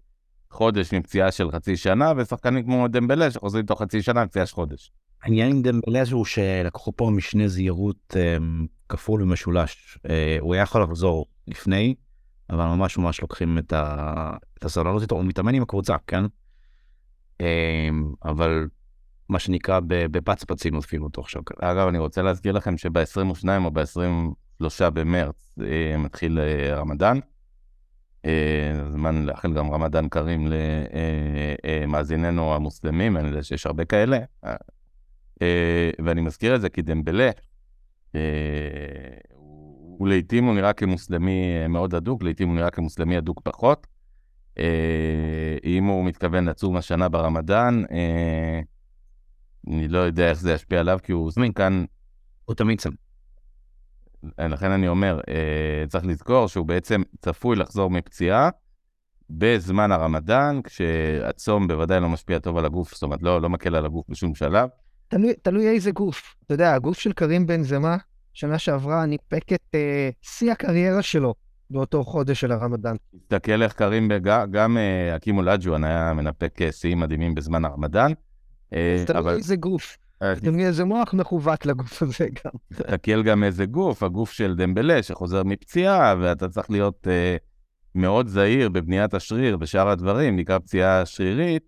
חודש 0.50 0.94
מפציעה 0.94 1.32
של 1.32 1.50
חצי 1.50 1.76
שנה, 1.76 2.12
ושחקנים 2.16 2.64
כמו 2.64 2.88
דמבלה 2.88 3.30
שחוזרים 3.30 3.66
תוך 3.66 3.82
חצי 3.82 4.02
שנה 4.02 4.24
מפציעה 4.24 4.46
של 4.46 4.54
חודש. 4.54 4.90
העניין 5.22 5.50
עם 5.50 5.62
דמבלה 5.62 6.02
הוא 6.12 6.24
שלקחו 6.24 6.92
פה 6.96 7.10
משנה 7.10 7.48
זהירות 7.48 8.16
אה, 8.16 8.36
כפול 8.88 9.22
ומשולש. 9.22 9.98
אה, 10.10 10.36
הוא 10.40 10.54
היה 10.54 10.62
יכול 10.62 10.82
לחזור 10.82 11.26
לפני, 11.48 11.94
אבל 12.50 12.64
ממש 12.64 12.98
ממש 12.98 13.20
לוקחים 13.20 13.58
את, 13.58 13.72
ה... 13.72 14.32
את 14.58 14.64
הסבלנות 14.64 15.02
איתו, 15.02 15.14
הוא 15.14 15.24
מתאמן 15.24 15.54
עם 15.54 15.62
הקבוצה, 15.62 15.96
כן? 16.06 16.24
אה, 17.40 17.88
אבל 18.24 18.68
מה 19.28 19.38
שנקרא 19.38 19.80
בפצפצים 19.86 20.74
עוטפים 20.74 21.02
אותו 21.02 21.20
עכשיו. 21.20 21.42
אגב, 21.60 21.88
אני 21.88 21.98
רוצה 21.98 22.22
להזכיר 22.22 22.52
לכם 22.52 22.78
שב-22 22.78 23.48
או 23.64 23.70
ב-23 23.70 24.90
במרץ 24.90 25.54
אה, 25.60 25.96
מתחיל 25.98 26.38
אה, 26.38 26.80
רמדאן. 26.80 27.18
זמן 28.90 29.26
לאחל 29.26 29.54
גם 29.54 29.70
רמדאן 29.70 30.08
כרים 30.08 30.48
למאזיננו 31.86 32.54
המוסלמים, 32.54 33.16
אני 33.16 33.28
יודע 33.28 33.42
שיש 33.42 33.66
הרבה 33.66 33.84
כאלה. 33.84 34.18
אה, 34.44 34.56
אה, 35.42 35.90
ואני 36.04 36.20
מזכיר 36.20 36.54
את 36.54 36.60
זה 36.60 36.68
כי 36.68 36.82
דמבלה, 36.82 37.30
אה, 38.14 38.20
הוא 39.98 40.08
לעיתים 40.08 40.44
הוא 40.44 40.54
נראה 40.54 40.72
כמוסלמי 40.72 41.56
אה, 41.62 41.68
מאוד 41.68 41.94
הדוק, 41.94 42.22
לעיתים 42.22 42.48
הוא 42.48 42.56
נראה 42.56 42.70
כמוסלמי 42.70 43.16
הדוק 43.16 43.40
פחות. 43.44 43.86
אה, 44.58 45.56
אם 45.64 45.84
הוא 45.84 46.04
מתכוון 46.04 46.48
לצום 46.48 46.76
השנה 46.76 47.08
ברמדאן, 47.08 47.82
אה, 47.90 48.60
אני 49.66 49.88
לא 49.88 49.98
יודע 49.98 50.30
איך 50.30 50.40
זה 50.40 50.52
ישפיע 50.52 50.80
עליו, 50.80 50.98
כי 51.02 51.12
הוא 51.12 51.30
שחקן 51.30 51.84
הוא 52.44 52.54
תמיד 52.54 52.80
שם. 52.80 52.90
לכן 54.38 54.70
אני 54.70 54.88
אומר, 54.88 55.20
אה, 55.28 55.84
צריך 55.88 56.06
לזכור 56.06 56.46
שהוא 56.48 56.66
בעצם 56.66 57.02
צפוי 57.20 57.56
לחזור 57.56 57.90
מפציעה 57.90 58.50
בזמן 59.30 59.92
הרמדאן, 59.92 60.60
כשהצום 60.64 61.68
בוודאי 61.68 62.00
לא 62.00 62.08
משפיע 62.08 62.38
טוב 62.38 62.58
על 62.58 62.64
הגוף, 62.64 62.94
זאת 62.94 63.02
אומרת, 63.02 63.22
לא, 63.22 63.42
לא 63.42 63.48
מקל 63.48 63.76
על 63.76 63.86
הגוף 63.86 64.06
בשום 64.08 64.34
שלב. 64.34 64.68
תלוי, 65.08 65.34
תלוי 65.42 65.68
איזה 65.68 65.90
גוף. 65.90 66.34
אתה 66.46 66.54
יודע, 66.54 66.74
הגוף 66.74 66.98
של 66.98 67.12
קרים 67.12 67.46
בן 67.46 67.62
זמה, 67.62 67.96
שנה 68.32 68.58
שעברה 68.58 69.06
ניפק 69.06 69.52
את 69.52 69.74
אה, 69.74 70.10
שיא 70.22 70.52
הקריירה 70.52 71.02
שלו 71.02 71.34
באותו 71.70 72.04
חודש 72.04 72.40
של 72.40 72.52
הרמדאן. 72.52 72.96
תסתכל 73.20 73.62
איך 73.62 73.72
קרים, 73.72 74.08
בג... 74.08 74.44
גם 74.50 74.78
אה, 74.78 75.16
אקימו 75.16 75.42
לג'ואן 75.42 75.84
היה 75.84 76.12
מנפק 76.14 76.62
אה, 76.62 76.72
שיאים 76.72 77.00
מדהימים 77.00 77.34
בזמן 77.34 77.64
הרמדאן. 77.64 78.12
אה, 78.72 78.94
אז 78.94 79.06
תלוי 79.06 79.20
אבל 79.20 79.34
איזה 79.34 79.56
גוף. 79.56 79.98
אה, 80.22 80.34
תלוי 80.40 80.66
איזה 80.66 80.84
מוח 80.84 81.14
מכוות 81.14 81.66
לגוף 81.66 82.02
הזה 82.02 82.26
גם. 82.44 82.50
תסתכל 82.72 83.22
גם 83.22 83.44
איזה 83.44 83.66
גוף, 83.66 84.02
הגוף 84.02 84.32
של 84.32 84.54
דמבלה 84.56 85.02
שחוזר 85.02 85.42
מפציעה, 85.44 86.14
ואתה 86.20 86.48
צריך 86.48 86.70
להיות 86.70 87.08
אה, 87.10 87.36
מאוד 87.94 88.28
זהיר 88.28 88.68
בבניית 88.68 89.14
השריר, 89.14 89.56
בשאר 89.56 89.88
הדברים, 89.88 90.36
נקרא 90.36 90.58
פציעה 90.58 91.06
שרירית, 91.06 91.62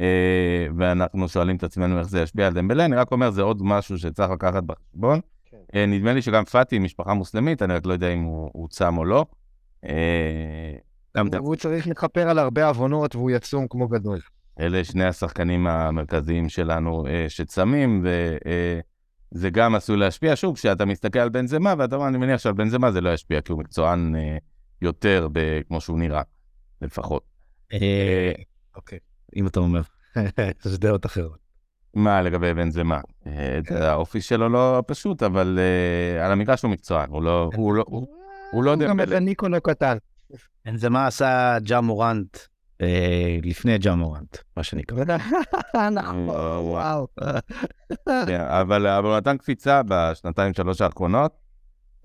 אה, 0.00 0.66
ואנחנו 0.78 1.28
שואלים 1.28 1.56
את 1.56 1.64
עצמנו 1.64 1.98
איך 1.98 2.08
זה 2.08 2.20
ישפיע 2.20 2.46
על 2.46 2.54
דמבלה. 2.54 2.84
אני 2.84 2.96
רק 2.96 3.12
אומר, 3.12 3.30
זה 3.30 3.42
עוד 3.42 3.62
משהו 3.62 3.98
שצריך 3.98 4.30
לקחת 4.30 4.62
בחשבון. 4.62 5.20
כן. 5.44 5.56
אה, 5.74 5.86
נדמה 5.86 6.12
לי 6.12 6.22
שגם 6.22 6.44
פאטי, 6.44 6.78
משפחה 6.78 7.14
מוסלמית, 7.14 7.62
אני 7.62 7.74
רק 7.74 7.86
לא 7.86 7.92
יודע 7.92 8.08
אם 8.08 8.22
הוא, 8.22 8.50
הוא 8.52 8.68
צם 8.68 8.98
או 8.98 9.04
לא. 9.04 9.26
אה, 9.84 10.74
גם 11.16 11.28
הוא 11.38 11.56
צריך 11.56 11.86
לכפר 11.86 12.28
על 12.28 12.38
הרבה 12.38 12.66
עוונות 12.66 13.16
והוא 13.16 13.30
יצום 13.30 13.66
כמו 13.68 13.88
גדול. 13.88 14.18
אלה 14.60 14.84
שני 14.84 15.04
השחקנים 15.04 15.66
המרכזיים 15.66 16.48
שלנו 16.48 17.06
אה, 17.06 17.24
שצמים, 17.28 18.04
וזה 19.34 19.50
גם 19.50 19.74
עשוי 19.74 19.96
להשפיע. 19.96 20.36
שוב, 20.36 20.54
כשאתה 20.56 20.84
מסתכל 20.84 21.18
על 21.18 21.28
בנזמה, 21.28 21.74
ואתה 21.78 21.96
אומר, 21.96 22.08
אני 22.08 22.18
מניח 22.18 22.40
שעל 22.40 22.52
בנזמה 22.52 22.92
זה 22.92 23.00
לא 23.00 23.14
ישפיע, 23.14 23.40
כי 23.40 23.52
הוא 23.52 23.60
מקצוען 23.60 24.16
אה, 24.16 24.36
יותר 24.82 25.28
ב- 25.32 25.60
כמו 25.68 25.80
שהוא 25.80 25.98
נראה, 25.98 26.22
לפחות. 26.82 27.22
אה, 27.72 28.32
אוקיי, 28.76 28.98
אם 29.36 29.46
אתה 29.46 29.60
אומר. 29.60 29.80
זה 30.62 30.78
דעות 30.78 31.06
אחרות. 31.06 31.38
מה 31.94 32.22
לגבי 32.22 32.54
בנזמה? 32.54 33.00
אה, 33.26 33.58
זה- 33.68 33.90
האופי 33.90 34.20
שלו 34.20 34.48
לא 34.48 34.82
פשוט, 34.86 35.22
אבל 35.22 35.58
אה, 35.58 36.24
על 36.26 36.32
המגרש 36.32 36.62
הוא 36.62 36.70
מקצוען, 36.70 37.10
הוא 37.10 37.22
לא... 37.22 37.50
הוא 37.54 37.74
לא 37.74 37.84
הוא, 37.86 38.06
הוא 38.52 38.64
לא 38.64 38.72
גם 38.76 38.80
דמבלה. 38.80 39.02
איזה 39.04 39.20
ניקולו 39.20 39.60
קטן. 39.60 39.96
זה 40.74 40.90
מה 40.90 41.06
עשה 41.06 41.56
ג'ה 41.62 41.80
מורנט 41.80 42.36
אה, 42.36 42.42
לפני 43.42 43.78
ג'ה 43.78 43.94
מורנט, 43.94 44.36
מה 44.56 44.62
שנקרא. 44.62 45.04
נכון, 45.74 45.98
אה, 45.98 46.60
וואו. 46.62 47.06
כן, 48.26 48.40
אבל 48.40 48.86
אבל 48.86 49.08
הוא 49.08 49.16
נתן 49.16 49.36
קפיצה 49.36 49.82
בשנתיים, 49.88 50.54
שלוש 50.54 50.80
האחרונות, 50.80 51.32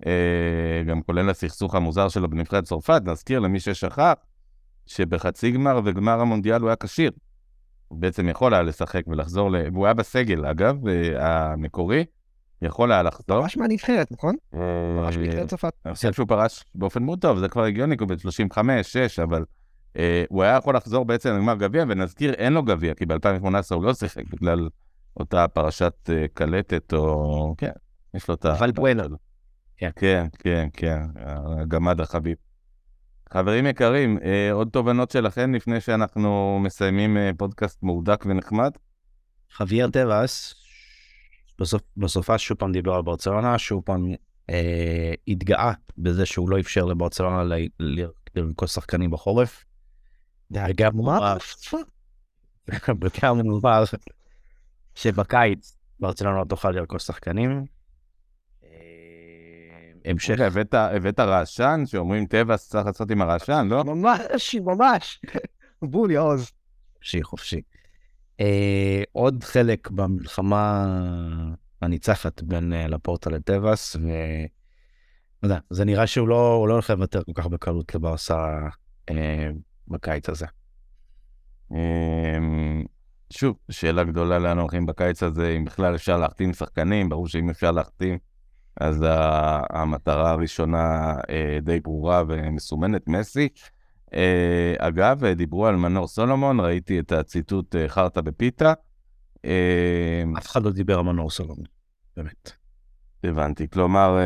אה, 0.06 0.82
גם 0.86 1.02
כולל 1.02 1.30
הסכסוך 1.30 1.74
המוזר 1.74 2.08
שלו 2.08 2.30
בנבחרת 2.30 2.64
צרפת. 2.64 3.02
נזכיר 3.04 3.40
למי 3.40 3.60
ששכח, 3.60 4.12
שבחצי 4.86 5.50
גמר 5.50 5.80
וגמר 5.84 6.20
המונדיאל 6.20 6.60
הוא 6.60 6.68
היה 6.68 6.76
כשיר. 6.76 7.10
הוא 7.88 7.98
בעצם 7.98 8.28
יכול 8.28 8.54
היה 8.54 8.62
לשחק 8.62 9.02
ולחזור, 9.06 9.50
ל... 9.50 9.56
והוא 9.72 9.86
היה 9.86 9.94
בסגל, 9.94 10.46
אגב, 10.46 10.88
אה, 10.88 11.52
המקורי, 11.52 12.04
יכול 12.62 12.92
היה 12.92 13.02
לחזור. 13.02 13.40
ממש 13.40 13.56
מהנבחרת, 13.56 14.12
נכון? 14.12 14.34
ממש 14.52 15.16
אה, 15.16 15.22
בנבחרת 15.22 15.48
צרפת. 15.48 15.72
אני 15.86 15.94
חושב 15.94 16.12
שהוא 16.12 16.28
פרש 16.28 16.64
באופן 16.74 17.02
מאוד 17.02 17.20
טוב, 17.20 17.38
זה 17.38 17.48
כבר 17.48 17.64
הגיוני, 17.64 17.96
הוא 18.00 18.08
בן 18.08 18.18
35, 18.18 18.92
6, 18.92 19.18
אבל 19.18 19.38
אה, 19.38 19.44
הוא 20.28 20.42
היה 20.42 20.56
יכול 20.56 20.76
לחזור 20.76 21.04
בעצם 21.04 21.34
לגמר 21.34 21.54
גביע, 21.54 21.84
ונזכיר, 21.88 22.32
אין 22.32 22.52
לו 22.52 22.62
גביע, 22.62 22.94
כי 22.94 23.06
ב-2018 23.06 23.74
הוא 23.74 23.84
לא 23.84 23.94
שיחק 23.94 24.24
בגלל 24.30 24.68
אותה 25.16 25.48
פרשת 25.48 26.10
אה, 26.12 26.26
קלטת, 26.34 26.92
או... 26.92 27.54
כן, 27.58 27.70
יש 28.14 28.28
לו 28.28 28.34
את 28.34 28.44
ה... 28.44 28.52
אבל 28.52 28.70
בואנה. 28.70 29.02
כן. 29.76 29.90
כן, 29.96 30.26
כן, 30.38 30.68
כן, 30.72 31.00
הגמד 31.60 32.00
החביב. 32.00 32.36
חברים 33.32 33.66
יקרים, 33.66 34.18
אה, 34.24 34.52
עוד 34.52 34.68
תובנות 34.68 35.10
שלכם 35.10 35.54
לפני 35.54 35.80
שאנחנו 35.80 36.60
מסיימים 36.62 37.16
אה, 37.16 37.30
פודקאסט 37.36 37.82
מהודק 37.82 38.24
ונחמד? 38.28 38.70
חוויאר 39.56 39.90
טבעס, 39.90 40.54
בסוף, 41.58 41.82
בסופה 41.96 42.38
שוב 42.38 42.58
פעם 42.58 42.72
דיבר 42.72 42.94
על 42.94 43.02
ברצלונה, 43.02 43.58
שוב 43.58 43.82
פעם 43.84 44.12
אה, 44.50 45.14
התגאה 45.28 45.72
בזה 45.98 46.26
שהוא 46.26 46.50
לא 46.50 46.60
אפשר 46.60 46.84
לברצלונה 46.84 47.56
לרכוש 48.36 48.70
שחקנים 48.70 49.10
בחורף. 49.10 49.64
אמר, 51.00 51.36
וגם 53.00 53.38
הוא 53.38 53.60
אמר 53.60 53.84
שבקיץ 54.94 55.76
ברצלונה 56.00 56.38
לא 56.38 56.44
תוכל 56.44 56.70
לרכוש 56.70 57.02
שחקנים. 57.02 57.64
אה, 58.64 58.68
המשך, 60.04 60.30
רגע, 60.34 60.46
הבאת- 60.46 60.74
הבאת 60.74 61.20
רעשן, 61.20 61.82
שאומרים 61.86 62.26
טבעס 62.26 62.68
צריך 62.68 62.86
לעשות 62.86 63.10
עם 63.10 63.22
הרעשן, 63.22 63.66
לא? 63.70 63.84
ממש, 63.84 64.54
ממש. 64.54 65.20
בול, 65.82 66.10
יעוז. 66.10 66.50
חופשי 66.94 67.22
חופשי. 67.22 67.60
אה, 68.40 69.02
עוד 69.12 69.44
חלק 69.44 69.90
במלחמה 69.90 70.86
הניצחת 71.82 72.42
בין 72.42 72.72
אה, 72.72 72.88
לפורטה 72.88 73.30
לטבעס, 73.30 73.96
ו... 73.96 74.00
לא 75.42 75.48
יודע, 75.48 75.58
זה 75.70 75.84
נראה 75.84 76.06
שהוא 76.06 76.28
לא, 76.28 76.66
לא 76.68 76.72
הולך 76.72 76.90
לוותר 76.90 77.22
כל 77.24 77.32
כך 77.34 77.46
בקלות 77.46 77.94
לברסה 77.94 78.58
אה, 79.10 79.48
בקיץ 79.88 80.28
הזה. 80.28 80.46
אמ, 81.70 82.84
שוב, 83.30 83.56
שאלה 83.70 84.04
גדולה 84.04 84.38
לאן 84.38 84.58
הולכים 84.58 84.86
בקיץ 84.86 85.22
הזה, 85.22 85.54
אם 85.56 85.64
בכלל 85.64 85.94
אפשר 85.94 86.16
להחתים 86.16 86.52
שחקנים, 86.52 87.08
ברור 87.08 87.28
שאם 87.28 87.50
אפשר 87.50 87.70
להחתים, 87.70 88.18
אז 88.80 89.04
המטרה 89.70 90.30
הראשונה 90.30 91.14
אה, 91.30 91.58
די 91.62 91.80
ברורה 91.80 92.22
ומסומנת, 92.28 93.08
מסי. 93.08 93.48
אה, 94.14 94.74
אגב, 94.78 95.26
דיברו 95.26 95.66
על 95.66 95.76
מנור 95.76 96.08
סולומון, 96.08 96.60
ראיתי 96.60 96.98
את 96.98 97.12
הציטוט 97.12 97.76
חרטא 97.86 98.20
בפיתה. 98.20 98.72
אף 100.38 100.46
אחד 100.46 100.62
לא 100.62 100.70
דיבר 100.70 100.98
על 100.98 101.04
מנור 101.04 101.30
סולומון, 101.30 101.64
באמת. 102.16 102.52
הבנתי, 103.24 103.70
כלומר, 103.70 104.18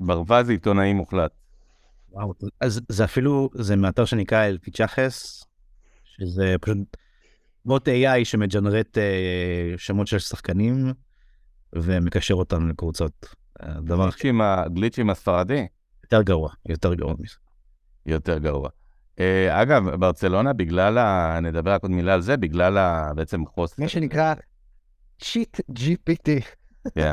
ברווז 0.00 0.50
עיתונאי 0.50 0.92
מוחלט. 0.92 1.39
וואו, 2.12 2.34
אז 2.60 2.80
זה 2.88 3.04
אפילו, 3.04 3.50
זה 3.54 3.76
מאתר 3.76 4.04
שנקרא 4.04 4.46
אל 4.46 4.58
פיצ'חס, 4.62 5.44
שזה 6.04 6.54
פשוט 6.60 6.78
בוט 7.64 7.88
AI 7.88 8.24
שמג'נרט 8.24 8.98
uh, 8.98 9.00
שמות 9.76 10.06
של 10.06 10.18
שחקנים 10.18 10.92
ומקשר 11.72 12.34
אותם 12.34 12.68
לקבוצות. 12.68 13.34
דבר 13.82 14.08
גליצ'ים 14.74 15.10
הספרדי? 15.10 15.66
יותר 16.04 16.22
גרוע, 16.22 16.50
יותר 16.68 16.94
גרוע 16.94 17.14
מזה. 17.18 17.36
יותר 18.06 18.38
גרוע. 18.38 18.68
Uh, 19.16 19.22
אגב, 19.50 19.90
ברצלונה, 19.96 20.52
בגלל 20.52 20.98
ה... 20.98 21.38
נדבר 21.42 21.72
רק 21.72 21.82
עוד 21.82 21.90
מילה 21.90 22.14
על 22.14 22.20
זה, 22.20 22.36
בגלל 22.36 22.78
ה... 22.78 23.12
בעצם 23.14 23.46
חוסר... 23.46 23.82
מה 23.82 23.88
שנקרא 23.88 24.34
צ'יט 25.20 25.60
GPT. 25.70 26.30
כן. 26.94 27.12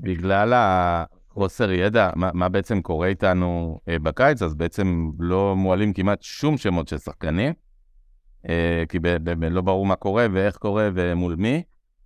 בגלל 0.00 0.52
ה... 0.52 1.04
חוסר 1.30 1.70
ידע, 1.70 2.10
מה, 2.16 2.30
מה 2.34 2.48
בעצם 2.48 2.82
קורה 2.82 3.06
איתנו 3.06 3.80
אה, 3.88 3.98
בקיץ, 3.98 4.42
אז 4.42 4.54
בעצם 4.54 5.10
לא 5.18 5.56
מועלים 5.56 5.92
כמעט 5.92 6.22
שום 6.22 6.58
שמות 6.58 6.88
של 6.88 6.98
שחקנים, 6.98 7.52
אה, 8.48 8.84
כי 8.88 8.98
ב, 8.98 9.08
ב, 9.08 9.30
ב, 9.30 9.44
לא 9.44 9.60
ברור 9.60 9.86
מה 9.86 9.96
קורה 9.96 10.26
ואיך 10.32 10.56
קורה 10.56 10.88
ומול 10.94 11.34
מי. 11.34 11.62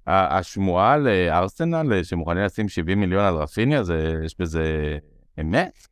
השמועה 0.07 0.93
על 0.93 1.09
אה, 1.93 2.05
שמוכנים 2.05 2.45
לשים 2.45 2.69
70 2.69 3.01
מיליון 3.01 3.25
על 3.25 3.35
רפיניה, 3.35 3.83
זה, 3.83 4.15
יש 4.25 4.37
בזה 4.39 4.99
אמת? 5.41 5.87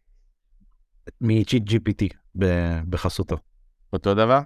מצ'יט 1.20 1.62
GPT 1.68 2.05
בחסותו. 2.89 3.37
אותו 3.93 4.14
דבר? 4.14 4.41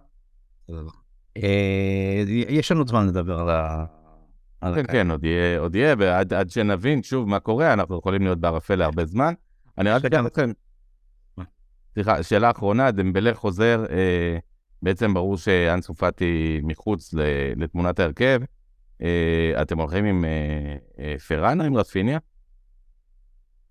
אה, 1.37 2.23
יש 2.49 2.73
לנו 2.73 2.87
זמן 2.87 3.07
לדבר 3.07 3.41
על 3.41 3.51
ה... 3.51 3.85
כן, 4.61 4.87
כן, 4.87 5.11
עוד 5.11 5.25
יהיה, 5.25 5.59
עוד 5.59 5.75
יהיה, 5.75 5.95
ועד 5.99 6.51
שנבין 6.51 7.03
שוב 7.03 7.29
מה 7.29 7.41
קורה, 7.41 7.73
אנחנו 7.73 7.99
יכולים 7.99 8.23
להיות 8.23 8.41
בערפל 8.41 8.75
להרבה 8.75 9.05
זמן. 9.05 9.35
אני 9.79 9.91
רק 9.91 10.05
אגיד 10.05 10.21
לכם, 10.21 10.53
סליחה, 11.95 12.23
שאלה 12.23 12.51
אחרונה, 12.51 12.91
דמבלה 12.91 13.35
חוזר, 13.35 13.85
אה, 13.91 14.39
בעצם 14.83 15.15
ברור 15.15 15.37
שאנסו 15.37 15.95
פאטי 15.95 16.61
מחוץ 16.63 17.15
לתמונת 17.57 18.01
ההרכב. 18.01 18.41
אה, 19.03 19.63
אתם 19.63 19.79
הולכים 19.79 20.05
עם 20.05 20.25
אה, 20.25 20.77
אה, 20.99 21.19
פראן 21.19 21.61
או 21.61 21.67
עם 21.67 21.77
רפיניה? 21.77 22.19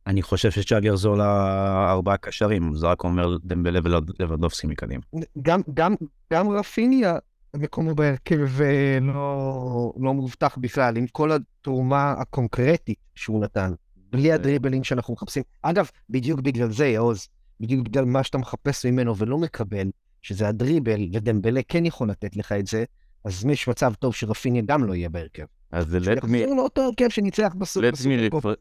אני 0.08 0.22
חושב 0.22 0.52
שצ'אג 0.52 0.86
יחזור 0.86 1.18
לארבעה 1.18 2.18
קשרים, 2.18 2.76
זה 2.76 2.88
רק 2.88 3.04
אומר 3.04 3.38
דמבלה 3.44 3.80
ולבדובסקי 3.84 4.68
מקדימה. 4.68 5.04
גם, 5.42 5.62
גם, 5.74 5.96
גם 6.34 6.50
רפיניה 6.50 7.18
מקומו 7.58 7.96
בהרכב 7.96 8.62
לא, 9.02 9.94
לא 10.00 10.14
מובטח 10.14 10.58
בכלל, 10.58 10.98
עם 10.98 11.08
כל 11.08 11.32
התרומה 11.32 12.12
הקונקרטית 12.12 12.98
שהוא 13.16 13.42
נתן, 13.42 13.72
בלי 14.12 14.32
הדריבלים 14.32 14.84
שאנחנו 14.84 15.14
מחפשים. 15.14 15.44
אגב, 15.62 15.90
בדיוק 16.10 16.40
בגלל 16.40 16.72
זה, 16.72 16.88
יעוז, 16.88 17.28
בדיוק 17.60 17.88
בגלל 17.88 18.06
מה 18.06 18.24
שאתה 18.24 18.38
מחפש 18.38 18.86
ממנו 18.86 19.18
ולא 19.18 19.38
מקבל, 19.38 19.88
שזה 20.22 20.48
הדריבל, 20.48 21.00
ודמבלה 21.14 21.62
כן 21.68 21.86
יכול 21.86 22.10
לתת 22.10 22.36
לך 22.36 22.52
את 22.52 22.68
זה, 22.68 22.84
אז 23.26 23.46
יש 23.46 23.68
מצב 23.68 23.94
טוב 23.94 24.16
שרפיניה 24.16 24.62
גם 24.66 24.84
לא 24.84 24.94
יהיה 24.94 25.10
בהרכב. 25.10 25.46
אז 25.72 25.88
זה 25.88 25.98
let 25.98 26.24
me... 26.24 26.28
שיחזור 26.28 26.56
לאותו 26.56 26.82
הרכב 26.82 27.10
שניצח 27.10 27.54
בסוף. 27.58 27.84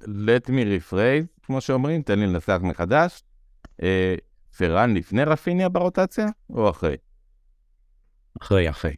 let 0.03 0.47
me 0.47 0.51
rephrase, 0.51 1.43
כמו 1.43 1.61
שאומרים, 1.61 2.03
תן 2.03 2.19
לי 2.19 2.27
לנסח 2.27 2.59
מחדש. 2.63 3.23
אה, 3.83 4.15
פרן 4.59 4.95
לפני 4.95 5.25
רפיניה 5.25 5.69
ברוטציה, 5.69 6.27
או 6.51 6.71
אחרי? 6.71 6.97
אחרי, 8.43 8.71
אחרי. 8.71 8.95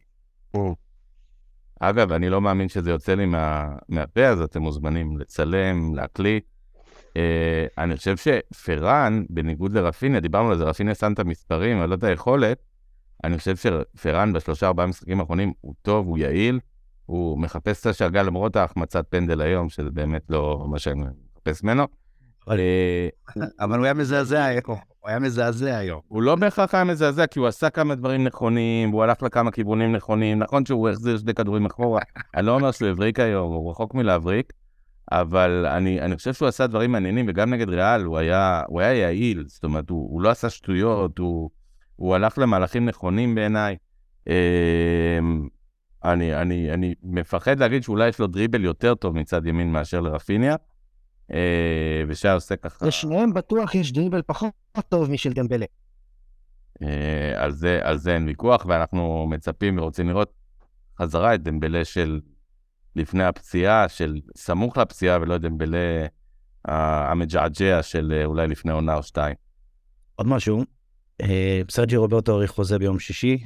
אגב, 1.79 2.11
אני 2.11 2.29
לא 2.29 2.41
מאמין 2.41 2.69
שזה 2.69 2.89
יוצא 2.89 3.15
לי 3.15 3.25
מה, 3.25 3.75
מהפה, 3.89 4.25
אז 4.25 4.41
אתם 4.41 4.61
מוזמנים 4.61 5.17
לצלם, 5.17 5.95
להקליט. 5.95 6.43
אה, 7.17 7.65
אני 7.77 7.97
חושב 7.97 8.15
שפרן, 8.17 9.23
בניגוד 9.29 9.73
לרפיניה, 9.73 10.19
דיברנו 10.19 10.51
על 10.51 10.57
זה, 10.57 10.63
רפיניה 10.63 10.95
שם 10.95 11.13
את 11.13 11.19
המספרים, 11.19 11.77
אבל 11.77 11.89
לא 11.89 11.95
את 11.95 12.03
היכולת. 12.03 12.57
אני 13.23 13.37
חושב 13.37 13.55
שפרן 13.55 14.33
בשלושה 14.33 14.67
ארבעה 14.67 14.85
משחקים 14.85 15.19
האחרונים 15.19 15.53
הוא 15.61 15.73
טוב, 15.81 16.07
הוא 16.07 16.17
יעיל, 16.17 16.59
הוא 17.05 17.39
מחפש 17.39 17.81
את 17.81 17.85
השאגה 17.85 18.23
למרות 18.23 18.55
ההחמצת 18.55 19.05
פנדל 19.09 19.41
היום, 19.41 19.69
שזה 19.69 19.89
באמת 19.91 20.23
לא 20.29 20.65
מה 20.69 20.79
שאני 20.79 21.03
מחפש 21.35 21.63
ממנו. 21.63 21.87
אבל 22.47 22.59
אה, 22.59 23.75
הוא 23.77 23.85
היה 23.85 23.93
מזעזע 23.93 24.43
היום. 24.43 24.79
הוא 25.07 25.11
היה 25.11 25.19
מזעזע 25.19 25.77
היום. 25.77 26.01
הוא 26.07 26.21
לא 26.21 26.35
בהכרח 26.35 26.75
היה 26.75 26.83
מזעזע, 26.83 27.27
כי 27.27 27.39
הוא 27.39 27.47
עשה 27.47 27.69
כמה 27.69 27.95
דברים 27.95 28.23
נכונים, 28.23 28.93
והוא 28.93 29.03
הלך 29.03 29.23
לכמה 29.23 29.51
כיוונים 29.51 29.91
נכונים. 29.91 30.39
נכון 30.39 30.65
שהוא 30.65 30.89
החזיר 30.89 31.17
שני 31.17 31.33
כדורים 31.33 31.65
אחורה, 31.65 32.01
אני 32.35 32.45
לא 32.45 32.55
אומר 32.55 32.71
שהוא 32.71 32.87
הבריק 32.89 33.19
היום, 33.19 33.53
הוא 33.53 33.71
רחוק 33.71 33.93
מלהבריק, 33.93 34.53
אבל 35.11 35.65
אני, 35.65 36.01
אני 36.01 36.15
חושב 36.15 36.33
שהוא 36.33 36.47
עשה 36.47 36.67
דברים 36.67 36.91
מעניינים, 36.91 37.25
וגם 37.29 37.53
נגד 37.53 37.69
ריאל 37.69 38.03
הוא 38.03 38.17
היה, 38.17 38.63
הוא 38.67 38.81
היה 38.81 38.93
יעיל, 38.93 39.43
זאת 39.47 39.63
אומרת, 39.63 39.89
הוא, 39.89 40.09
הוא 40.11 40.21
לא 40.21 40.29
עשה 40.29 40.49
שטויות, 40.49 41.17
הוא, 41.17 41.49
הוא 41.95 42.15
הלך 42.15 42.37
למהלכים 42.37 42.85
נכונים 42.85 43.35
בעיניי. 43.35 43.75
אמ, 44.27 44.33
אני, 46.03 46.35
אני, 46.35 46.73
אני 46.73 46.95
מפחד 47.03 47.59
להגיד 47.59 47.83
שאולי 47.83 48.07
יש 48.07 48.19
לו 48.19 48.27
דריבל 48.27 48.63
יותר 48.63 48.95
טוב 48.95 49.15
מצד 49.15 49.45
ימין 49.45 49.71
מאשר 49.71 50.01
לרפיניה. 50.01 50.55
אה, 51.33 52.03
ושי 52.07 52.29
עושה 52.29 52.55
ככה... 52.55 52.87
לשניהם 52.87 53.33
בטוח 53.33 53.75
יש 53.75 53.91
דריבל 53.91 54.21
פחות 54.21 54.53
טוב 54.89 55.11
משל 55.11 55.33
דמבלה. 55.33 55.65
אה, 56.81 57.43
על 57.43 57.51
זה, 57.51 57.79
על 57.83 57.97
זה 57.97 58.13
אין 58.13 58.27
ויכוח, 58.27 58.65
ואנחנו 58.65 59.27
מצפים 59.29 59.77
ורוצים 59.77 60.09
לראות 60.09 60.33
חזרה 61.01 61.35
את 61.35 61.43
דמבלה 61.43 61.85
של 61.85 62.21
לפני 62.95 63.23
הפציעה, 63.23 63.89
של 63.89 64.19
סמוך 64.37 64.77
לפציעה, 64.77 65.21
ולא 65.21 65.35
את 65.35 65.41
דמבלה 65.41 66.07
המג'עג'ע 66.65 67.83
של 67.83 68.13
אה, 68.17 68.25
אולי 68.25 68.47
לפני 68.47 68.71
עונה 68.71 68.95
או 68.95 69.03
שתיים. 69.03 69.35
עוד 70.15 70.27
משהו, 70.27 70.63
סרג'י 71.71 71.97
רוברטו 71.97 72.31
האריך 72.31 72.51
חוזה 72.51 72.79
ביום 72.79 72.99
שישי, 72.99 73.43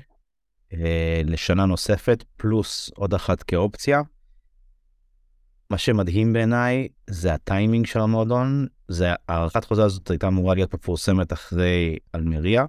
לשנה 1.24 1.66
נוספת, 1.66 2.24
פלוס 2.38 2.92
עוד 2.96 3.14
אחת 3.14 3.44
כאופציה. 3.44 4.02
מה 5.72 5.78
שמדהים 5.78 6.34
בעיניי 6.34 6.88
זה 7.10 7.34
הטיימינג 7.34 7.86
של 7.86 8.00
המועדון, 8.00 8.68
זה 8.88 9.10
הארכת 9.30 9.66
חוזה 9.66 9.84
הזאת 9.84 10.10
הייתה 10.10 10.28
אמורה 10.28 10.56
להיות 10.56 10.74
מפורסמת 10.74 11.34
אחרי 11.34 11.98
אלמריה. 12.16 12.66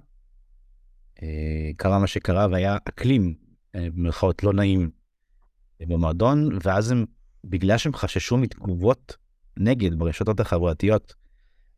אה, 1.23 1.71
קרה 1.77 1.99
מה 1.99 2.07
שקרה 2.07 2.47
והיה 2.51 2.77
אקלים, 2.89 3.33
אה, 3.75 3.87
במירכאות 3.93 4.43
לא 4.43 4.53
נעים 4.53 4.89
במועדון, 5.79 6.57
ואז 6.63 6.91
הם, 6.91 7.05
בגלל 7.43 7.77
שהם 7.77 7.93
חששו 7.93 8.37
מתגובות 8.37 9.17
נגד 9.57 9.99
ברשתות 9.99 10.39
החברתיות 10.39 11.13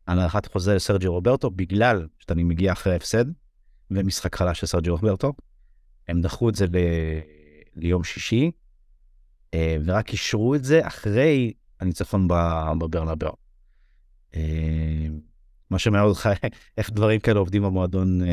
על 0.06 0.18
הארכת 0.18 0.46
חוזה 0.46 0.74
לסרג'י 0.74 1.06
רוברטו, 1.06 1.50
בגלל 1.50 2.06
שאתה 2.18 2.34
מגיע 2.34 2.72
אחרי 2.72 2.92
ההפסד 2.92 3.24
ומשחק 3.90 4.36
חלש 4.36 4.60
של 4.60 4.66
סרג'י 4.66 4.90
רוברטו, 4.90 5.32
הם 6.08 6.20
דחו 6.20 6.48
את 6.48 6.54
זה 6.54 6.66
ל... 6.66 6.76
ליום 7.76 8.04
שישי, 8.04 8.44
אה, 8.44 8.65
ורק 9.54 10.10
אישרו 10.12 10.54
את 10.54 10.64
זה 10.64 10.86
אחרי 10.86 11.52
הניצחון 11.80 12.28
בברנבאו. 12.78 13.32
אה, 14.36 15.06
מה 15.70 15.78
שמעוד 15.78 16.16
לך, 16.16 16.28
איך 16.78 16.90
דברים 16.90 17.20
כאלה 17.20 17.38
עובדים 17.38 17.62
במועדון 17.62 18.22
אה, 18.22 18.26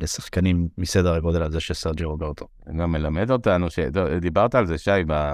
לשחקנים 0.00 0.68
מסדר 0.78 1.14
הגודל 1.14 1.42
הזה 1.42 1.60
של 1.60 1.74
סרג'י 1.74 2.04
רוברטו. 2.04 2.46
גם 2.78 2.92
מלמד 2.92 3.30
אותנו, 3.30 3.66
דיברת 4.20 4.54
על 4.54 4.66
זה, 4.66 4.78
שי, 4.78 4.90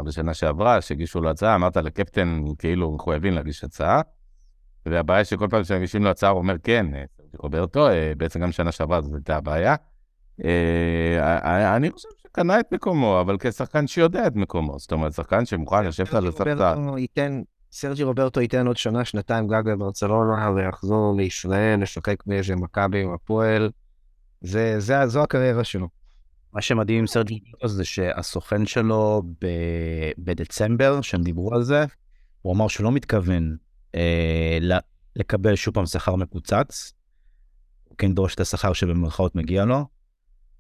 בשנה 0.06 0.34
שעברה, 0.34 0.80
שהגישו 0.80 1.20
לו 1.20 1.30
הצעה, 1.30 1.54
אמרת 1.54 1.76
לקפטן, 1.76 2.42
כאילו 2.58 2.92
מחויבים 2.92 3.34
להגיש 3.34 3.64
הצעה, 3.64 4.00
והבעיה 4.86 5.24
שכל 5.24 5.46
פעם 5.50 5.64
שמגישים 5.64 6.04
לו 6.04 6.10
הצעה, 6.10 6.30
הוא 6.30 6.38
אומר, 6.38 6.54
כן, 6.62 6.86
רוברטו, 7.38 7.86
בעצם 8.16 8.40
גם 8.40 8.52
שנה 8.52 8.72
שעברה 8.72 9.00
זאת 9.00 9.14
הייתה 9.14 9.36
הבעיה. 9.36 9.74
אני 11.76 11.90
חושב 11.90 12.08
קנה 12.33 12.61
את 12.61 12.72
מקומו, 12.72 13.20
אבל 13.20 13.37
כשחקן 13.41 13.87
שיודע 13.87 14.26
את 14.26 14.37
מקומו. 14.37 14.78
זאת 14.78 14.93
אומרת, 14.93 15.12
שחקן 15.12 15.47
שמוכן 15.47 15.85
לשבת 15.85 16.14
על 16.14 16.28
הספסל. 16.28 16.74
סרג'י 17.72 18.03
רוברטו 18.03 18.41
ייתן 18.41 18.66
עוד 18.66 18.76
שנה, 18.76 19.05
שנתיים 19.05 19.49
גג 19.49 19.62
בברצלונה, 19.64 20.51
ויחזור 20.51 21.16
לישראל, 21.16 21.83
לשחק 21.83 22.26
באיזה 22.26 22.57
מכבי 22.57 23.03
עם 23.03 23.12
הפועל. 23.12 23.70
זה, 24.41 24.81
זה, 24.81 25.07
זו 25.07 25.22
הקריירה 25.22 25.64
שלו. 25.64 25.89
מה 26.53 26.61
שמדהים 26.61 26.99
עם 26.99 27.07
סרג'י 27.07 27.41
רוברטו 27.45 27.68
זה 27.68 27.85
שהסוכן 27.85 28.66
שלו 28.66 29.22
ב, 29.41 29.47
בדצמבר, 30.18 31.01
שהם 31.01 31.22
דיברו 31.22 31.55
על 31.55 31.62
זה, 31.62 31.85
הוא 32.43 32.55
אמר 32.55 32.68
שהוא 32.68 32.85
לא 32.85 32.93
מתכוון 32.93 33.57
אה, 33.95 34.59
לקבל 35.16 35.57
שוב 35.57 35.74
פעם 35.74 35.87
שכר 35.87 36.16
מקוצץ, 36.16 36.93
הוא 37.85 37.99
כן 37.99 38.14
דורש 38.14 38.35
את 38.35 38.41
השכר 38.41 38.72
שבמרכאות 38.72 39.35
מגיע 39.35 39.64
לו, 39.64 39.85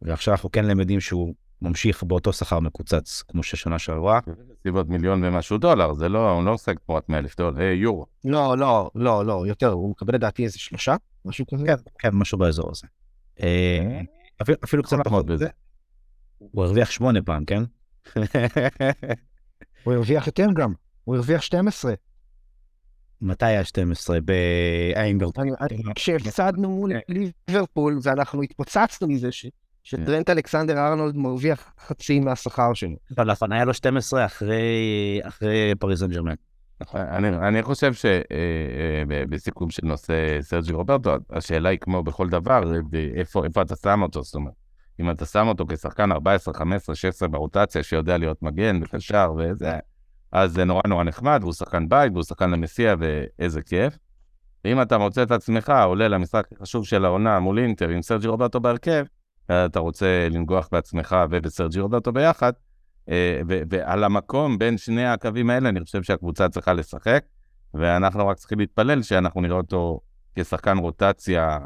ועכשיו 0.02 0.34
אנחנו 0.34 0.50
כן 0.50 0.64
למדים 0.64 1.00
שהוא 1.00 1.34
ממשיך 1.62 2.02
באותו 2.02 2.32
שכר 2.32 2.60
מקוצץ 2.60 3.22
כמו 3.28 3.42
ששנה 3.42 3.78
שעברה. 3.78 4.20
בסביבות 4.56 4.88
מיליון 4.88 5.24
ומשהו 5.24 5.58
דולר, 5.58 5.94
זה 5.94 6.08
לא, 6.08 6.30
הוא 6.30 6.44
לא 6.44 6.50
עושה 6.50 6.72
תמורת 6.86 7.08
100 7.08 7.18
אלף 7.18 7.36
דולר, 7.36 7.60
אה, 7.60 7.72
יורו. 7.72 8.06
לא, 8.24 8.58
לא, 8.58 8.90
לא, 8.94 9.26
לא, 9.26 9.44
יותר, 9.46 9.68
הוא 9.68 9.90
מקבל 9.90 10.14
לדעתי 10.14 10.44
איזה 10.44 10.58
שלושה, 10.58 10.96
משהו 11.24 11.44
כזה. 11.54 11.66
כן, 11.66 11.74
כן, 11.98 12.10
משהו 12.12 12.38
באזור 12.38 12.70
הזה. 12.70 12.86
אה, 13.42 14.00
אפילו- 14.42 14.58
אפילו 14.64 14.82
קצת 14.82 14.96
פחות 15.04 15.26
בזה. 15.26 15.48
הוא 16.38 16.64
הרוויח 16.64 16.90
שמונה 16.90 17.22
פעם, 17.22 17.44
כן? 17.44 17.62
הוא 19.84 19.94
הרוויח 19.94 20.26
יותר 20.26 20.46
גם, 20.56 20.72
הוא 21.04 21.16
הרוויח 21.16 21.42
12. 21.42 21.94
מתי 23.22 23.44
היה 23.46 23.64
12? 23.64 24.18
באיינברג. 24.20 25.32
כשהפסדנו 25.94 26.68
מול 26.70 26.92
ליברפול 27.08 27.98
ואנחנו 28.02 28.42
התפוצצנו 28.42 29.08
מזה 29.08 29.32
ש- 29.32 29.46
שטרנט 29.82 30.30
אלכסנדר 30.30 30.78
ארנולד 30.78 31.16
מרוויח 31.16 31.72
חצי 31.86 32.20
מהשכר 32.20 32.74
שלו. 32.74 32.96
אבל 33.16 33.30
לפני 33.30 33.54
היה 33.54 33.64
לו 33.64 33.74
12 33.74 34.24
אחרי 34.24 35.20
אחרי 35.22 35.74
פריז 35.78 36.00
סן 36.00 36.10
ג'רמן. 36.10 36.34
אני, 36.94 37.28
אני 37.28 37.62
חושב 37.62 37.92
שבסיכום 37.94 39.70
של 39.70 39.86
נושא 39.86 40.38
סרג'י 40.40 40.72
רוברטו, 40.72 41.14
השאלה 41.30 41.68
היא 41.68 41.78
כמו 41.78 42.02
בכל 42.02 42.28
דבר, 42.28 42.62
איפה 43.16 43.62
אתה 43.62 43.76
שם 43.76 44.02
אותו, 44.02 44.22
זאת 44.22 44.34
אומרת, 44.34 44.54
אם 45.00 45.10
אתה 45.10 45.26
שם 45.26 45.48
אותו 45.48 45.64
כשחקן 45.68 46.12
14, 46.12 46.54
15, 46.54 46.94
16 46.94 47.28
ברוטציה, 47.28 47.82
שיודע 47.82 48.18
להיות 48.18 48.42
מגן 48.42 48.80
וקשר 48.82 49.32
וזה, 49.38 49.78
אז 50.32 50.52
זה 50.52 50.64
נורא 50.64 50.82
נורא 50.88 51.04
נחמד, 51.04 51.38
והוא 51.42 51.52
שחקן 51.52 51.88
בית, 51.88 52.12
והוא 52.12 52.22
שחקן 52.22 52.50
למסיע, 52.50 52.94
ואיזה 52.98 53.62
כיף. 53.62 53.98
ואם 54.64 54.82
אתה 54.82 54.98
מוצא 54.98 55.22
את 55.22 55.30
עצמך 55.30 55.72
עולה 55.84 56.08
למשחק 56.08 56.46
החשוב 56.52 56.86
של 56.86 57.04
העונה 57.04 57.40
מול 57.40 57.58
אינטר 57.58 57.88
עם 57.88 58.02
סרג'י 58.02 58.28
רוברטו 58.28 58.60
בהרכב, 58.60 59.04
אתה 59.50 59.78
רוצה 59.78 60.28
לנגוח 60.30 60.68
בעצמך 60.72 61.16
ובסרג'י 61.30 61.80
רוברטו 61.80 62.12
ביחד, 62.12 62.52
אה, 63.08 63.40
ועל 63.46 64.04
המקום 64.04 64.58
בין 64.58 64.78
שני 64.78 65.06
הקווים 65.06 65.50
האלה, 65.50 65.68
אני 65.68 65.80
חושב 65.80 66.02
שהקבוצה 66.02 66.48
צריכה 66.48 66.72
לשחק, 66.72 67.24
ואנחנו 67.74 68.28
רק 68.28 68.36
צריכים 68.36 68.58
להתפלל 68.58 69.02
שאנחנו 69.02 69.40
נראה 69.40 69.56
אותו 69.56 70.00
כשחקן 70.36 70.78
רוטציה 70.78 71.58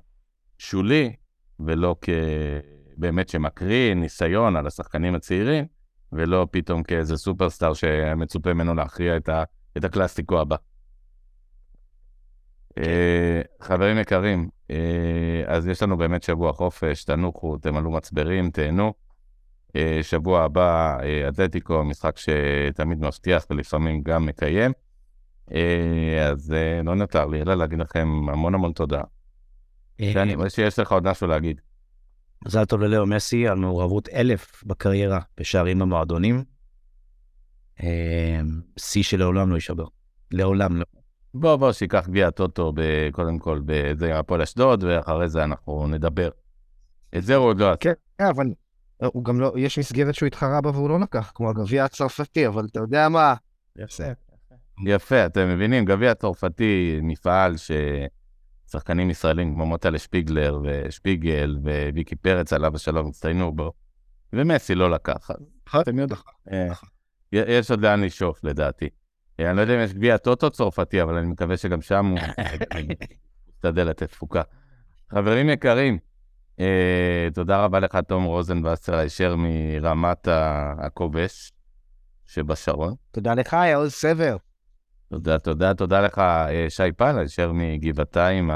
שולי, 0.59 1.12
ולא 1.61 1.97
כבאמת 2.01 3.28
שמקרין 3.28 4.01
ניסיון 4.01 4.57
על 4.57 4.66
השחקנים 4.66 5.14
הצעירים, 5.14 5.64
ולא 6.12 6.47
פתאום 6.51 6.82
כאיזה 6.82 7.16
סופרסטאר 7.16 7.74
שמצופה 7.74 8.55
ממנו 8.55 8.74
להכריע 8.74 9.16
את, 9.16 9.28
ה- 9.28 9.45
את 9.76 9.85
הקלאסיקו 9.85 10.41
הבא. 10.41 10.57
אה, 12.79 13.43
חברים 13.61 13.99
יקרים, 13.99 14.49
אה, 14.70 15.43
אז 15.47 15.66
יש 15.68 15.83
לנו 15.83 15.97
באמת 15.97 16.22
שבוע 16.22 16.53
חופש, 16.53 17.05
תנוחו, 17.05 17.59
תמלאו 17.59 17.91
מצברים, 17.91 18.51
תהנו. 18.51 18.95
אה, 19.77 19.99
שבוע 20.03 20.43
הבא, 20.43 20.99
אתלטיקו, 21.29 21.85
משחק 21.85 22.16
שתמיד 22.18 23.01
מבטיח 23.01 23.47
ולפעמים 23.51 24.03
גם 24.03 24.27
מקיים. 24.27 24.72
אז 26.31 26.55
לא 26.85 26.95
נותר 26.95 27.27
לי 27.27 27.43
אלא 27.43 27.55
להגיד 27.55 27.79
לכם 27.79 28.09
המון 28.29 28.55
המון 28.55 28.72
תודה. 28.72 29.01
ואני 30.01 30.35
רואה 30.35 30.51
שיש 30.51 30.79
לך 30.79 30.93
עוד 30.93 31.05
משהו 31.05 31.27
להגיד. 31.27 31.61
מזל 32.47 32.64
טוב 32.64 32.81
ללאו 32.81 33.07
מסי 33.07 33.49
על 33.49 33.59
מעורבות 33.59 34.09
אלף 34.09 34.64
בקריירה 34.66 35.20
בשערים 35.39 35.79
במועדונים. 35.79 36.45
שיא 38.79 39.03
שלעולם 39.03 39.51
לא 39.51 39.55
יישבר. 39.55 39.87
לעולם 40.31 40.77
לא. 40.77 40.85
בוא, 41.35 41.57
בוא, 41.57 41.72
שייקח 41.72 42.09
גביע 42.09 42.28
הטוטו 42.28 42.72
ב- 42.74 43.11
קודם 43.12 43.39
כל 43.39 43.61
בזה 43.64 44.18
הפועל 44.18 44.43
אשדוד, 44.43 44.85
ואחרי 44.85 45.28
זה 45.28 45.45
אנחנו 45.45 45.87
נדבר. 45.87 46.28
את 47.16 47.22
זה 47.24 47.35
הוא 47.35 47.47
עוד 47.47 47.59
לא 47.59 47.70
עשה. 47.70 47.76
כן, 47.80 48.24
אבל 48.30 48.47
הוא 49.05 49.24
גם 49.24 49.41
לא, 49.41 49.53
יש 49.57 49.78
מסגרת 49.78 50.14
שהוא 50.14 50.26
התחרה 50.26 50.61
בה 50.61 50.70
והוא 50.70 50.89
לא 50.89 51.01
לקח, 51.01 51.32
כמו 51.35 51.51
הגביע 51.51 51.85
הצרפתי, 51.85 52.47
אבל 52.47 52.66
אתה 52.70 52.80
יודע 52.80 53.09
מה? 53.09 53.35
יפה. 53.76 54.05
יפה, 54.87 55.26
אתם 55.26 55.49
מבינים, 55.49 55.85
גביע 55.85 56.11
הצרפתי, 56.11 56.99
מפעל 57.03 57.55
ששחקנים 58.66 59.11
ישראלים 59.11 59.55
כמו 59.55 59.66
מוטלה 59.66 59.99
שפיגלר 59.99 60.61
ושפיגל 60.64 61.59
וויקי 61.93 62.16
פרץ 62.16 62.53
עליו 62.53 62.74
השלום 62.74 63.09
הצטיינו 63.09 63.53
בו, 63.53 63.72
ומסי 64.32 64.74
לא 64.74 64.91
לקח. 64.91 65.30
אז 65.30 65.80
אתם 65.80 65.99
יודעים, 65.99 66.20
אה, 66.53 66.72
יש 67.32 67.70
עוד 67.70 67.80
לאן 67.80 68.01
לשאוף 68.01 68.45
לדעתי. 68.45 68.89
אה, 69.41 69.49
אני 69.49 69.57
לא 69.57 69.62
יודע 69.62 69.74
אם 69.74 69.80
יש 69.80 69.93
גביע 69.93 70.16
טוטו 70.16 70.51
צרפתי, 70.51 71.03
אבל 71.03 71.14
אני 71.14 71.26
מקווה 71.26 71.57
שגם 71.57 71.82
שם 71.82 72.07
הוא 72.07 72.18
ישתדל 73.49 73.85
לתת 73.85 74.11
תפוקה. 74.11 74.43
חברים 75.11 75.51
יקרים, 75.51 75.99
אה, 76.61 77.28
תודה 77.35 77.64
רבה 77.64 77.80
לך, 77.80 77.99
תום 78.09 78.24
רוזנבסר, 78.24 78.95
הישר 78.95 79.35
מרמת 79.39 80.28
הכובש 80.78 81.53
שבשרון. 82.26 82.95
תודה 83.11 83.35
לך, 83.35 83.57
יעוז 83.70 83.93
סבר. 83.93 84.37
תודה, 85.11 85.39
תודה, 85.39 85.74
תודה 85.74 86.01
לך, 86.01 86.18
אה, 86.18 86.66
שי 86.68 86.93
פל, 86.97 87.18
הישר 87.18 87.53
מגבעתיים 87.55 88.51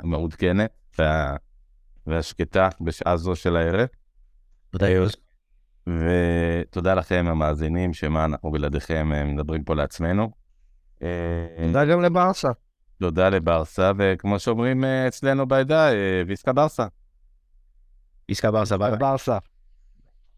המעודכנת 0.00 0.70
וה... 0.98 1.36
והשקטה 2.06 2.68
בשעה 2.80 3.16
זו 3.16 3.36
של 3.36 3.56
הערב. 3.56 3.88
תודה, 4.70 4.88
יוז. 4.88 5.29
ותודה 5.86 6.94
לכם, 6.94 7.26
המאזינים, 7.28 7.92
שמה 7.94 8.24
אנחנו 8.24 8.50
בלעדיכם 8.50 9.12
אה, 9.12 9.24
מדברים 9.24 9.64
פה 9.64 9.74
לעצמנו. 9.74 10.30
אה, 11.02 11.08
תודה 11.66 11.84
גם 11.84 12.02
לברסה. 12.02 12.48
תודה 13.00 13.28
לברסה, 13.28 13.92
וכמו 13.98 14.38
שאומרים 14.38 14.84
אה, 14.84 15.08
אצלנו 15.08 15.46
בעדה, 15.46 15.88
ויסקה 16.26 16.52
ברסה. 16.52 16.86
עסקה 18.28 18.50
ברסה, 18.50 18.78
ביי. 18.78 18.96
ברסה. 18.96 19.38